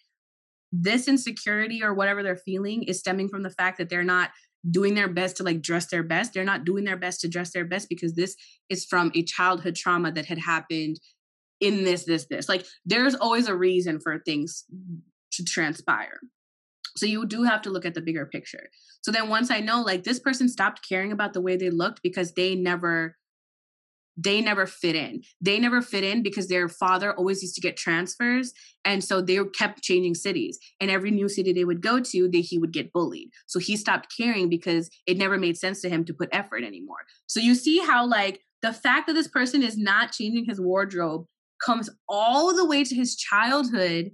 This 0.72 1.08
insecurity 1.08 1.82
or 1.82 1.92
whatever 1.94 2.22
they're 2.22 2.36
feeling 2.36 2.84
is 2.84 3.00
stemming 3.00 3.28
from 3.28 3.42
the 3.42 3.50
fact 3.50 3.78
that 3.78 3.88
they're 3.88 4.04
not 4.04 4.30
doing 4.70 4.94
their 4.94 5.08
best 5.08 5.36
to 5.38 5.42
like 5.42 5.60
dress 5.60 5.86
their 5.86 6.04
best. 6.04 6.32
They're 6.32 6.44
not 6.44 6.64
doing 6.64 6.84
their 6.84 6.96
best 6.96 7.20
to 7.20 7.28
dress 7.28 7.52
their 7.52 7.64
best 7.64 7.88
because 7.88 8.14
this 8.14 8.36
is 8.68 8.84
from 8.84 9.10
a 9.14 9.24
childhood 9.24 9.74
trauma 9.74 10.12
that 10.12 10.26
had 10.26 10.38
happened 10.38 11.00
in 11.62 11.84
this 11.84 12.04
this 12.04 12.26
this 12.28 12.48
like 12.48 12.66
there's 12.84 13.14
always 13.14 13.48
a 13.48 13.56
reason 13.56 13.98
for 13.98 14.18
things 14.18 14.64
to 15.30 15.42
transpire 15.44 16.20
so 16.96 17.06
you 17.06 17.26
do 17.26 17.42
have 17.44 17.62
to 17.62 17.70
look 17.70 17.86
at 17.86 17.94
the 17.94 18.00
bigger 18.00 18.26
picture. 18.26 18.68
So 19.00 19.10
then 19.10 19.28
once 19.28 19.50
I 19.50 19.60
know 19.60 19.82
like 19.82 20.04
this 20.04 20.18
person 20.18 20.48
stopped 20.48 20.86
caring 20.86 21.12
about 21.12 21.32
the 21.32 21.40
way 21.40 21.56
they 21.56 21.70
looked 21.70 22.02
because 22.02 22.32
they 22.32 22.54
never 22.54 23.16
they 24.14 24.42
never 24.42 24.66
fit 24.66 24.94
in. 24.94 25.22
They 25.40 25.58
never 25.58 25.80
fit 25.80 26.04
in 26.04 26.22
because 26.22 26.48
their 26.48 26.68
father 26.68 27.14
always 27.14 27.40
used 27.40 27.54
to 27.54 27.62
get 27.62 27.78
transfers. 27.78 28.52
And 28.84 29.02
so 29.02 29.22
they 29.22 29.38
kept 29.54 29.82
changing 29.82 30.16
cities. 30.16 30.58
And 30.82 30.90
every 30.90 31.10
new 31.10 31.30
city 31.30 31.54
they 31.54 31.64
would 31.64 31.80
go 31.80 31.98
to, 31.98 32.28
they, 32.28 32.42
he 32.42 32.58
would 32.58 32.74
get 32.74 32.92
bullied. 32.92 33.30
So 33.46 33.58
he 33.58 33.74
stopped 33.74 34.12
caring 34.14 34.50
because 34.50 34.90
it 35.06 35.16
never 35.16 35.38
made 35.38 35.56
sense 35.56 35.80
to 35.80 35.88
him 35.88 36.04
to 36.04 36.12
put 36.12 36.28
effort 36.30 36.62
anymore. 36.62 36.98
So 37.26 37.40
you 37.40 37.54
see 37.54 37.78
how, 37.78 38.06
like, 38.06 38.42
the 38.60 38.74
fact 38.74 39.06
that 39.06 39.14
this 39.14 39.28
person 39.28 39.62
is 39.62 39.78
not 39.78 40.12
changing 40.12 40.44
his 40.44 40.60
wardrobe 40.60 41.24
comes 41.64 41.90
all 42.08 42.54
the 42.54 42.64
way 42.64 42.84
to 42.84 42.94
his 42.94 43.16
childhood 43.16 44.10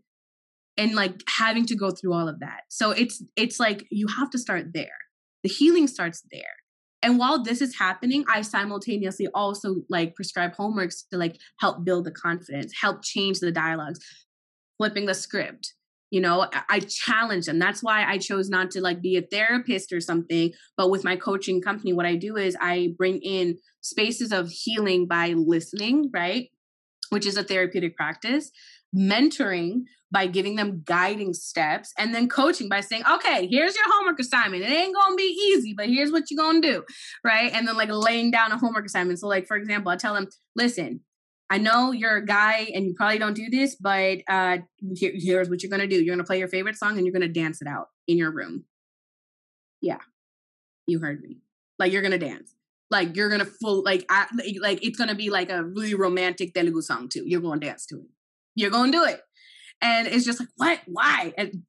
and 0.76 0.94
like 0.94 1.22
having 1.28 1.66
to 1.66 1.74
go 1.74 1.90
through 1.90 2.12
all 2.12 2.28
of 2.28 2.40
that. 2.40 2.62
So 2.68 2.92
it's 2.92 3.22
it's 3.36 3.58
like 3.58 3.86
you 3.90 4.06
have 4.18 4.30
to 4.30 4.38
start 4.38 4.72
there. 4.72 4.98
The 5.42 5.48
healing 5.48 5.86
starts 5.86 6.22
there. 6.30 6.42
And 7.02 7.18
while 7.18 7.42
this 7.42 7.62
is 7.62 7.78
happening 7.78 8.24
i 8.28 8.42
simultaneously 8.42 9.28
also 9.34 9.76
like 9.88 10.16
prescribe 10.16 10.56
homeworks 10.56 11.08
to 11.10 11.16
like 11.16 11.38
help 11.60 11.84
build 11.84 12.04
the 12.04 12.10
confidence 12.10 12.72
help 12.80 13.04
change 13.04 13.38
the 13.38 13.52
dialogues 13.52 14.00
flipping 14.78 15.06
the 15.06 15.14
script 15.14 15.74
you 16.10 16.22
know? 16.22 16.48
I 16.70 16.80
challenge 16.80 17.46
them. 17.46 17.58
That's 17.58 17.82
why 17.82 18.04
i 18.04 18.18
chose 18.18 18.48
not 18.48 18.70
to 18.72 18.80
like 18.80 19.02
be 19.02 19.16
a 19.16 19.22
therapist 19.22 19.92
or 19.92 20.00
something 20.00 20.52
but 20.76 20.90
with 20.90 21.04
my 21.04 21.16
coaching 21.16 21.60
company 21.60 21.92
what 21.92 22.06
i 22.06 22.16
do 22.16 22.36
is 22.36 22.56
i 22.60 22.94
bring 22.96 23.18
in 23.18 23.58
spaces 23.80 24.32
of 24.32 24.50
healing 24.50 25.06
by 25.06 25.34
listening 25.36 26.10
right 26.12 26.48
which 27.10 27.26
is 27.26 27.36
a 27.36 27.44
therapeutic 27.44 27.96
practice 27.96 28.50
mentoring 28.96 29.82
by 30.10 30.26
giving 30.26 30.56
them 30.56 30.82
guiding 30.86 31.34
steps 31.34 31.92
and 31.98 32.14
then 32.14 32.28
coaching 32.28 32.68
by 32.68 32.80
saying 32.80 33.02
okay 33.12 33.46
here's 33.46 33.74
your 33.74 33.84
homework 33.92 34.18
assignment. 34.18 34.62
It 34.62 34.70
ain't 34.70 34.94
gonna 34.94 35.16
be 35.16 35.52
easy 35.52 35.74
but 35.76 35.88
here's 35.88 36.10
what 36.10 36.30
you're 36.30 36.42
gonna 36.42 36.60
do 36.60 36.84
right? 37.24 37.52
And 37.52 37.68
then 37.68 37.76
like 37.76 37.90
laying 37.90 38.30
down 38.30 38.52
a 38.52 38.58
homework 38.58 38.86
assignment. 38.86 39.18
So 39.18 39.28
like 39.28 39.46
for 39.46 39.56
example 39.56 39.90
i 39.90 39.96
tell 39.96 40.14
them 40.14 40.28
listen 40.56 41.00
i 41.50 41.58
know 41.58 41.92
you're 41.92 42.16
a 42.16 42.24
guy 42.24 42.68
and 42.74 42.86
you 42.86 42.94
probably 42.94 43.18
don't 43.18 43.34
do 43.34 43.50
this 43.50 43.76
but 43.76 44.18
uh 44.28 44.58
here, 44.94 45.12
here's 45.14 45.50
what 45.50 45.62
you're 45.62 45.70
gonna 45.70 45.86
do. 45.86 46.02
You're 46.02 46.14
gonna 46.14 46.24
play 46.24 46.38
your 46.38 46.48
favorite 46.48 46.76
song 46.76 46.96
and 46.96 47.06
you're 47.06 47.12
gonna 47.12 47.28
dance 47.28 47.60
it 47.60 47.68
out 47.68 47.88
in 48.06 48.16
your 48.16 48.30
room. 48.30 48.64
Yeah. 49.82 49.98
You 50.86 51.00
heard 51.00 51.20
me. 51.20 51.38
Like 51.78 51.92
you're 51.92 52.02
gonna 52.02 52.18
dance 52.18 52.54
like 52.90 53.16
you're 53.16 53.28
gonna 53.28 53.44
full 53.44 53.82
like 53.84 54.04
I, 54.08 54.26
like 54.60 54.84
it's 54.84 54.98
gonna 54.98 55.14
be 55.14 55.30
like 55.30 55.50
a 55.50 55.64
really 55.64 55.94
romantic 55.94 56.54
Telugu 56.54 56.80
song 56.80 57.08
too. 57.08 57.24
You're 57.26 57.40
gonna 57.40 57.60
dance 57.60 57.86
to 57.86 57.96
it. 57.96 58.06
You're 58.54 58.70
gonna 58.70 58.92
do 58.92 59.04
it. 59.04 59.20
And 59.80 60.08
it's 60.08 60.24
just 60.24 60.40
like, 60.40 60.48
what? 60.56 60.80
Why? 60.86 61.32
And 61.36 61.62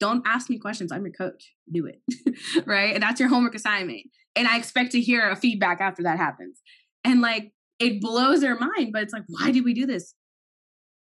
don't 0.00 0.26
ask 0.26 0.50
me 0.50 0.58
questions. 0.58 0.90
I'm 0.90 1.04
your 1.04 1.12
coach. 1.12 1.52
Do 1.70 1.86
it. 1.86 2.00
right. 2.66 2.94
And 2.94 3.02
that's 3.02 3.20
your 3.20 3.28
homework 3.28 3.54
assignment. 3.54 4.02
And 4.34 4.48
I 4.48 4.56
expect 4.56 4.92
to 4.92 5.00
hear 5.00 5.30
a 5.30 5.36
feedback 5.36 5.80
after 5.80 6.02
that 6.02 6.18
happens. 6.18 6.60
And 7.04 7.20
like 7.20 7.52
it 7.78 8.00
blows 8.00 8.40
their 8.40 8.58
mind, 8.58 8.92
but 8.92 9.02
it's 9.02 9.12
like, 9.12 9.24
why 9.28 9.50
did 9.50 9.64
we 9.64 9.74
do 9.74 9.86
this? 9.86 10.14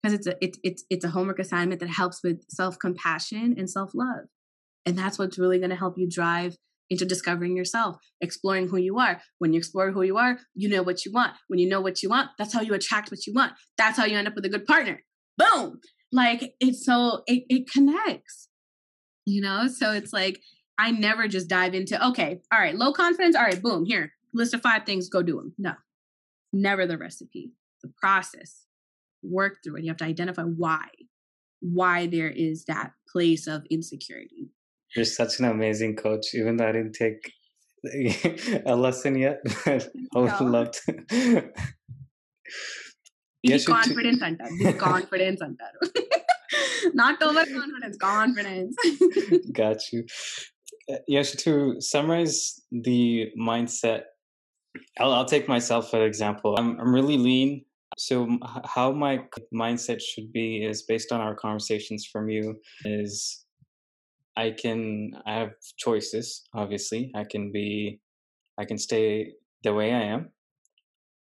Because 0.03 0.19
it's 0.19 0.27
a 0.27 0.37
it's 0.41 0.59
it's 0.65 0.85
it's 0.91 1.05
a 1.05 1.11
homework 1.11 1.39
assignment 1.39 1.81
that 1.81 1.91
helps 1.91 2.23
with 2.25 2.43
self-compassion 2.49 3.57
and 3.59 3.69
self-love. 3.69 4.27
And 4.87 4.97
that's 4.97 5.19
what's 5.19 5.39
really 5.39 5.61
to 5.61 5.75
help 5.77 5.99
you 5.99 6.09
drive 6.09 6.57
into 6.91 7.05
discovering 7.05 7.57
yourself, 7.57 7.97
exploring 8.21 8.69
who 8.69 8.77
you 8.77 8.99
are. 8.99 9.23
When 9.39 9.53
you 9.53 9.59
explore 9.59 9.93
who 9.93 10.03
you 10.03 10.19
are, 10.19 10.39
you 10.55 10.69
know 10.69 10.83
what 10.83 11.05
you 11.05 11.13
want. 11.13 11.33
When 11.49 11.59
you 11.59 11.69
know 11.69 11.81
what 11.81 12.03
you 12.03 12.09
want, 12.09 12.31
that's 12.37 12.53
how 12.53 12.61
you 12.61 12.75
attract 12.75 13.11
what 13.11 13.27
you 13.27 13.33
want. 13.33 13.53
That's 13.79 13.97
how 13.97 14.05
you 14.05 14.19
end 14.19 14.29
up 14.29 14.35
with 14.35 14.45
a 14.45 14.51
good 14.51 14.67
partner. 14.67 15.03
Boom 15.39 15.81
like 16.13 16.55
it's 16.61 16.85
so 16.85 17.23
it, 17.27 17.45
it 17.49 17.71
connects 17.71 18.49
you 19.25 19.41
know 19.41 19.69
so 19.69 19.93
it's 19.93 20.13
like 20.13 20.41
i 20.79 20.91
never 20.91 21.29
just 21.29 21.49
dive 21.49 21.75
into 21.75 22.05
okay 22.05 22.41
all 22.53 22.59
right 22.59 22.77
low 22.77 22.93
confidence 22.93 23.37
all 23.37 23.45
right 23.45 23.63
boom 23.63 23.85
here 23.85 24.13
list 24.35 24.55
of 24.55 24.63
five 24.63 24.85
things 24.85 25.09
go 25.09 25.23
do 25.23 25.37
them 25.37 25.55
no 25.59 25.73
never 26.53 26.87
the 26.87 26.99
recipe 26.99 27.53
the 27.83 27.93
process 28.01 28.67
work 29.23 29.59
through 29.63 29.77
it 29.77 29.85
you 29.85 29.91
have 29.91 29.97
to 29.97 30.05
identify 30.05 30.43
why 30.43 30.87
why 31.61 32.07
there 32.07 32.31
is 32.31 32.65
that 32.65 32.93
place 33.13 33.47
of 33.47 33.65
insecurity 33.71 34.49
you're 34.95 35.05
such 35.05 35.39
an 35.39 35.47
amazing 35.47 35.97
coach. 35.97 36.35
Even 36.35 36.57
though 36.57 36.69
I 36.69 36.73
didn't 36.73 36.95
take 36.95 37.33
a 38.67 38.75
lesson 38.75 39.17
yet, 39.17 39.41
I 39.67 39.81
would 40.15 40.33
no. 40.41 40.47
love 40.47 40.71
to. 40.73 41.53
Be 43.43 43.59
confident 43.65 44.21
confidence, 44.21 44.23
Antar. 44.23 44.49
Be 44.59 44.73
confidence, 44.79 45.41
Antar. 45.41 45.73
Not 46.95 47.23
overconfidence, 47.23 47.97
confidence. 47.97 48.77
Got 49.53 49.81
you. 49.93 50.05
Uh, 50.91 50.97
yes, 51.07 51.35
to 51.37 51.81
summarize 51.81 52.61
the 52.71 53.29
mindset, 53.39 54.03
I'll, 54.99 55.13
I'll 55.13 55.25
take 55.25 55.49
myself 55.49 55.91
for 55.91 56.05
example. 56.05 56.57
I'm, 56.59 56.79
I'm 56.81 56.93
really 56.93 57.17
lean. 57.17 57.65
So, 57.99 58.39
how 58.65 58.93
my 58.93 59.21
mindset 59.53 60.01
should 60.01 60.33
be 60.33 60.65
is 60.65 60.83
based 60.83 61.13
on 61.13 61.21
our 61.21 61.35
conversations 61.35 62.07
from 62.07 62.29
you, 62.29 62.57
is 62.85 63.45
i 64.41 64.51
can 64.63 65.13
i 65.27 65.35
have 65.41 65.53
choices 65.77 66.27
obviously 66.55 67.03
i 67.15 67.25
can 67.33 67.51
be 67.53 68.01
i 68.59 68.65
can 68.65 68.79
stay 68.79 69.07
the 69.65 69.73
way 69.73 69.93
i 69.93 70.03
am 70.15 70.31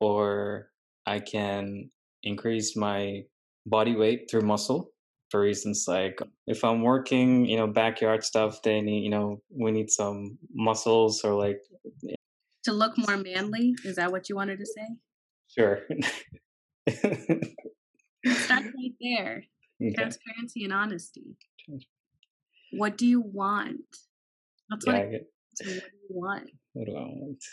or 0.00 0.68
i 1.06 1.18
can 1.18 1.90
increase 2.22 2.76
my 2.76 3.22
body 3.66 3.94
weight 3.96 4.20
through 4.30 4.42
muscle 4.54 4.90
for 5.30 5.40
reasons 5.40 5.86
like 5.88 6.20
if 6.46 6.62
I'm 6.64 6.82
working, 6.82 7.44
you 7.44 7.56
know, 7.56 7.66
backyard 7.66 8.22
stuff, 8.22 8.62
then 8.62 8.86
you 8.86 9.10
know 9.10 9.42
we 9.50 9.72
need 9.72 9.90
some 9.90 10.38
muscles 10.54 11.24
or 11.24 11.34
like 11.34 11.60
to 12.64 12.72
look 12.72 12.96
more 12.96 13.16
manly. 13.16 13.74
Is 13.84 13.96
that 13.96 14.12
what 14.12 14.28
you 14.28 14.36
wanted 14.36 14.58
to 14.58 14.66
say? 14.66 14.88
Sure. 15.48 15.80
Start 18.26 18.64
right 18.78 18.94
there. 19.00 19.44
Okay. 19.82 19.94
Transparency 19.94 20.62
and 20.62 20.72
honesty. 20.72 21.36
What 22.76 22.96
do 22.96 23.06
you 23.06 23.20
want? 23.20 23.80
That's 24.70 24.86
what, 24.86 24.94
yeah, 24.94 25.18
so 25.54 25.70
what 25.70 25.74
do 25.74 25.96
you 26.08 26.08
want? 26.10 26.50
What 26.72 26.86
do 26.86 26.96
I 26.96 27.00
want? 27.00 27.44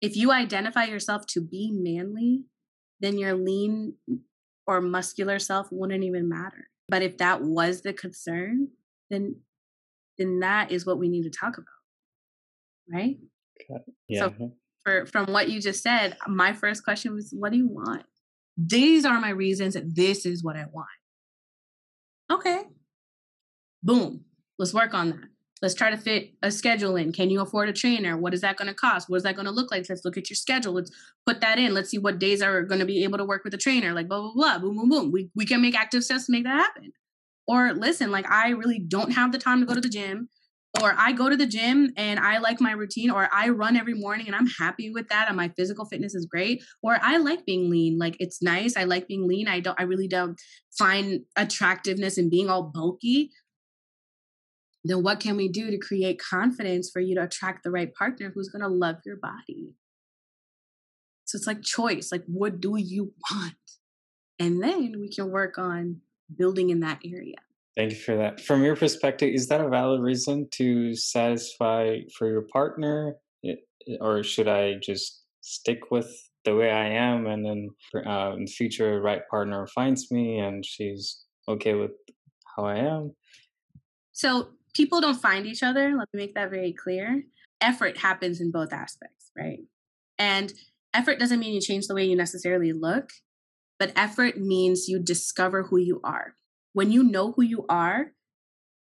If 0.00 0.16
you 0.16 0.32
identify 0.32 0.84
yourself 0.84 1.26
to 1.28 1.40
be 1.40 1.70
manly, 1.72 2.44
then 3.00 3.18
your 3.18 3.34
lean 3.34 3.94
or 4.66 4.80
muscular 4.80 5.38
self 5.38 5.68
wouldn't 5.70 6.04
even 6.04 6.28
matter. 6.28 6.68
But 6.88 7.02
if 7.02 7.18
that 7.18 7.42
was 7.42 7.82
the 7.82 7.92
concern, 7.92 8.68
then 9.10 9.36
then 10.18 10.40
that 10.40 10.70
is 10.70 10.86
what 10.86 10.98
we 10.98 11.08
need 11.08 11.22
to 11.24 11.30
talk 11.30 11.56
about. 11.56 11.66
Right? 12.92 13.18
Yeah. 14.08 14.28
So 14.38 14.52
for 14.84 15.06
from 15.06 15.26
what 15.26 15.48
you 15.50 15.60
just 15.60 15.82
said, 15.82 16.16
my 16.26 16.52
first 16.52 16.84
question 16.84 17.14
was, 17.14 17.32
what 17.36 17.52
do 17.52 17.58
you 17.58 17.68
want? 17.68 18.04
These 18.56 19.04
are 19.04 19.20
my 19.20 19.30
reasons. 19.30 19.76
This 19.84 20.26
is 20.26 20.44
what 20.44 20.56
I 20.56 20.66
want. 20.70 20.88
Okay. 22.30 22.62
Boom. 23.82 24.24
Let's 24.58 24.74
work 24.74 24.94
on 24.94 25.10
that. 25.10 25.28
Let's 25.60 25.74
try 25.74 25.90
to 25.90 25.96
fit 25.96 26.32
a 26.42 26.50
schedule 26.50 26.96
in. 26.96 27.12
Can 27.12 27.30
you 27.30 27.40
afford 27.40 27.68
a 27.68 27.72
trainer? 27.72 28.16
What 28.16 28.34
is 28.34 28.40
that 28.40 28.56
going 28.56 28.66
to 28.66 28.74
cost? 28.74 29.08
What 29.08 29.18
is 29.18 29.22
that 29.22 29.36
going 29.36 29.46
to 29.46 29.52
look 29.52 29.70
like? 29.70 29.88
Let's 29.88 30.04
look 30.04 30.16
at 30.16 30.28
your 30.28 30.34
schedule. 30.34 30.72
Let's 30.72 30.90
put 31.24 31.40
that 31.40 31.58
in. 31.58 31.72
Let's 31.72 31.90
see 31.90 31.98
what 31.98 32.18
days 32.18 32.42
are 32.42 32.62
going 32.62 32.80
to 32.80 32.84
be 32.84 33.04
able 33.04 33.18
to 33.18 33.24
work 33.24 33.44
with 33.44 33.54
a 33.54 33.58
trainer. 33.58 33.92
Like 33.92 34.08
blah 34.08 34.20
blah 34.20 34.32
blah. 34.34 34.58
Boom 34.58 34.76
boom 34.76 34.88
boom. 34.88 35.12
We 35.12 35.30
we 35.36 35.46
can 35.46 35.62
make 35.62 35.78
active 35.78 36.02
steps 36.02 36.26
to 36.26 36.32
make 36.32 36.44
that 36.44 36.56
happen. 36.56 36.92
Or 37.46 37.72
listen, 37.74 38.10
like 38.10 38.28
I 38.28 38.50
really 38.50 38.80
don't 38.80 39.12
have 39.12 39.30
the 39.30 39.38
time 39.38 39.60
to 39.60 39.66
go 39.66 39.74
to 39.74 39.80
the 39.80 39.88
gym 39.88 40.28
or 40.80 40.94
I 40.96 41.12
go 41.12 41.28
to 41.28 41.36
the 41.36 41.46
gym 41.46 41.92
and 41.96 42.18
I 42.18 42.38
like 42.38 42.60
my 42.60 42.72
routine, 42.72 43.10
or 43.10 43.28
I 43.32 43.50
run 43.50 43.76
every 43.76 43.94
morning 43.94 44.26
and 44.26 44.34
I'm 44.34 44.46
happy 44.46 44.90
with 44.90 45.08
that, 45.08 45.28
and 45.28 45.36
my 45.36 45.50
physical 45.50 45.84
fitness 45.84 46.14
is 46.14 46.24
great, 46.24 46.62
or 46.82 46.98
I 47.02 47.18
like 47.18 47.44
being 47.44 47.70
lean. 47.70 47.98
Like 47.98 48.16
it's 48.20 48.42
nice. 48.42 48.76
I 48.76 48.84
like 48.84 49.06
being 49.06 49.28
lean. 49.28 49.48
I 49.48 49.60
don't. 49.60 49.78
I 49.78 49.84
really 49.84 50.08
don't 50.08 50.40
find 50.78 51.20
attractiveness 51.36 52.16
in 52.16 52.30
being 52.30 52.48
all 52.48 52.62
bulky. 52.62 53.30
Then 54.84 55.02
what 55.02 55.20
can 55.20 55.36
we 55.36 55.48
do 55.48 55.70
to 55.70 55.78
create 55.78 56.20
confidence 56.20 56.90
for 56.90 57.00
you 57.00 57.14
to 57.14 57.22
attract 57.22 57.62
the 57.62 57.70
right 57.70 57.94
partner 57.94 58.32
who's 58.34 58.48
going 58.48 58.62
to 58.62 58.68
love 58.68 58.96
your 59.04 59.16
body? 59.16 59.74
So 61.24 61.36
it's 61.36 61.46
like 61.46 61.62
choice. 61.62 62.10
Like 62.10 62.24
what 62.26 62.60
do 62.60 62.76
you 62.76 63.12
want? 63.30 63.54
And 64.38 64.62
then 64.62 64.96
we 64.98 65.08
can 65.08 65.30
work 65.30 65.56
on 65.56 66.00
building 66.36 66.70
in 66.70 66.80
that 66.80 67.00
area. 67.04 67.36
Thank 67.76 67.92
you 67.92 67.98
for 67.98 68.16
that. 68.16 68.40
From 68.40 68.64
your 68.64 68.76
perspective, 68.76 69.32
is 69.32 69.48
that 69.48 69.60
a 69.60 69.68
valid 69.68 70.00
reason 70.00 70.48
to 70.52 70.94
satisfy 70.94 72.00
for 72.16 72.28
your 72.28 72.42
partner, 72.42 73.16
or 74.00 74.22
should 74.22 74.48
I 74.48 74.74
just 74.74 75.22
stick 75.40 75.90
with 75.90 76.10
the 76.44 76.54
way 76.54 76.70
I 76.70 76.88
am, 76.88 77.26
and 77.26 77.46
then 77.46 77.70
uh, 78.04 78.32
in 78.36 78.44
the 78.44 78.50
future, 78.50 79.00
right 79.00 79.22
partner 79.30 79.66
finds 79.68 80.10
me 80.10 80.38
and 80.38 80.66
she's 80.66 81.24
okay 81.48 81.74
with 81.74 81.92
how 82.56 82.64
I 82.66 82.78
am? 82.78 83.14
So 84.12 84.48
people 84.74 85.00
don't 85.00 85.20
find 85.20 85.46
each 85.46 85.62
other. 85.62 85.90
Let 85.96 86.08
me 86.12 86.20
make 86.20 86.34
that 86.34 86.50
very 86.50 86.72
clear. 86.72 87.24
Effort 87.60 87.98
happens 87.98 88.40
in 88.40 88.50
both 88.50 88.72
aspects, 88.72 89.30
right? 89.36 89.60
And 90.18 90.52
effort 90.94 91.18
doesn't 91.18 91.40
mean 91.40 91.54
you 91.54 91.60
change 91.60 91.86
the 91.86 91.94
way 91.94 92.04
you 92.04 92.16
necessarily 92.16 92.72
look, 92.72 93.10
but 93.78 93.92
effort 93.96 94.38
means 94.38 94.88
you 94.88 94.98
discover 94.98 95.64
who 95.64 95.78
you 95.78 96.00
are 96.04 96.34
when 96.72 96.90
you 96.90 97.02
know 97.02 97.32
who 97.32 97.42
you 97.42 97.64
are 97.68 98.12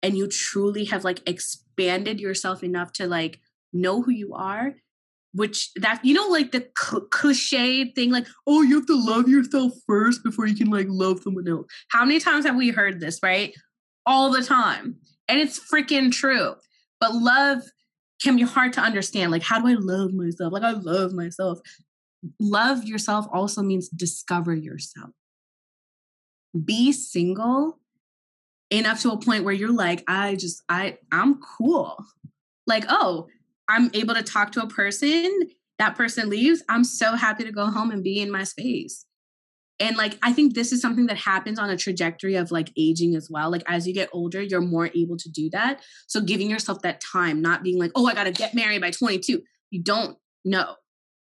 and 0.02 0.18
you 0.18 0.28
truly 0.28 0.86
have 0.86 1.04
like 1.04 1.28
expanded 1.28 2.20
yourself 2.20 2.64
enough 2.64 2.92
to 2.94 3.08
like 3.08 3.40
know 3.74 4.02
who 4.02 4.12
you 4.12 4.34
are 4.34 4.76
which 5.34 5.72
that 5.76 6.04
you 6.04 6.14
know 6.14 6.28
like 6.28 6.52
the 6.52 6.62
cliche 7.12 7.92
thing 7.92 8.12
like 8.12 8.26
oh 8.48 8.62
you 8.62 8.76
have 8.76 8.88
to 8.88 9.00
love 9.00 9.28
yourself 9.28 9.74
first 9.86 10.24
before 10.24 10.48
you 10.48 10.56
can 10.56 10.70
like 10.70 10.88
love 10.90 11.22
someone 11.22 11.48
else 11.48 11.68
how 11.90 12.04
many 12.04 12.20
times 12.20 12.46
have 12.46 12.56
we 12.56 12.70
heard 12.70 13.00
this 13.00 13.20
right 13.22 13.54
all 14.06 14.32
the 14.32 14.44
time 14.44 14.96
and 15.30 15.40
it's 15.40 15.60
freaking 15.60 16.12
true 16.12 16.56
but 17.00 17.14
love 17.14 17.60
can 18.22 18.36
be 18.36 18.44
hard 18.44 18.74
to 18.74 18.82
understand 18.82 19.32
like 19.32 19.44
how 19.44 19.60
do 19.60 19.68
i 19.68 19.76
love 19.80 20.14
myself 20.14 20.52
like 20.52 20.64
i 20.64 20.72
love 20.72 21.14
myself 21.14 21.60
love 22.40 22.84
yourself 22.84 23.26
also 23.32 23.62
means 23.62 23.88
discover 23.90 24.54
yourself 24.54 25.12
be 26.66 26.92
single 26.92 27.80
enough 28.72 29.02
to 29.02 29.12
a 29.12 29.18
point 29.18 29.44
where 29.44 29.54
you're 29.54 29.74
like, 29.74 30.04
I 30.08 30.36
just, 30.36 30.64
I, 30.70 30.98
I'm 31.12 31.40
cool. 31.42 31.98
Like, 32.68 32.86
oh, 32.90 33.28
I'm 33.68 33.90
able 33.94 34.16
to 34.16 34.24
talk 34.24 34.52
to 34.54 34.64
a 34.64 34.68
person. 34.68 35.42
That 35.80 35.96
person 35.96 36.30
leaves. 36.30 36.64
I'm 36.70 36.84
so 36.84 37.16
happy 37.16 37.44
to 37.46 37.52
go 37.52 37.68
home 37.68 37.92
and 37.92 38.04
be 38.04 38.20
in 38.20 38.32
my 38.32 38.44
space. 38.44 39.06
And 39.80 39.96
like, 39.96 40.18
I 40.22 40.34
think 40.34 40.54
this 40.54 40.74
is 40.74 40.82
something 40.82 41.06
that 41.06 41.18
happens 41.18 41.58
on 41.58 41.70
a 41.70 41.78
trajectory 41.78 42.36
of 42.36 42.52
like 42.52 42.72
aging 42.78 43.16
as 43.16 43.30
well. 43.30 43.50
Like, 43.50 43.64
as 43.68 43.88
you 43.88 43.94
get 43.94 44.10
older, 44.12 44.42
you're 44.42 44.62
more 44.62 44.90
able 44.94 45.18
to 45.18 45.30
do 45.30 45.50
that. 45.52 45.82
So, 46.08 46.22
giving 46.22 46.50
yourself 46.50 46.82
that 46.82 47.02
time, 47.02 47.42
not 47.42 47.64
being 47.64 47.80
like, 47.80 47.92
oh, 47.96 48.06
I 48.08 48.14
got 48.14 48.26
to 48.26 48.32
get 48.32 48.54
married 48.54 48.82
by 48.82 48.92
22. 48.92 49.42
You 49.72 49.84
don't 49.84 50.18
know. 50.44 50.76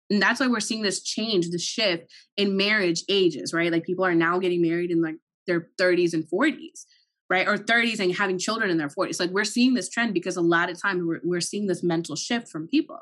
And 0.09 0.21
that's 0.21 0.39
why 0.39 0.47
we're 0.47 0.59
seeing 0.59 0.81
this 0.81 1.03
change, 1.03 1.49
the 1.49 1.59
shift 1.59 2.11
in 2.35 2.57
marriage 2.57 3.03
ages, 3.07 3.53
right? 3.53 3.71
Like, 3.71 3.83
people 3.83 4.05
are 4.05 4.15
now 4.15 4.39
getting 4.39 4.61
married 4.61 4.91
in 4.91 5.01
like 5.01 5.15
their 5.47 5.69
30s 5.79 6.13
and 6.13 6.25
40s 6.29 6.85
right 7.29 7.47
or 7.47 7.57
30s 7.57 7.99
and 7.99 8.15
having 8.15 8.37
children 8.37 8.69
in 8.69 8.77
their 8.77 8.87
40s 8.87 9.19
like 9.19 9.31
we're 9.31 9.43
seeing 9.43 9.73
this 9.73 9.89
trend 9.89 10.13
because 10.13 10.37
a 10.37 10.41
lot 10.41 10.69
of 10.69 10.81
times 10.81 11.03
we're, 11.03 11.19
we're 11.23 11.41
seeing 11.41 11.67
this 11.67 11.83
mental 11.83 12.15
shift 12.15 12.47
from 12.47 12.67
people 12.67 12.99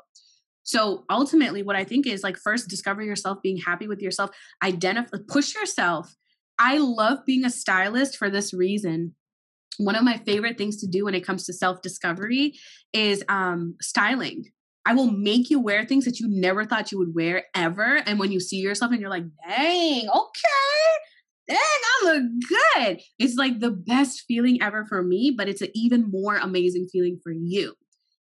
so 0.68 1.04
ultimately 1.10 1.62
what 1.62 1.76
i 1.76 1.82
think 1.82 2.06
is 2.06 2.22
like 2.22 2.36
first 2.36 2.68
discover 2.68 3.02
yourself 3.02 3.38
being 3.42 3.56
happy 3.56 3.88
with 3.88 4.02
yourself 4.02 4.30
identify 4.62 5.16
push 5.26 5.54
yourself 5.54 6.14
i 6.58 6.76
love 6.76 7.24
being 7.24 7.44
a 7.44 7.50
stylist 7.50 8.16
for 8.16 8.28
this 8.28 8.52
reason 8.52 9.14
one 9.78 9.94
of 9.94 10.04
my 10.04 10.18
favorite 10.18 10.58
things 10.58 10.76
to 10.78 10.86
do 10.86 11.04
when 11.04 11.14
it 11.14 11.24
comes 11.24 11.44
to 11.46 11.52
self 11.52 11.80
discovery 11.82 12.54
is 12.92 13.24
um, 13.28 13.76
styling 13.80 14.44
I 14.84 14.94
will 14.94 15.10
make 15.10 15.50
you 15.50 15.60
wear 15.60 15.84
things 15.84 16.06
that 16.06 16.18
you 16.18 16.28
never 16.30 16.64
thought 16.64 16.90
you 16.90 16.98
would 16.98 17.14
wear 17.14 17.44
ever. 17.54 17.96
And 18.06 18.18
when 18.18 18.32
you 18.32 18.40
see 18.40 18.56
yourself 18.56 18.90
and 18.90 18.98
you're 18.98 19.10
like, 19.10 19.26
dang, 19.46 20.08
okay, 20.08 20.88
dang, 21.46 21.58
I 21.58 22.04
look 22.04 22.22
good. 22.48 23.00
It's 23.18 23.34
like 23.34 23.60
the 23.60 23.70
best 23.70 24.24
feeling 24.26 24.62
ever 24.62 24.86
for 24.86 25.02
me, 25.02 25.30
but 25.36 25.46
it's 25.46 25.60
an 25.60 25.68
even 25.74 26.10
more 26.10 26.36
amazing 26.36 26.88
feeling 26.90 27.20
for 27.22 27.32
you. 27.32 27.74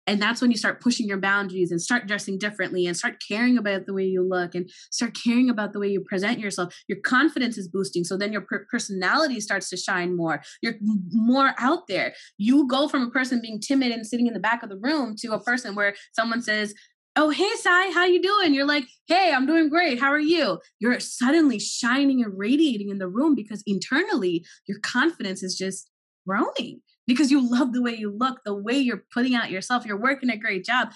And 0.05 0.21
that's 0.21 0.41
when 0.41 0.51
you 0.51 0.57
start 0.57 0.81
pushing 0.81 1.07
your 1.07 1.17
boundaries 1.17 1.71
and 1.71 1.81
start 1.81 2.07
dressing 2.07 2.37
differently 2.37 2.85
and 2.85 2.95
start 2.95 3.21
caring 3.25 3.57
about 3.57 3.85
the 3.85 3.93
way 3.93 4.03
you 4.03 4.27
look 4.27 4.53
and 4.53 4.69
start 4.91 5.17
caring 5.21 5.49
about 5.49 5.73
the 5.73 5.79
way 5.79 5.87
you 5.87 6.01
present 6.01 6.39
yourself. 6.39 6.75
Your 6.87 6.99
confidence 6.99 7.57
is 7.57 7.67
boosting. 7.67 8.03
So 8.03 8.17
then 8.17 8.33
your 8.33 8.41
per- 8.41 8.67
personality 8.69 9.39
starts 9.39 9.69
to 9.69 9.77
shine 9.77 10.15
more. 10.15 10.41
You're 10.61 10.75
more 10.81 11.53
out 11.57 11.87
there. 11.87 12.13
You 12.37 12.67
go 12.67 12.87
from 12.87 13.03
a 13.03 13.11
person 13.11 13.41
being 13.41 13.59
timid 13.59 13.91
and 13.91 14.05
sitting 14.05 14.27
in 14.27 14.33
the 14.33 14.39
back 14.39 14.63
of 14.63 14.69
the 14.69 14.79
room 14.81 15.15
to 15.19 15.33
a 15.33 15.39
person 15.39 15.75
where 15.75 15.95
someone 16.13 16.41
says, 16.41 16.73
oh 17.15 17.29
hey 17.29 17.49
sai 17.57 17.91
how 17.91 18.05
you 18.05 18.19
doing 18.19 18.55
you're 18.55 18.65
like 18.65 18.85
hey 19.05 19.31
i'm 19.35 19.45
doing 19.45 19.69
great 19.69 19.99
how 19.99 20.07
are 20.07 20.19
you 20.19 20.59
you're 20.79 20.99
suddenly 20.99 21.59
shining 21.59 22.23
and 22.23 22.33
radiating 22.35 22.89
in 22.89 22.97
the 22.97 23.07
room 23.07 23.35
because 23.35 23.61
internally 23.67 24.43
your 24.67 24.79
confidence 24.79 25.43
is 25.43 25.55
just 25.55 25.91
growing 26.27 26.81
because 27.07 27.31
you 27.31 27.49
love 27.49 27.73
the 27.73 27.81
way 27.81 27.95
you 27.95 28.11
look 28.11 28.41
the 28.45 28.53
way 28.53 28.77
you're 28.77 29.03
putting 29.13 29.35
out 29.35 29.51
yourself 29.51 29.85
you're 29.85 29.99
working 29.99 30.29
a 30.29 30.37
great 30.37 30.65
job 30.65 30.89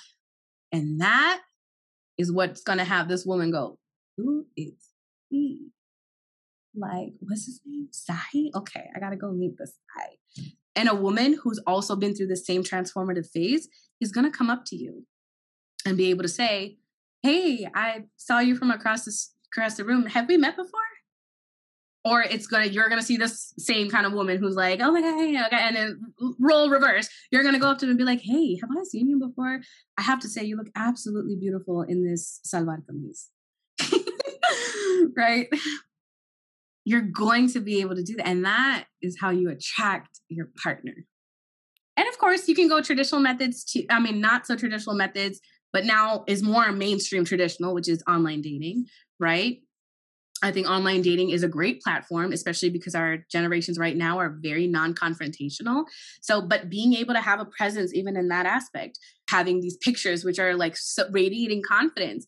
and 0.71 1.01
that 1.01 1.41
is 2.17 2.31
what's 2.31 2.61
going 2.63 2.79
to 2.79 2.85
have 2.85 3.07
this 3.07 3.25
woman 3.25 3.51
go 3.51 3.77
who 4.17 4.45
is 4.55 4.73
he 5.29 5.67
like 6.75 7.13
what's 7.19 7.45
his 7.45 7.61
name 7.65 7.87
Sahi? 7.91 8.49
okay 8.55 8.89
i 8.95 8.99
gotta 8.99 9.15
go 9.15 9.31
meet 9.31 9.57
this 9.57 9.73
guy 9.95 10.43
and 10.77 10.87
a 10.87 10.93
woman 10.93 11.35
who's 11.41 11.59
also 11.65 11.95
been 11.95 12.13
through 12.13 12.27
the 12.27 12.35
same 12.35 12.63
transformative 12.63 13.27
phase 13.27 13.67
is 13.99 14.11
going 14.11 14.31
to 14.31 14.37
come 14.37 14.51
up 14.51 14.63
to 14.65 14.75
you 14.75 15.07
and 15.87 15.97
be 15.97 16.11
able 16.11 16.21
to 16.21 16.29
say, 16.29 16.77
"Hey, 17.23 17.67
I 17.73 18.03
saw 18.15 18.39
you 18.39 18.55
from 18.55 18.69
across 18.69 19.31
across 19.51 19.75
the 19.75 19.83
room. 19.83 20.05
Have 20.05 20.27
we 20.27 20.37
met 20.37 20.55
before?" 20.55 20.79
Or 22.07 22.21
it's 22.21 22.47
gonna 22.47 22.67
you're 22.67 22.87
gonna 22.87 23.01
see 23.01 23.17
this 23.17 23.53
same 23.57 23.89
kind 23.89 24.05
of 24.05 24.13
woman 24.13 24.37
who's 24.37 24.55
like, 24.55 24.79
"Oh 24.81 24.91
my 24.91 25.01
god," 25.01 25.19
okay, 25.47 25.61
and 25.61 25.75
then 25.75 25.99
role 26.39 26.69
reverse. 26.69 27.09
You're 27.31 27.43
gonna 27.43 27.59
go 27.59 27.67
up 27.67 27.79
to 27.79 27.85
them 27.85 27.91
and 27.91 27.97
be 27.97 28.05
like, 28.05 28.21
"Hey, 28.21 28.57
have 28.61 28.69
I 28.71 28.83
seen 28.83 29.09
you 29.09 29.19
before?" 29.19 29.59
I 29.97 30.01
have 30.03 30.19
to 30.21 30.29
say, 30.29 30.45
you 30.45 30.55
look 30.55 30.69
absolutely 30.75 31.35
beautiful 31.35 31.81
in 31.81 32.07
this 32.07 32.39
salwar 32.47 32.77
kameez. 32.85 33.27
right? 35.17 35.49
You're 36.85 37.01
going 37.01 37.49
to 37.49 37.59
be 37.59 37.81
able 37.81 37.95
to 37.97 38.03
do 38.03 38.15
that, 38.15 38.27
and 38.27 38.45
that 38.45 38.85
is 39.01 39.17
how 39.19 39.31
you 39.31 39.49
attract 39.49 40.21
your 40.29 40.47
partner. 40.63 40.93
And 41.97 42.07
of 42.07 42.17
course, 42.19 42.47
you 42.47 42.55
can 42.55 42.69
go 42.69 42.81
traditional 42.81 43.19
methods 43.19 43.65
to, 43.71 43.85
I 43.89 43.99
mean, 43.99 44.21
not 44.21 44.47
so 44.47 44.55
traditional 44.55 44.95
methods 44.95 45.41
but 45.73 45.85
now 45.85 46.23
is 46.27 46.41
more 46.41 46.71
mainstream 46.71 47.25
traditional, 47.25 47.73
which 47.73 47.89
is 47.89 48.03
online 48.07 48.41
dating, 48.41 48.85
right? 49.19 49.61
I 50.43 50.51
think 50.51 50.69
online 50.69 51.01
dating 51.01 51.31
is 51.31 51.43
a 51.43 51.47
great 51.47 51.81
platform, 51.81 52.31
especially 52.31 52.69
because 52.69 52.93
our 52.93 53.17
generations 53.31 53.79
right 53.79 53.97
now 53.97 54.19
are 54.19 54.37
very 54.39 54.67
non 54.67 54.93
confrontational. 54.93 55.85
So, 56.21 56.41
but 56.41 56.69
being 56.69 56.93
able 56.93 57.15
to 57.15 57.21
have 57.21 57.39
a 57.39 57.45
presence 57.45 57.93
even 57.93 58.15
in 58.15 58.27
that 58.27 58.45
aspect, 58.45 58.99
having 59.29 59.61
these 59.61 59.77
pictures 59.77 60.23
which 60.23 60.39
are 60.39 60.55
like 60.55 60.75
radiating 61.11 61.61
confidence. 61.67 62.25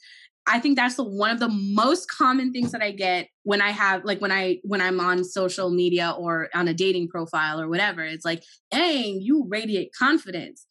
I 0.47 0.59
think 0.59 0.77
that's 0.77 0.95
the, 0.95 1.03
one 1.03 1.29
of 1.29 1.39
the 1.39 1.49
most 1.49 2.09
common 2.09 2.51
things 2.51 2.71
that 2.71 2.81
I 2.81 2.91
get 2.91 3.27
when 3.43 3.61
I 3.61 3.69
have 3.69 4.03
like 4.03 4.19
when 4.19 4.31
I 4.31 4.57
when 4.63 4.81
I'm 4.81 4.99
on 4.99 5.23
social 5.23 5.69
media 5.69 6.15
or 6.17 6.49
on 6.55 6.67
a 6.67 6.73
dating 6.73 7.09
profile 7.09 7.61
or 7.61 7.69
whatever. 7.69 8.03
It's 8.03 8.25
like, 8.25 8.41
dang, 8.71 9.21
you 9.21 9.45
radiate 9.47 9.91
confidence 9.93 10.65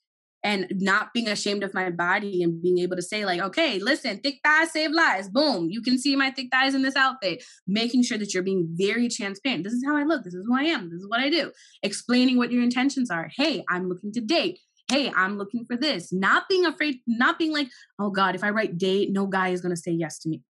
and 0.48 0.66
not 0.70 1.12
being 1.12 1.28
ashamed 1.28 1.62
of 1.62 1.74
my 1.74 1.90
body 1.90 2.42
and 2.42 2.62
being 2.62 2.78
able 2.78 2.96
to 2.96 3.02
say 3.02 3.26
like 3.26 3.40
okay 3.40 3.78
listen 3.78 4.18
thick 4.20 4.36
thighs 4.42 4.72
save 4.72 4.92
lives. 4.92 5.28
Boom 5.28 5.68
you 5.68 5.82
can 5.82 5.98
see 5.98 6.16
my 6.16 6.30
thick 6.30 6.48
thighs 6.50 6.74
in 6.74 6.82
this 6.82 6.96
outfit. 6.96 7.44
Making 7.66 8.02
sure 8.02 8.16
that 8.16 8.32
you're 8.32 8.42
being 8.42 8.66
very 8.72 9.08
transparent. 9.08 9.64
This 9.64 9.74
is 9.74 9.84
how 9.86 9.94
i 9.96 10.04
look. 10.04 10.24
This 10.24 10.34
is 10.34 10.44
who 10.46 10.56
i 10.56 10.62
am. 10.62 10.88
This 10.90 11.00
is 11.00 11.08
what 11.08 11.20
i 11.20 11.28
do. 11.28 11.52
Explaining 11.82 12.38
what 12.38 12.50
your 12.50 12.62
intentions 12.62 13.10
are. 13.10 13.28
Hey 13.36 13.62
i'm 13.68 13.88
looking 13.88 14.10
to 14.12 14.20
date. 14.20 14.58
Hey, 14.90 15.12
I'm 15.14 15.36
looking 15.36 15.66
for 15.66 15.76
this. 15.76 16.14
Not 16.14 16.44
being 16.48 16.64
afraid, 16.64 17.00
not 17.06 17.38
being 17.38 17.52
like, 17.52 17.68
oh 17.98 18.08
God, 18.08 18.34
if 18.34 18.42
I 18.42 18.48
write 18.48 18.78
date, 18.78 19.10
no 19.12 19.26
guy 19.26 19.48
is 19.50 19.60
going 19.60 19.74
to 19.74 19.80
say 19.80 19.90
yes 19.90 20.18
to 20.20 20.30
me. 20.30 20.40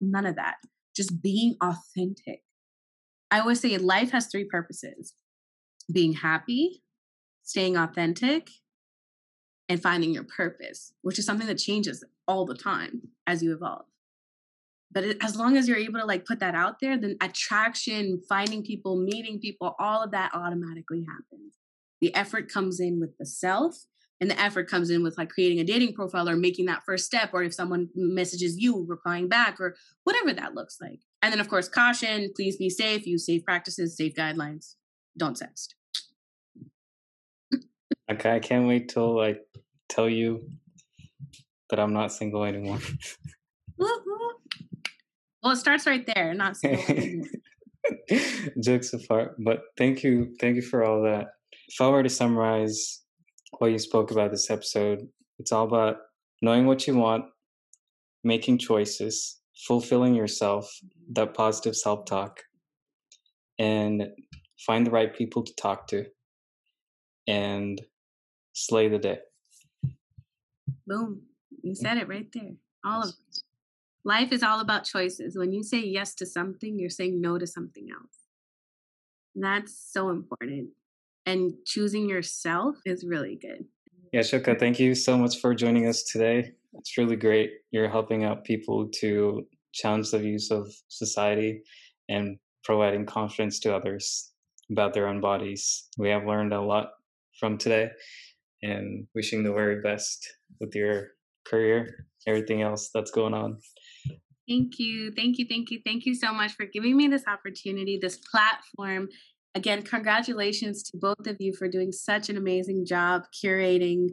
None 0.00 0.24
of 0.24 0.36
that. 0.36 0.54
Just 0.94 1.20
being 1.20 1.56
authentic. 1.60 2.42
I 3.32 3.40
always 3.40 3.58
say 3.58 3.76
life 3.76 4.12
has 4.12 4.28
three 4.28 4.44
purposes. 4.44 5.14
Being 5.92 6.12
happy, 6.12 6.84
staying 7.42 7.76
authentic, 7.76 8.50
and 9.68 9.82
finding 9.82 10.14
your 10.14 10.24
purpose, 10.24 10.92
which 11.02 11.18
is 11.18 11.26
something 11.26 11.46
that 11.46 11.58
changes 11.58 12.04
all 12.26 12.46
the 12.46 12.54
time 12.54 13.02
as 13.26 13.42
you 13.42 13.54
evolve. 13.54 13.86
But 14.90 15.04
it, 15.04 15.16
as 15.22 15.36
long 15.36 15.56
as 15.56 15.68
you're 15.68 15.76
able 15.76 16.00
to 16.00 16.06
like 16.06 16.24
put 16.24 16.40
that 16.40 16.54
out 16.54 16.76
there, 16.80 16.96
then 16.98 17.16
attraction, 17.20 18.22
finding 18.28 18.62
people, 18.62 18.96
meeting 18.96 19.38
people, 19.38 19.74
all 19.78 20.02
of 20.02 20.12
that 20.12 20.30
automatically 20.34 21.04
happens. 21.06 21.54
The 22.00 22.14
effort 22.14 22.50
comes 22.50 22.80
in 22.80 22.98
with 23.00 23.18
the 23.18 23.26
self, 23.26 23.76
and 24.20 24.30
the 24.30 24.40
effort 24.40 24.68
comes 24.68 24.90
in 24.90 25.02
with 25.02 25.16
like 25.18 25.28
creating 25.28 25.60
a 25.60 25.64
dating 25.64 25.94
profile 25.94 26.28
or 26.28 26.36
making 26.36 26.66
that 26.66 26.82
first 26.86 27.04
step, 27.04 27.30
or 27.32 27.42
if 27.42 27.54
someone 27.54 27.88
messages 27.94 28.56
you, 28.56 28.84
replying 28.88 29.28
back, 29.28 29.60
or 29.60 29.76
whatever 30.04 30.32
that 30.32 30.54
looks 30.54 30.78
like. 30.80 31.00
And 31.22 31.32
then, 31.32 31.40
of 31.40 31.48
course, 31.48 31.68
caution 31.68 32.30
please 32.34 32.56
be 32.56 32.70
safe, 32.70 33.06
use 33.06 33.26
safe 33.26 33.44
practices, 33.44 33.96
safe 33.96 34.14
guidelines, 34.14 34.74
don't 35.16 35.38
sext. 35.38 35.74
Okay, 38.10 38.34
I 38.34 38.38
can't 38.38 38.66
wait 38.66 38.88
till 38.88 39.20
I 39.20 39.36
tell 39.88 40.08
you 40.08 40.48
that 41.70 41.78
I'm 41.78 41.92
not 41.92 42.12
single 42.12 42.44
anymore. 42.44 42.78
well, 43.78 45.52
it 45.52 45.56
starts 45.56 45.86
right 45.86 46.08
there, 46.14 46.34
not 46.34 46.56
single. 46.56 47.24
Jokes 48.62 48.92
apart, 48.92 49.36
but 49.38 49.60
thank 49.76 50.02
you, 50.02 50.34
thank 50.40 50.56
you 50.56 50.62
for 50.62 50.84
all 50.84 51.02
that. 51.02 51.28
If 51.68 51.80
I 51.80 51.88
were 51.88 52.02
to 52.02 52.08
summarize 52.08 53.02
what 53.58 53.70
you 53.70 53.78
spoke 53.78 54.10
about 54.10 54.30
this 54.30 54.50
episode, 54.50 55.08
it's 55.38 55.52
all 55.52 55.64
about 55.64 55.96
knowing 56.42 56.66
what 56.66 56.86
you 56.86 56.96
want, 56.96 57.24
making 58.24 58.58
choices, 58.58 59.40
fulfilling 59.66 60.14
yourself, 60.14 60.70
that 61.12 61.34
positive 61.34 61.76
self 61.76 62.04
talk, 62.04 62.40
and 63.58 64.08
find 64.66 64.86
the 64.86 64.90
right 64.90 65.14
people 65.14 65.42
to 65.42 65.52
talk 65.54 65.86
to 65.88 66.04
and 67.26 67.80
slay 68.54 68.88
the 68.88 68.98
day. 68.98 69.18
Boom. 70.88 71.20
You 71.62 71.74
said 71.74 71.98
it 71.98 72.08
right 72.08 72.26
there. 72.32 72.52
All 72.84 73.02
of 73.02 73.10
it. 73.10 73.42
Life 74.04 74.32
is 74.32 74.42
all 74.42 74.60
about 74.60 74.84
choices. 74.84 75.36
When 75.36 75.52
you 75.52 75.62
say 75.62 75.80
yes 75.80 76.14
to 76.14 76.26
something, 76.26 76.78
you're 76.78 76.88
saying 76.88 77.20
no 77.20 77.36
to 77.36 77.46
something 77.46 77.88
else. 77.92 78.16
That's 79.34 79.78
so 79.92 80.08
important. 80.08 80.70
And 81.26 81.52
choosing 81.66 82.08
yourself 82.08 82.76
is 82.86 83.04
really 83.04 83.36
good. 83.36 83.66
Yeah, 84.12 84.20
Shuka, 84.20 84.58
thank 84.58 84.80
you 84.80 84.94
so 84.94 85.18
much 85.18 85.38
for 85.40 85.54
joining 85.54 85.86
us 85.86 86.04
today. 86.04 86.52
It's 86.78 86.96
really 86.96 87.16
great. 87.16 87.50
You're 87.70 87.90
helping 87.90 88.24
out 88.24 88.44
people 88.44 88.88
to 89.00 89.46
challenge 89.72 90.10
the 90.10 90.18
views 90.18 90.50
of 90.50 90.72
society 90.88 91.60
and 92.08 92.38
providing 92.64 93.04
confidence 93.04 93.60
to 93.60 93.76
others 93.76 94.32
about 94.70 94.94
their 94.94 95.06
own 95.06 95.20
bodies. 95.20 95.88
We 95.98 96.08
have 96.08 96.24
learned 96.24 96.54
a 96.54 96.60
lot 96.62 96.92
from 97.38 97.58
today 97.58 97.90
and 98.62 99.06
wishing 99.14 99.42
the 99.42 99.52
very 99.52 99.80
best 99.80 100.26
with 100.60 100.74
your 100.74 101.08
career, 101.46 102.06
everything 102.26 102.62
else 102.62 102.90
that's 102.92 103.10
going 103.10 103.34
on. 103.34 103.58
Thank 104.48 104.78
you. 104.78 105.12
Thank 105.12 105.38
you. 105.38 105.46
Thank 105.46 105.70
you. 105.70 105.80
Thank 105.84 106.06
you 106.06 106.14
so 106.14 106.32
much 106.32 106.52
for 106.52 106.64
giving 106.64 106.96
me 106.96 107.06
this 107.08 107.24
opportunity, 107.26 107.98
this 108.00 108.16
platform. 108.16 109.08
Again, 109.54 109.82
congratulations 109.82 110.82
to 110.84 110.96
both 110.96 111.26
of 111.26 111.36
you 111.38 111.52
for 111.52 111.68
doing 111.68 111.92
such 111.92 112.28
an 112.30 112.36
amazing 112.36 112.86
job 112.86 113.24
curating 113.32 114.08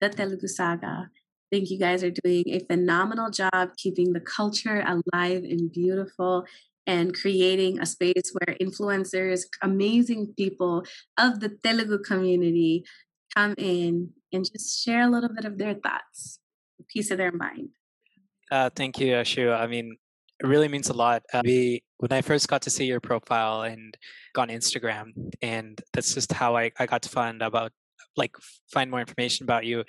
the 0.00 0.08
Telugu 0.08 0.46
Saga. 0.46 1.08
I 1.08 1.56
think 1.56 1.70
you 1.70 1.78
guys 1.78 2.02
are 2.04 2.10
doing 2.24 2.44
a 2.48 2.60
phenomenal 2.60 3.30
job 3.30 3.70
keeping 3.76 4.12
the 4.12 4.20
culture 4.20 4.84
alive 4.86 5.44
and 5.44 5.70
beautiful 5.70 6.46
and 6.86 7.14
creating 7.14 7.78
a 7.78 7.86
space 7.86 8.32
where 8.32 8.56
influencers, 8.60 9.42
amazing 9.62 10.34
people 10.36 10.84
of 11.18 11.40
the 11.40 11.50
Telugu 11.62 11.98
community 11.98 12.84
come 13.34 13.54
in 13.58 14.10
and 14.32 14.44
just 14.44 14.84
share 14.84 15.02
a 15.02 15.10
little 15.10 15.30
bit 15.34 15.44
of 15.44 15.58
their 15.58 15.74
thoughts, 15.74 16.40
a 16.80 16.84
piece 16.84 17.10
of 17.10 17.18
their 17.18 17.32
mind. 17.32 17.68
Uh, 18.50 18.70
thank 18.74 18.98
you, 19.00 19.14
Ashu. 19.14 19.56
I 19.56 19.66
mean, 19.66 19.96
it 20.40 20.46
really 20.46 20.68
means 20.68 20.90
a 20.90 20.92
lot. 20.92 21.22
Uh, 21.32 21.42
we, 21.44 21.82
when 21.98 22.12
I 22.12 22.20
first 22.20 22.48
got 22.48 22.62
to 22.62 22.70
see 22.70 22.84
your 22.84 23.00
profile 23.00 23.62
and 23.62 23.96
on 24.36 24.48
Instagram, 24.48 25.12
and 25.40 25.80
that's 25.92 26.14
just 26.14 26.32
how 26.32 26.56
I, 26.56 26.70
I 26.78 26.86
got 26.86 27.02
to 27.02 27.08
find 27.08 27.42
about 27.42 27.72
like 28.16 28.36
find 28.70 28.90
more 28.90 29.00
information 29.00 29.44
about 29.44 29.64
you. 29.64 29.84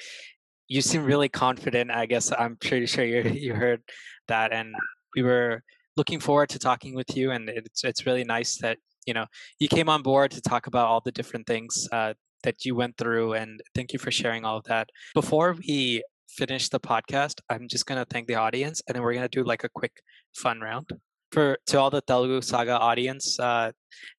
You 0.68 0.82
seem 0.82 1.04
really 1.04 1.30
confident. 1.30 1.92
I 1.92 2.06
guess 2.06 2.32
I'm 2.32 2.56
pretty 2.56 2.86
sure 2.86 3.04
you 3.04 3.22
you 3.34 3.54
heard 3.54 3.82
that, 4.28 4.54
and 4.54 4.74
we 5.16 5.24
were 5.24 5.64
looking 5.98 6.20
forward 6.20 6.50
to 6.50 6.60
talking 6.60 6.96
with 6.96 7.18
you. 7.18 7.32
And 7.32 7.50
it's 7.50 7.84
it's 7.84 8.06
really 8.06 8.24
nice 8.24 8.58
that 8.60 8.78
you 9.06 9.14
know 9.14 9.26
you 9.60 9.68
came 9.68 9.90
on 9.90 10.02
board 10.02 10.32
to 10.32 10.42
talk 10.42 10.68
about 10.68 10.88
all 10.88 11.02
the 11.02 11.12
different 11.12 11.48
things 11.48 11.88
uh, 11.92 12.14
that 12.44 12.66
you 12.66 12.76
went 12.76 12.98
through 12.98 13.34
and 13.34 13.62
thank 13.76 13.94
you 13.94 14.00
for 14.00 14.12
sharing 14.12 14.46
all 14.46 14.58
of 14.58 14.66
that. 14.66 14.90
Before 15.14 15.56
we 15.68 16.04
finish 16.34 16.70
the 16.70 16.80
podcast 16.80 17.36
i'm 17.50 17.68
just 17.68 17.86
going 17.86 18.00
to 18.00 18.06
thank 18.06 18.28
the 18.28 18.36
audience 18.36 18.82
and 18.88 18.96
then 18.96 19.04
we're 19.04 19.14
going 19.14 19.30
to 19.30 19.38
do 19.40 19.44
like 19.44 19.64
a 19.64 19.70
quick 19.70 20.02
fun 20.36 20.60
round. 20.60 20.90
For 21.32 21.58
to 21.68 21.80
all 21.80 21.90
the 21.90 22.02
telugu 22.02 22.42
saga 22.42 22.78
audience 22.78 23.40
uh, 23.40 23.72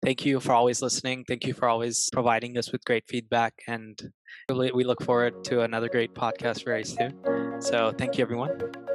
thank 0.03 0.25
you 0.27 0.41
for 0.41 0.53
always 0.53 0.83
listening. 0.83 1.25
Thank 1.29 1.45
you 1.47 1.55
for 1.55 1.69
always 1.69 2.11
providing 2.13 2.59
us 2.59 2.73
with 2.73 2.85
great 2.85 3.05
feedback 3.07 3.55
and 3.69 3.95
we 4.49 4.85
look 4.85 5.03
forward 5.03 5.45
to 5.45 5.63
another 5.63 5.89
great 5.89 6.13
podcast 6.15 6.65
very 6.65 6.85
soon. 6.85 7.13
So 7.61 7.93
thank 7.97 8.19
you 8.19 8.23
everyone 8.23 8.94